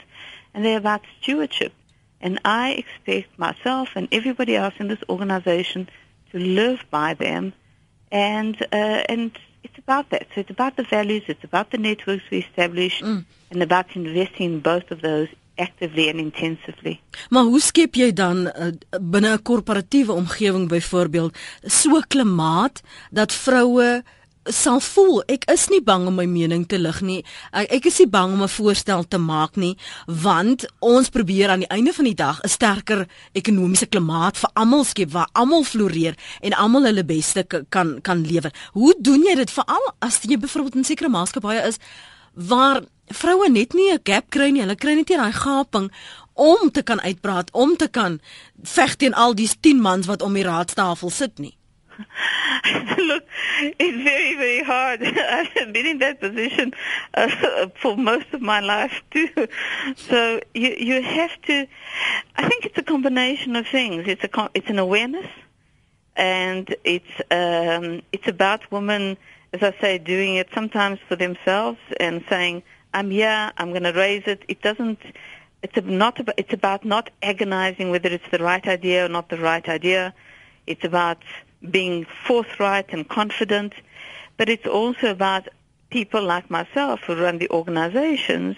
and 0.53 0.65
they're 0.65 0.77
about 0.77 1.01
stewardship. 1.21 1.71
And 2.19 2.39
I 2.43 2.71
expect 2.71 3.39
myself 3.39 3.89
and 3.95 4.09
everybody 4.11 4.55
else 4.57 4.73
in 4.79 4.87
this 4.89 5.03
organization 5.09 5.87
to 6.31 6.39
live 6.39 6.81
by 6.89 7.13
them. 7.13 7.53
And 8.11 8.61
uh, 8.73 9.03
and 9.07 9.31
it's 9.63 9.77
about 9.77 10.09
that. 10.09 10.27
So 10.33 10.41
it's 10.41 10.49
about 10.49 10.75
the 10.75 10.83
values, 10.83 11.23
it's 11.27 11.43
about 11.43 11.71
the 11.71 11.77
networks 11.77 12.23
we 12.29 12.39
establish, 12.39 13.01
Mm. 13.01 13.25
and 13.51 13.63
about 13.63 13.95
investing 13.95 14.53
in 14.53 14.59
both 14.59 14.91
of 14.91 15.01
those 15.01 15.29
actively 15.55 16.09
and 16.09 16.19
intensively. 16.19 16.99
Maar 17.29 17.43
hoe 17.43 17.61
skep 17.61 17.95
jy 17.95 18.13
dan 18.13 18.47
uh, 18.47 18.71
binne 19.01 19.35
'n 19.35 19.41
korporatiewe 19.41 20.11
omgewing 20.11 20.67
byvoorbeeld 20.67 21.37
so 21.63 22.01
klimaat 22.07 22.81
dat 23.11 23.33
vroue 23.33 24.03
sal 24.45 24.79
voel 24.79 25.23
ek 25.31 25.47
is 25.49 25.67
nie 25.73 25.81
bang 25.81 26.05
om 26.07 26.17
my 26.19 26.25
mening 26.29 26.65
te 26.69 26.77
lig 26.77 27.01
nie. 27.01 27.21
Ek, 27.51 27.87
is 27.89 27.97
nie 27.99 28.09
bang 28.09 28.33
om 28.33 28.43
'n 28.43 28.47
voorstel 28.47 29.03
te 29.07 29.17
maak 29.17 29.55
nie 29.55 29.77
want 30.05 30.65
ons 30.79 31.09
probeer 31.09 31.49
aan 31.49 31.65
die 31.65 31.73
einde 31.73 31.93
van 31.93 32.05
die 32.05 32.13
dag 32.13 32.41
'n 32.43 32.49
sterker 32.49 33.07
ekonomiese 33.33 33.87
klimaat 33.87 34.37
vir 34.37 34.49
almal 34.53 34.83
skep 34.83 35.11
waar 35.11 35.29
almal 35.33 35.63
floreer 35.63 36.15
en 36.41 36.53
almal 36.53 36.85
hulle 36.85 37.03
beste 37.03 37.43
kan 37.69 38.01
kan 38.01 38.21
lewer. 38.21 38.53
Hoe 38.73 38.95
doen 38.99 39.23
jy 39.23 39.35
dit 39.35 39.51
veral 39.51 39.93
as 39.99 40.21
jy 40.21 40.37
byvoorbeeld 40.37 40.75
in 40.75 40.83
sekere 40.83 41.09
maatskappye 41.09 41.67
is 41.67 41.77
waar 42.33 42.83
vroue 43.07 43.49
net 43.49 43.73
nie 43.73 43.91
'n 43.91 43.99
gap 44.03 44.29
kry 44.29 44.49
nie. 44.51 44.61
Hulle 44.61 44.75
kry 44.75 44.95
net 44.95 45.09
nie 45.09 45.17
daai 45.17 45.33
gaping 45.33 45.91
om 46.33 46.71
te 46.71 46.83
kan 46.83 47.01
uitpraat, 47.01 47.51
om 47.51 47.75
te 47.75 47.87
kan 47.87 48.19
veg 48.63 48.95
teen 48.95 49.13
al 49.13 49.35
die 49.35 49.49
10 49.59 49.81
mans 49.81 50.07
wat 50.07 50.21
om 50.21 50.33
die 50.33 50.43
raadstafel 50.43 51.09
sit 51.09 51.39
nie. 51.39 51.57
Look, 52.97 53.23
it's 53.61 54.03
very, 54.03 54.35
very 54.35 54.63
hard. 54.63 55.01
I've 55.03 55.73
been 55.73 55.85
in 55.85 55.99
that 55.99 56.19
position 56.19 56.73
uh, 57.13 57.67
for 57.75 57.95
most 57.95 58.25
of 58.33 58.41
my 58.41 58.59
life 58.59 59.01
too. 59.11 59.29
So 59.95 60.41
you 60.53 60.75
you 60.77 61.01
have 61.01 61.41
to. 61.43 61.67
I 62.35 62.47
think 62.49 62.65
it's 62.65 62.77
a 62.77 62.83
combination 62.83 63.55
of 63.55 63.65
things. 63.67 64.07
It's 64.07 64.23
a 64.23 64.49
it's 64.53 64.69
an 64.69 64.79
awareness, 64.79 65.29
and 66.15 66.75
it's 66.83 67.15
um, 67.31 68.01
it's 68.11 68.27
about 68.27 68.69
women, 68.71 69.17
as 69.53 69.63
I 69.63 69.73
say, 69.79 69.97
doing 69.97 70.35
it 70.35 70.49
sometimes 70.53 70.99
for 71.07 71.15
themselves 71.15 71.79
and 71.99 72.23
saying, 72.27 72.63
"I'm 72.97 73.09
here. 73.11 73.51
I'm 73.57 73.69
going 73.75 73.89
to 73.91 73.97
raise 74.05 74.25
it." 74.33 74.41
It 74.53 74.59
doesn't. 74.67 74.99
It's 75.63 75.77
not 76.05 76.19
about. 76.21 76.35
It's 76.41 76.53
about 76.61 76.81
not 76.95 77.05
agonizing 77.31 77.87
whether 77.91 78.09
it's 78.17 78.29
the 78.35 78.43
right 78.51 78.65
idea 78.77 79.05
or 79.05 79.09
not 79.17 79.29
the 79.29 79.41
right 79.51 79.67
idea. 79.79 80.13
It's 80.71 80.85
about 80.91 81.19
being 81.77 82.05
forthright 82.27 82.87
and 82.95 83.07
confident, 83.19 83.73
but 84.37 84.49
it's 84.49 84.67
also 84.79 85.05
about 85.17 85.43
people 85.89 86.23
like 86.23 86.49
myself 86.49 86.99
who 87.05 87.13
run 87.15 87.37
the 87.37 87.49
organizations 87.49 88.55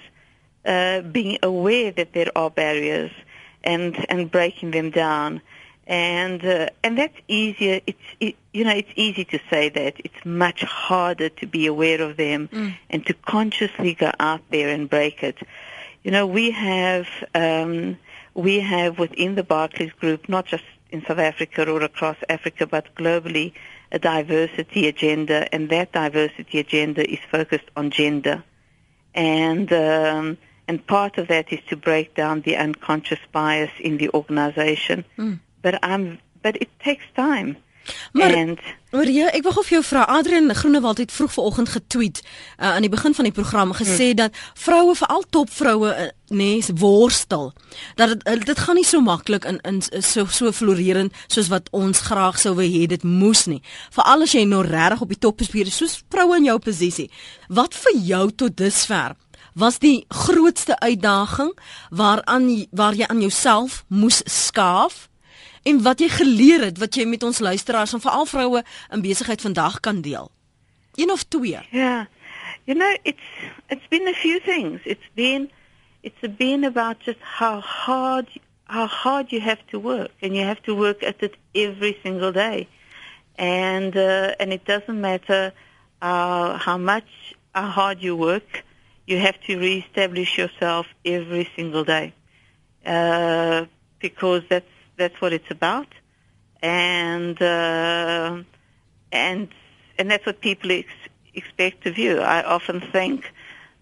uh, 0.66 1.02
being 1.02 1.38
aware 1.44 1.92
that 1.92 2.14
there 2.14 2.32
are 2.36 2.50
barriers 2.50 3.12
and 3.64 4.06
and 4.10 4.32
breaking 4.32 4.72
them 4.72 4.90
down. 4.92 5.42
And 5.90 6.44
uh, 6.44 6.68
and 6.84 6.98
that's 6.98 7.18
easier. 7.30 7.80
It's 7.88 7.98
it, 8.20 8.36
you 8.54 8.66
know 8.66 8.76
it's 8.76 8.92
easy 8.96 9.24
to 9.26 9.40
say 9.50 9.70
that. 9.70 9.96
It's 10.04 10.26
much 10.26 10.64
harder 10.64 11.30
to 11.30 11.48
be 11.48 11.66
aware 11.66 12.02
of 12.02 12.18
them 12.18 12.50
and 12.90 13.06
to 13.06 13.14
consciously 13.14 13.94
go 13.94 14.12
out 14.20 14.42
there 14.50 14.70
and 14.70 14.90
break 14.90 15.24
it. 15.24 15.38
You 16.04 16.12
know 16.12 16.28
we 16.28 16.52
have 16.52 17.08
um, 17.34 17.98
we 18.34 18.60
have 18.60 19.00
within 19.00 19.36
the 19.36 19.44
Barclays 19.44 19.94
Group 19.94 20.28
not 20.28 20.46
just 20.46 20.66
in 20.92 21.06
South 21.06 21.20
Africa 21.20 21.70
or 21.70 21.82
across 21.82 22.18
Africa, 22.30 22.66
but 22.68 22.94
globally, 22.96 23.54
a 23.92 24.00
diversity 24.00 24.88
agenda, 24.88 25.54
and 25.54 25.70
that 25.70 25.92
diversity 25.92 26.60
agenda 26.60 27.10
is 27.10 27.20
focused 27.32 27.70
on 27.76 27.92
gender. 27.92 28.44
And 29.14 29.72
um, 29.72 30.38
and 30.68 30.86
part 30.86 31.18
of 31.18 31.30
that 31.30 31.52
is 31.54 31.60
to 31.70 31.78
break 31.78 32.14
down 32.14 32.42
the 32.42 32.58
unconscious 32.58 33.20
bias 33.32 33.72
in 33.80 33.98
the 33.98 34.10
organization. 34.10 35.06
But 35.62 35.84
I'm 35.84 36.20
but 36.42 36.56
it 36.62 36.70
takes 36.78 37.06
time. 37.14 37.58
Maar 38.12 38.34
and 38.34 38.60
Maria, 38.92 39.28
ek 39.36 39.44
wil 39.44 39.54
gou 39.58 39.64
vir 39.68 39.76
jou 39.78 39.84
vra. 39.84 40.06
Adrian 40.12 40.54
Groenewald 40.56 41.00
het 41.02 41.12
vroeg 41.12 41.34
vanoggend 41.34 41.70
getweet 41.70 42.22
uh, 42.24 42.74
aan 42.76 42.86
die 42.86 42.92
begin 42.92 43.14
van 43.14 43.28
die 43.28 43.34
program 43.36 43.74
gesê 43.76 44.10
hmm. 44.12 44.16
dat 44.16 44.40
vroue, 44.56 44.96
veral 44.96 45.24
topvroue, 45.30 45.92
uh, 45.92 46.08
nee, 46.28 46.64
worstel. 46.80 47.52
Dat 48.00 48.16
dit 48.16 48.28
uh, 48.28 48.40
dit 48.46 48.60
gaan 48.60 48.80
nie 48.80 48.86
so 48.88 49.04
maklik 49.04 49.46
in 49.46 49.60
in 49.68 49.82
so 50.04 50.26
so 50.26 50.52
florerend 50.52 51.16
soos 51.28 51.52
wat 51.52 51.68
ons 51.72 52.00
graag 52.08 52.40
sou 52.40 52.56
wou 52.56 52.68
hê 52.68 52.86
dit 52.88 53.04
moes 53.04 53.46
nie. 53.52 53.62
Veral 53.92 54.24
as 54.28 54.36
jy 54.36 54.46
nou 54.48 54.64
regtig 54.66 55.04
op 55.04 55.14
die 55.14 55.22
top 55.28 55.44
bespier, 55.44 55.72
soos 55.72 56.00
vroue 56.10 56.40
in 56.40 56.50
jou 56.52 56.60
posisie. 56.60 57.10
Wat 57.48 57.76
vir 57.76 58.00
jou 58.14 58.26
tot 58.32 58.58
dusver 58.58 59.16
was 59.58 59.80
die 59.82 60.06
grootste 60.14 60.80
uitdaging 60.80 61.52
waaraan 61.90 62.50
waar 62.72 62.96
jy 62.96 63.08
aan 63.10 63.22
jouself 63.22 63.84
moes 63.88 64.22
skaaf? 64.26 65.07
En 65.68 65.82
wat 65.84 66.00
jy 66.00 66.08
geleer 66.10 66.64
het 66.70 66.78
wat 66.80 66.96
jy 66.96 67.06
met 67.06 67.24
ons 67.28 67.40
luisteraars 67.44 67.94
en 67.94 68.04
veral 68.04 68.26
vroue 68.26 68.64
in 68.94 69.04
besigheid 69.04 69.42
vandag 69.42 69.80
kan 69.80 70.02
deel. 70.02 70.32
Een 70.96 71.12
of 71.12 71.24
twee. 71.24 71.52
Ja. 71.52 71.66
Yeah. 71.72 72.06
You 72.68 72.78
know, 72.78 72.98
it's 73.04 73.28
it's 73.68 73.88
been 73.90 74.08
a 74.08 74.14
few 74.14 74.40
things. 74.40 74.82
It's 74.84 75.10
been 75.14 75.50
it's 76.02 76.36
been 76.38 76.64
about 76.64 76.98
just 77.00 77.20
how 77.22 77.62
hard 77.62 78.28
how 78.66 78.88
hard 78.88 79.32
you 79.32 79.42
have 79.42 79.62
to 79.72 79.80
work 79.80 80.12
and 80.22 80.36
you 80.36 80.46
have 80.46 80.62
to 80.62 80.76
work 80.76 81.04
at 81.04 81.22
it 81.22 81.36
every 81.54 81.98
single 82.04 82.32
day. 82.32 82.68
And 83.38 83.96
uh, 83.96 84.36
and 84.40 84.52
it 84.52 84.66
doesn't 84.66 85.00
matter 85.00 85.54
uh, 86.02 86.58
how 86.58 86.78
much 86.78 87.36
how 87.54 87.70
hard 87.70 88.02
you 88.02 88.16
work, 88.16 88.64
you 89.06 89.18
have 89.18 89.40
to 89.48 89.58
reestablish 89.58 90.38
yourself 90.38 90.88
every 91.06 91.50
single 91.56 91.84
day. 91.84 92.14
Uh, 92.86 93.66
because 94.00 94.44
that's 94.50 94.77
that's 94.98 95.20
what 95.22 95.34
it's 95.34 95.50
about, 95.52 95.88
and 96.62 97.42
uh, 97.42 98.42
and 99.12 99.48
and 99.98 100.12
that's 100.12 100.26
what 100.26 100.42
people 100.42 100.72
ex- 100.72 101.10
expect 101.34 101.86
of 101.86 101.98
you. 101.98 102.20
I 102.20 102.44
often 102.44 102.82
think 102.82 103.32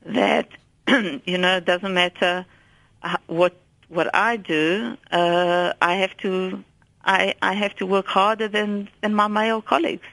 that 0.05 0.49
you 0.88 1.38
know 1.38 1.57
it 1.57 1.66
doesn't 1.66 1.93
matter 1.93 2.45
what 3.28 3.55
what 3.88 4.13
I 4.13 4.38
do. 4.38 4.97
Uh, 5.11 5.74
I 5.82 5.95
have 5.95 6.16
to 6.18 6.63
I 7.03 7.36
I 7.41 7.53
have 7.53 7.76
to 7.76 7.86
work 7.86 8.07
harder 8.07 8.47
than 8.47 8.89
than 9.01 9.16
my 9.16 9.28
male 9.28 9.61
colleagues. 9.61 10.07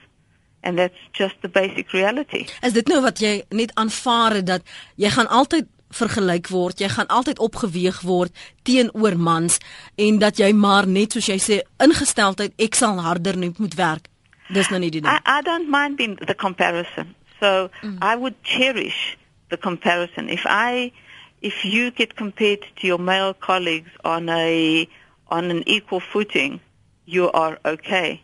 And 0.65 0.79
that's 0.79 1.03
just 1.13 1.35
the 1.43 1.49
basic 1.49 1.93
reality. 1.93 2.47
Is 2.63 2.73
dit 2.73 2.87
nou 2.87 3.01
wat 3.03 3.19
jy 3.19 3.41
net 3.51 3.73
aanvaar 3.75 4.45
dat 4.47 4.63
jy 4.95 5.11
gaan 5.11 5.27
altyd 5.27 5.67
vergelyk 5.97 6.49
word, 6.53 6.81
jy 6.81 6.89
gaan 6.93 7.11
altyd 7.13 7.39
opgeweeg 7.43 8.01
word 8.07 8.33
teenoor 8.67 9.17
mans 9.19 9.59
en 9.97 10.19
dat 10.23 10.41
jy 10.41 10.53
maar 10.57 10.89
net 10.89 11.17
soos 11.17 11.29
jy 11.29 11.39
sê 11.43 11.61
ingesteldheid 11.83 12.57
ek 12.59 12.79
sal 12.79 13.01
harder 13.03 13.39
moet 13.39 13.77
werk. 13.79 14.09
Dis 14.53 14.69
nou 14.69 14.81
nie 14.83 14.91
die 14.93 15.01
ding. 15.01 15.11
I, 15.11 15.21
I 15.39 15.43
don't 15.43 15.71
mind 15.71 15.97
being 15.97 16.17
the 16.17 16.35
comparison. 16.35 17.15
So 17.41 17.71
mm. 17.83 17.99
I 18.01 18.17
would 18.17 18.37
cherish 18.43 19.17
the 19.51 19.57
comparison. 19.57 20.29
If 20.29 20.45
I 20.47 20.93
if 21.41 21.65
you 21.65 21.91
get 21.91 22.17
compared 22.17 22.65
to 22.77 22.87
your 22.87 22.99
male 22.99 23.35
colleagues 23.35 23.91
on 24.05 24.29
a 24.29 24.89
on 25.29 25.51
an 25.51 25.63
equal 25.67 26.01
footing, 26.01 26.61
you 27.05 27.31
are 27.31 27.59
okay. 27.65 28.21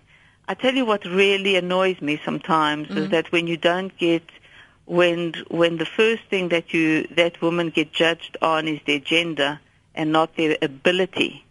I 0.47 0.55
tell 0.55 0.75
you 0.75 0.87
what 0.87 1.05
really 1.05 1.57
annoys 1.57 2.01
me 2.01 2.21
sometimes 2.25 2.89
mm. 2.89 2.97
is 2.97 3.11
that 3.11 3.33
when 3.33 3.47
you 3.47 3.57
don't 3.57 3.97
get 3.99 4.23
when 4.89 5.35
when 5.49 5.77
the 5.77 5.87
first 5.87 6.23
thing 6.31 6.49
that 6.49 6.73
you 6.73 7.07
that 7.17 7.41
women 7.43 7.71
get 7.71 7.93
judged 7.93 8.37
on 8.43 8.67
is 8.67 8.81
their 8.87 8.99
gender 8.99 9.61
and 9.95 10.13
not 10.13 10.37
their 10.37 10.57
ability 10.63 11.45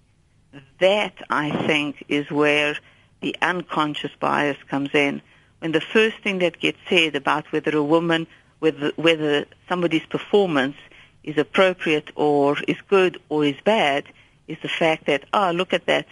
that 0.79 1.13
i 1.29 1.49
think 1.67 2.03
is 2.07 2.29
where 2.31 2.75
the 3.21 3.35
unconscious 3.41 4.11
bias 4.19 4.57
comes 4.69 4.89
in. 4.93 5.21
When 5.59 5.71
the 5.71 5.81
first 5.81 6.17
thing 6.19 6.39
that 6.39 6.59
gets 6.59 6.77
said 6.87 7.15
about 7.15 7.51
whether 7.51 7.75
a 7.75 7.83
woman 7.83 8.27
whether 8.59 8.91
whether 8.95 9.45
somebody's 9.69 10.05
performance 10.05 10.77
is 11.23 11.37
appropriate 11.37 12.09
or 12.15 12.57
is 12.67 12.77
good 12.87 13.19
or 13.29 13.45
is 13.45 13.55
bad 13.63 14.05
is 14.47 14.57
the 14.61 14.69
fact 14.69 15.05
that 15.05 15.25
oh 15.33 15.51
look 15.51 15.73
at 15.73 15.85
that. 15.85 16.07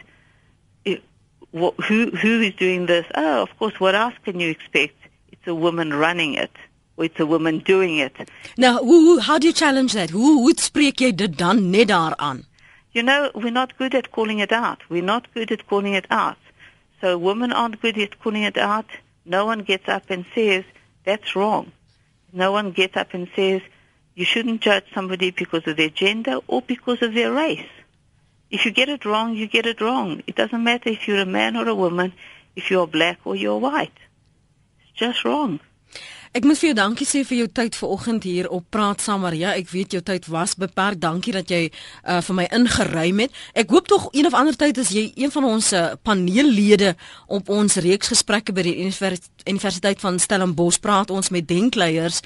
What, 1.52 1.76
who 1.86 2.12
who 2.12 2.42
is 2.42 2.54
doing 2.56 2.86
this? 2.86 3.06
Oh 3.16 3.44
of 3.44 3.58
course 3.58 3.80
what 3.80 3.96
else 3.96 4.16
can 4.24 4.40
you 4.40 4.50
expect? 4.50 4.96
It's 5.32 5.48
a 5.48 5.56
woman 5.56 5.94
running 5.94 6.34
it 6.34 6.52
with 6.96 7.20
a 7.20 7.26
woman 7.26 7.60
doing 7.60 7.98
it. 7.98 8.14
Now, 8.58 8.78
who, 8.80 9.20
how 9.20 9.38
do 9.38 9.48
you 9.48 9.54
challenge 9.54 9.94
that? 9.94 10.12
Hoe 10.12 10.42
hoe 10.42 10.54
spreek 10.56 11.00
jy 11.00 11.12
dit 11.12 11.38
dan 11.38 11.70
net 11.70 11.88
daaraan? 11.88 12.46
You 12.92 13.04
know, 13.04 13.32
we're 13.36 13.52
not 13.52 13.78
good 13.78 13.94
at 13.94 14.12
calling 14.12 14.40
it 14.40 14.52
out. 14.52 14.80
We're 14.90 15.04
not 15.04 15.34
good 15.34 15.52
at 15.52 15.68
calling 15.68 15.94
it 15.94 16.06
out. 16.10 16.38
So 17.02 17.18
women 17.18 17.52
aren't 17.52 17.82
good 17.82 17.98
at 17.98 18.20
calling 18.20 18.44
it 18.44 18.58
out. 18.58 18.86
No 19.26 19.46
one 19.46 19.64
gets 19.64 19.90
up 19.90 20.10
and 20.10 20.26
says 20.34 20.64
that's 21.04 21.36
wrong. 21.36 21.72
No 22.32 22.52
one 22.52 22.72
gets 22.72 22.96
up 22.96 23.14
and 23.14 23.28
says 23.36 23.62
you 24.16 24.24
shouldn't 24.24 24.62
judge 24.62 24.86
somebody 24.94 25.32
because 25.32 25.68
of 25.68 25.76
their 25.76 25.90
gender 25.90 26.40
or 26.48 26.62
because 26.62 27.02
of 27.02 27.14
their 27.14 27.34
race. 27.34 27.68
If 28.50 28.66
you 28.66 28.72
get 28.72 28.88
it 28.88 29.04
wrong, 29.04 29.36
you 29.36 29.48
get 29.48 29.66
it 29.66 29.82
wrong. 29.82 30.22
It 30.26 30.36
doesn't 30.36 30.64
matter 30.64 30.90
if 30.90 31.08
you're 31.08 31.20
a 31.20 31.26
man 31.26 31.58
or 31.58 31.68
a 31.68 31.76
woman, 31.76 32.14
if 32.56 32.72
you're 32.72 32.88
black 32.88 33.20
or 33.26 33.36
you're 33.36 33.58
white. 33.58 33.98
It's 34.84 34.98
just 34.98 35.26
wrong. 35.26 35.60
Ek 36.36 36.44
moet 36.44 36.60
vir 36.60 36.68
jou 36.68 36.76
dankie 36.76 37.06
sê 37.08 37.22
vir 37.24 37.38
jou 37.38 37.48
tyd 37.48 37.78
vanoggend 37.80 38.26
hier 38.28 38.50
op 38.52 38.66
Praat 38.70 39.00
Saam 39.00 39.22
Maria. 39.24 39.54
Ek 39.56 39.70
weet 39.72 39.94
jou 39.96 40.02
tyd 40.04 40.26
was 40.28 40.58
beperk. 40.60 41.00
Dankie 41.00 41.32
dat 41.32 41.48
jy 41.48 41.70
uh, 41.70 42.20
vir 42.28 42.36
my 42.36 42.48
ingeruim 42.58 43.22
het. 43.24 43.38
Ek 43.56 43.72
hoop 43.72 43.88
tog 43.88 44.10
een 44.12 44.28
of 44.28 44.36
ander 44.36 44.58
tyd 44.60 44.82
as 44.84 44.92
jy 44.92 45.06
een 45.16 45.32
van 45.32 45.48
ons 45.48 45.72
uh, 45.72 45.94
paneellede 46.04 46.96
op 47.32 47.48
ons 47.48 47.80
reeks 47.80 48.12
gesprekke 48.12 48.52
by 48.52 48.68
die 48.68 48.76
Universiteit 48.84 50.04
van 50.04 50.20
Stellenbosch 50.20 50.82
praat 50.84 51.14
ons 51.16 51.32
met 51.32 51.48
denkleiers 51.48 52.20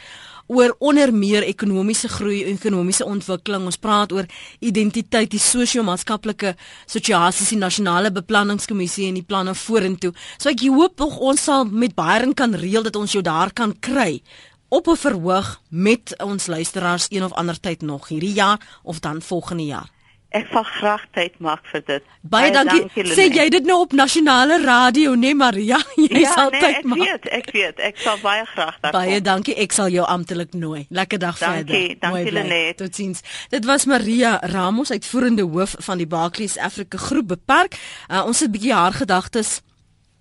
oor 0.50 0.74
onder 0.80 1.14
meer 1.14 1.46
ekonomiese 1.46 2.10
groei 2.10 2.42
en 2.44 2.58
ekonomiese 2.58 3.06
ontwikkeling. 3.06 3.68
Ons 3.70 3.78
praat 3.78 4.12
oor 4.12 4.26
identiteit, 4.66 5.30
die 5.30 5.42
sosio-maatskaplike 5.42 6.56
situasies, 6.90 7.54
die 7.54 7.62
nasionale 7.62 8.12
beplanningskommissie 8.12 9.08
en 9.08 9.20
die 9.20 9.26
planne 9.26 9.54
vorentoe. 9.56 10.14
So 10.38 10.50
ek 10.50 10.66
hoop 10.66 10.98
tog 10.98 11.20
ons 11.22 11.44
sal 11.44 11.70
met 11.70 11.96
baie 11.96 12.34
kan 12.34 12.54
reël 12.58 12.84
dat 12.84 12.98
ons 12.98 13.12
jou 13.14 13.22
daar 13.24 13.54
kan 13.54 13.74
kry 13.80 14.22
op 14.70 14.88
'n 14.88 14.96
verhoog 14.96 15.62
met 15.70 16.14
ons 16.18 16.48
luisteraars 16.48 17.06
een 17.10 17.24
of 17.24 17.34
ander 17.34 17.60
tyd 17.60 17.82
nog 17.82 18.08
hierdie 18.08 18.34
jaar 18.34 18.80
of 18.84 19.00
dan 19.00 19.22
volgende 19.22 19.66
jaar. 19.66 19.99
Ek 20.30 20.46
sal 20.54 20.64
graag 20.64 21.04
tyd 21.18 21.40
maak 21.42 21.64
vir 21.72 21.82
dit. 21.88 22.04
Baie, 22.22 22.52
baie 22.52 22.52
dankie. 22.54 22.82
dankie 22.86 23.16
Sê 23.18 23.24
jy 23.34 23.48
dit 23.50 23.66
nou 23.66 23.80
op 23.82 23.96
nasionale 23.98 24.60
radio, 24.62 25.16
nee 25.18 25.34
Maria? 25.34 25.80
Jy 25.98 26.22
ja, 26.22 26.34
sal 26.36 26.52
nee, 26.54 26.62
tyd 26.62 26.86
maak. 26.86 27.02
Ja, 27.02 27.16
ek 27.18 27.24
weet, 27.26 27.32
ek 27.40 27.50
weet. 27.56 27.80
Ek 27.88 27.98
sal 28.04 28.20
baie 28.22 28.44
graag 28.52 28.78
daar 28.84 28.94
Baie 28.94 29.16
kom. 29.18 29.24
dankie. 29.26 29.56
Ek 29.58 29.74
sal 29.74 29.90
jou 29.90 30.06
amptelik 30.06 30.54
nooi. 30.54 30.84
Lekker 30.94 31.18
dag 31.24 31.40
dankie, 31.42 31.64
verder. 31.66 31.74
Dankie, 31.74 31.98
dankie 32.04 32.36
Lenet. 32.36 32.78
Totsiens. 32.78 33.24
Dit 33.50 33.66
was 33.66 33.88
Maria 33.90 34.36
Ramos, 34.54 34.94
uitvoerende 34.94 35.48
hoof 35.50 35.74
van 35.88 35.98
die 35.98 36.08
Barclays 36.08 36.60
Africa 36.62 37.02
Groep 37.02 37.34
beperk. 37.34 37.80
Uh, 38.06 38.22
ons 38.30 38.46
het 38.46 38.50
'n 38.50 38.54
bietjie 38.54 38.74
haar 38.74 38.94
gedagtes 38.94 39.62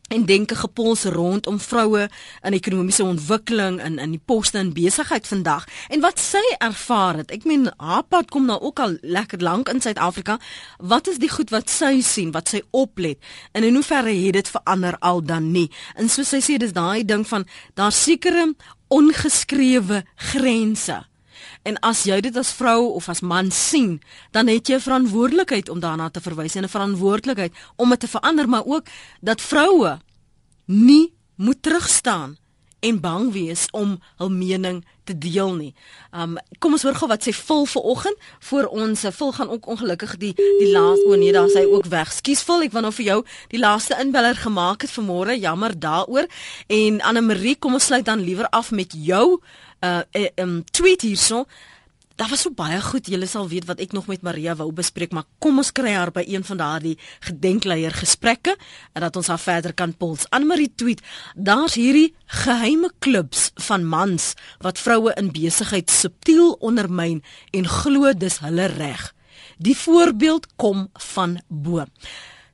en 0.08 0.24
denke 0.24 0.54
gepols 0.54 1.04
rondom 1.04 1.60
vroue 1.60 2.08
in 2.42 2.56
ekonomiese 2.56 3.04
ontwikkeling 3.04 3.80
in 3.84 3.98
in 3.98 4.14
die 4.16 4.22
poste 4.24 4.58
en 4.58 4.72
besigheid 4.72 5.26
vandag 5.26 5.66
en 5.88 6.00
wat 6.00 6.20
sy 6.22 6.42
ervaar 6.58 7.20
het. 7.20 7.32
Ek 7.34 7.44
meen 7.44 7.68
haar 7.76 8.04
pad 8.08 8.30
kom 8.32 8.48
nou 8.48 8.58
ook 8.60 8.80
al 8.80 8.96
lekker 9.02 9.42
lank 9.44 9.68
in 9.68 9.80
Suid-Afrika. 9.84 10.38
Wat 10.78 11.08
is 11.08 11.20
die 11.20 11.30
goed 11.32 11.52
wat 11.54 11.70
sy 11.70 12.00
sien, 12.00 12.32
wat 12.32 12.48
sy 12.48 12.62
oplet 12.70 13.20
en 13.52 13.64
in 13.64 13.76
hoeverre 13.76 14.14
het 14.14 14.38
dit 14.40 14.48
verander 14.48 14.96
al 15.00 15.22
dan 15.22 15.52
nie? 15.52 15.68
En 15.96 16.08
soos 16.08 16.32
sy 16.32 16.40
sê 16.44 16.58
dis 16.58 16.72
daai 16.72 17.04
ding 17.04 17.26
van 17.28 17.46
daar 17.74 17.92
sekere 17.92 18.52
ongeskrewe 18.88 20.04
grense. 20.32 21.04
En 21.68 21.76
as 21.84 22.06
jy 22.08 22.16
dit 22.24 22.36
as 22.40 22.54
vrou 22.56 22.94
of 22.96 23.10
as 23.12 23.20
man 23.20 23.50
sien, 23.52 23.98
dan 24.32 24.48
het 24.48 24.68
jy 24.68 24.76
'n 24.76 24.86
verantwoordelikheid 24.88 25.68
om 25.68 25.80
daarna 25.80 26.08
te 26.08 26.20
verwys 26.20 26.54
en 26.54 26.64
'n 26.64 26.76
verantwoordelikheid 26.76 27.52
om 27.76 27.90
dit 27.90 28.00
te 28.00 28.08
verander, 28.08 28.48
maar 28.48 28.64
ook 28.64 28.86
dat 29.20 29.40
vroue 29.40 29.98
nie 30.64 31.12
moet 31.36 31.62
terugstaan 31.62 32.36
en 32.80 33.00
bang 33.00 33.32
wees 33.32 33.66
om 33.70 33.98
hul 34.16 34.30
mening 34.30 34.84
te 35.04 35.18
deel 35.18 35.54
nie. 35.54 35.74
Um 36.14 36.36
kom 36.58 36.72
ons 36.72 36.82
hoor 36.82 36.94
gou 36.94 37.08
wat 37.10 37.24
sy 37.26 37.32
vul 37.32 37.66
vir 37.66 37.82
oggend 37.82 38.16
voor 38.50 38.64
ons 38.64 39.04
vul 39.18 39.32
gaan 39.32 39.50
ook 39.50 39.66
ongelukkig 39.66 40.16
die 40.16 40.34
die 40.36 40.70
laaste 40.70 41.08
o 41.08 41.16
nee, 41.18 41.32
daar 41.32 41.48
sy 41.48 41.64
ook 41.64 41.88
weg. 41.90 42.12
Skus 42.12 42.42
vul, 42.42 42.62
ek 42.62 42.72
wou 42.72 42.82
nou 42.82 42.92
vir 42.92 43.04
jou 43.04 43.24
die 43.48 43.58
laaste 43.58 43.98
inbeller 44.00 44.36
gemaak 44.36 44.86
het 44.86 44.94
vanmôre. 44.94 45.38
Jammer 45.40 45.74
daaroor. 45.78 46.28
En 46.66 47.00
Anne 47.00 47.20
Marie, 47.20 47.56
kom 47.56 47.74
ons 47.74 47.84
sluit 47.90 48.04
dan 48.04 48.20
liewer 48.20 48.48
af 48.48 48.70
met 48.70 48.94
jou 48.94 49.40
uh 49.84 50.02
um 50.36 50.64
tweet 50.64 51.02
hierso. 51.02 51.44
Daar 52.18 52.28
was 52.28 52.40
so 52.40 52.50
baie 52.50 52.80
goed. 52.82 53.06
Julle 53.06 53.26
sal 53.30 53.46
weet 53.48 53.68
wat 53.68 53.78
ek 53.78 53.92
nog 53.94 54.08
met 54.10 54.24
Maria 54.26 54.56
wou 54.58 54.72
bespreek, 54.74 55.12
maar 55.14 55.28
kom 55.38 55.60
ons 55.62 55.70
kry 55.72 55.92
haar 55.94 56.10
by 56.10 56.24
een 56.26 56.42
van 56.44 56.58
daardie 56.58 56.96
gedenkleier 57.22 57.94
gesprekke 57.94 58.56
en 58.92 59.04
dat 59.06 59.16
ons 59.16 59.30
haar 59.30 59.38
verder 59.38 59.74
kan 59.74 59.94
pols. 59.94 60.26
Anmarie 60.34 60.72
tweet: 60.74 61.02
"Daar's 61.36 61.78
hierdie 61.78 62.14
geheime 62.26 62.90
klubs 62.98 63.50
van 63.54 63.86
mans 63.86 64.34
wat 64.58 64.78
vroue 64.78 65.14
in 65.14 65.30
besigheid 65.30 65.90
subtiel 65.90 66.56
ondermyn 66.58 67.22
en 67.50 67.68
glo 67.68 68.12
dis 68.12 68.38
hulle 68.38 68.66
reg. 68.66 69.14
Die 69.58 69.76
voorbeeld 69.76 70.46
kom 70.56 70.88
van 70.92 71.38
bo." 71.48 71.84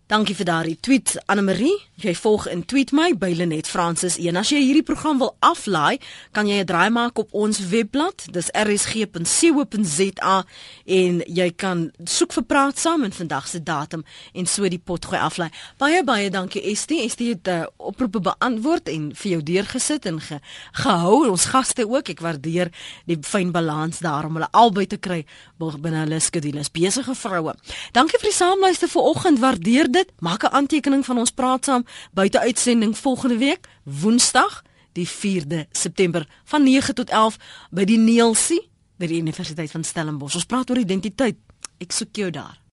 Dankie 0.04 0.34
vir 0.36 0.44
daardie 0.44 0.76
tweet 0.84 1.14
Anne 1.32 1.40
Marie. 1.46 1.78
Jy 1.96 2.12
volg 2.18 2.44
in 2.52 2.66
tweet 2.68 2.90
my 2.92 3.14
by 3.16 3.30
Lenet 3.32 3.64
Francis 3.70 4.18
1. 4.20 4.36
As 4.36 4.50
jy 4.52 4.58
hierdie 4.60 4.84
program 4.84 5.16
wil 5.22 5.30
aflaai, 5.40 5.96
kan 6.36 6.44
jy 6.46 6.60
'n 6.60 6.66
draai 6.66 6.90
maak 6.90 7.18
op 7.18 7.32
ons 7.32 7.58
webblad. 7.70 8.26
Dis 8.30 8.50
rsg.co.za 8.52 10.44
en 10.84 11.22
jy 11.26 11.50
kan 11.56 11.90
soek 12.04 12.32
vir 12.32 12.44
praat 12.44 12.78
saam 12.78 13.04
en 13.04 13.12
vandag 13.12 13.48
se 13.48 13.62
datum 13.62 14.04
en 14.34 14.46
so 14.46 14.68
die 14.68 14.78
pot 14.78 15.04
gooi 15.04 15.20
aflaai. 15.20 15.50
Baie 15.78 16.04
baie 16.04 16.30
dankie 16.30 16.62
Estie. 16.62 17.04
Estie 17.04 17.28
het 17.28 17.48
uh, 17.48 17.64
oproepe 17.76 18.20
beantwoord 18.20 18.88
en 18.88 19.14
vir 19.14 19.30
jou 19.30 19.42
deurgesit 19.42 20.06
en 20.06 20.20
ge, 20.20 20.40
gehou. 20.72 21.30
Ons 21.30 21.44
gaste 21.46 21.88
ook. 21.88 22.08
Ek 22.08 22.20
waardeer 22.20 22.70
die 23.06 23.18
fyn 23.22 23.52
balans 23.52 23.98
daar 23.98 24.26
om 24.26 24.34
hulle 24.34 24.52
albei 24.52 24.86
te 24.86 24.96
kry 24.96 25.24
binne 25.58 26.04
hulle 26.04 26.20
skedules. 26.20 26.70
Besige 26.70 27.14
vroue. 27.14 27.54
Dankie 27.92 28.18
vir 28.18 28.28
die 28.28 28.36
saamluister 28.36 28.88
vanoggend. 28.88 29.40
Waardeer 29.40 29.93
dit. 29.94 30.12
Maak 30.18 30.42
'n 30.44 30.54
aantekening 30.54 31.04
van 31.04 31.18
ons 31.18 31.30
praat 31.30 31.64
saam 31.64 31.86
buite 32.12 32.40
uitsending 32.40 32.98
volgende 32.98 33.38
week, 33.38 33.68
Woensdag, 33.84 34.62
die 34.92 35.08
4de 35.08 35.66
September 35.70 36.26
van 36.44 36.62
9 36.62 36.94
tot 36.94 37.10
11 37.10 37.36
by 37.70 37.84
die 37.84 37.98
Neelsie 37.98 38.70
by 38.96 39.06
die 39.06 39.20
Universiteit 39.20 39.70
van 39.70 39.84
Stellenbosch. 39.84 40.34
Ons 40.34 40.44
praat 40.44 40.70
oor 40.70 40.78
identiteit. 40.78 41.36
Ek 41.78 41.92
soek 41.92 42.16
jou 42.16 42.30
daar. 42.30 42.63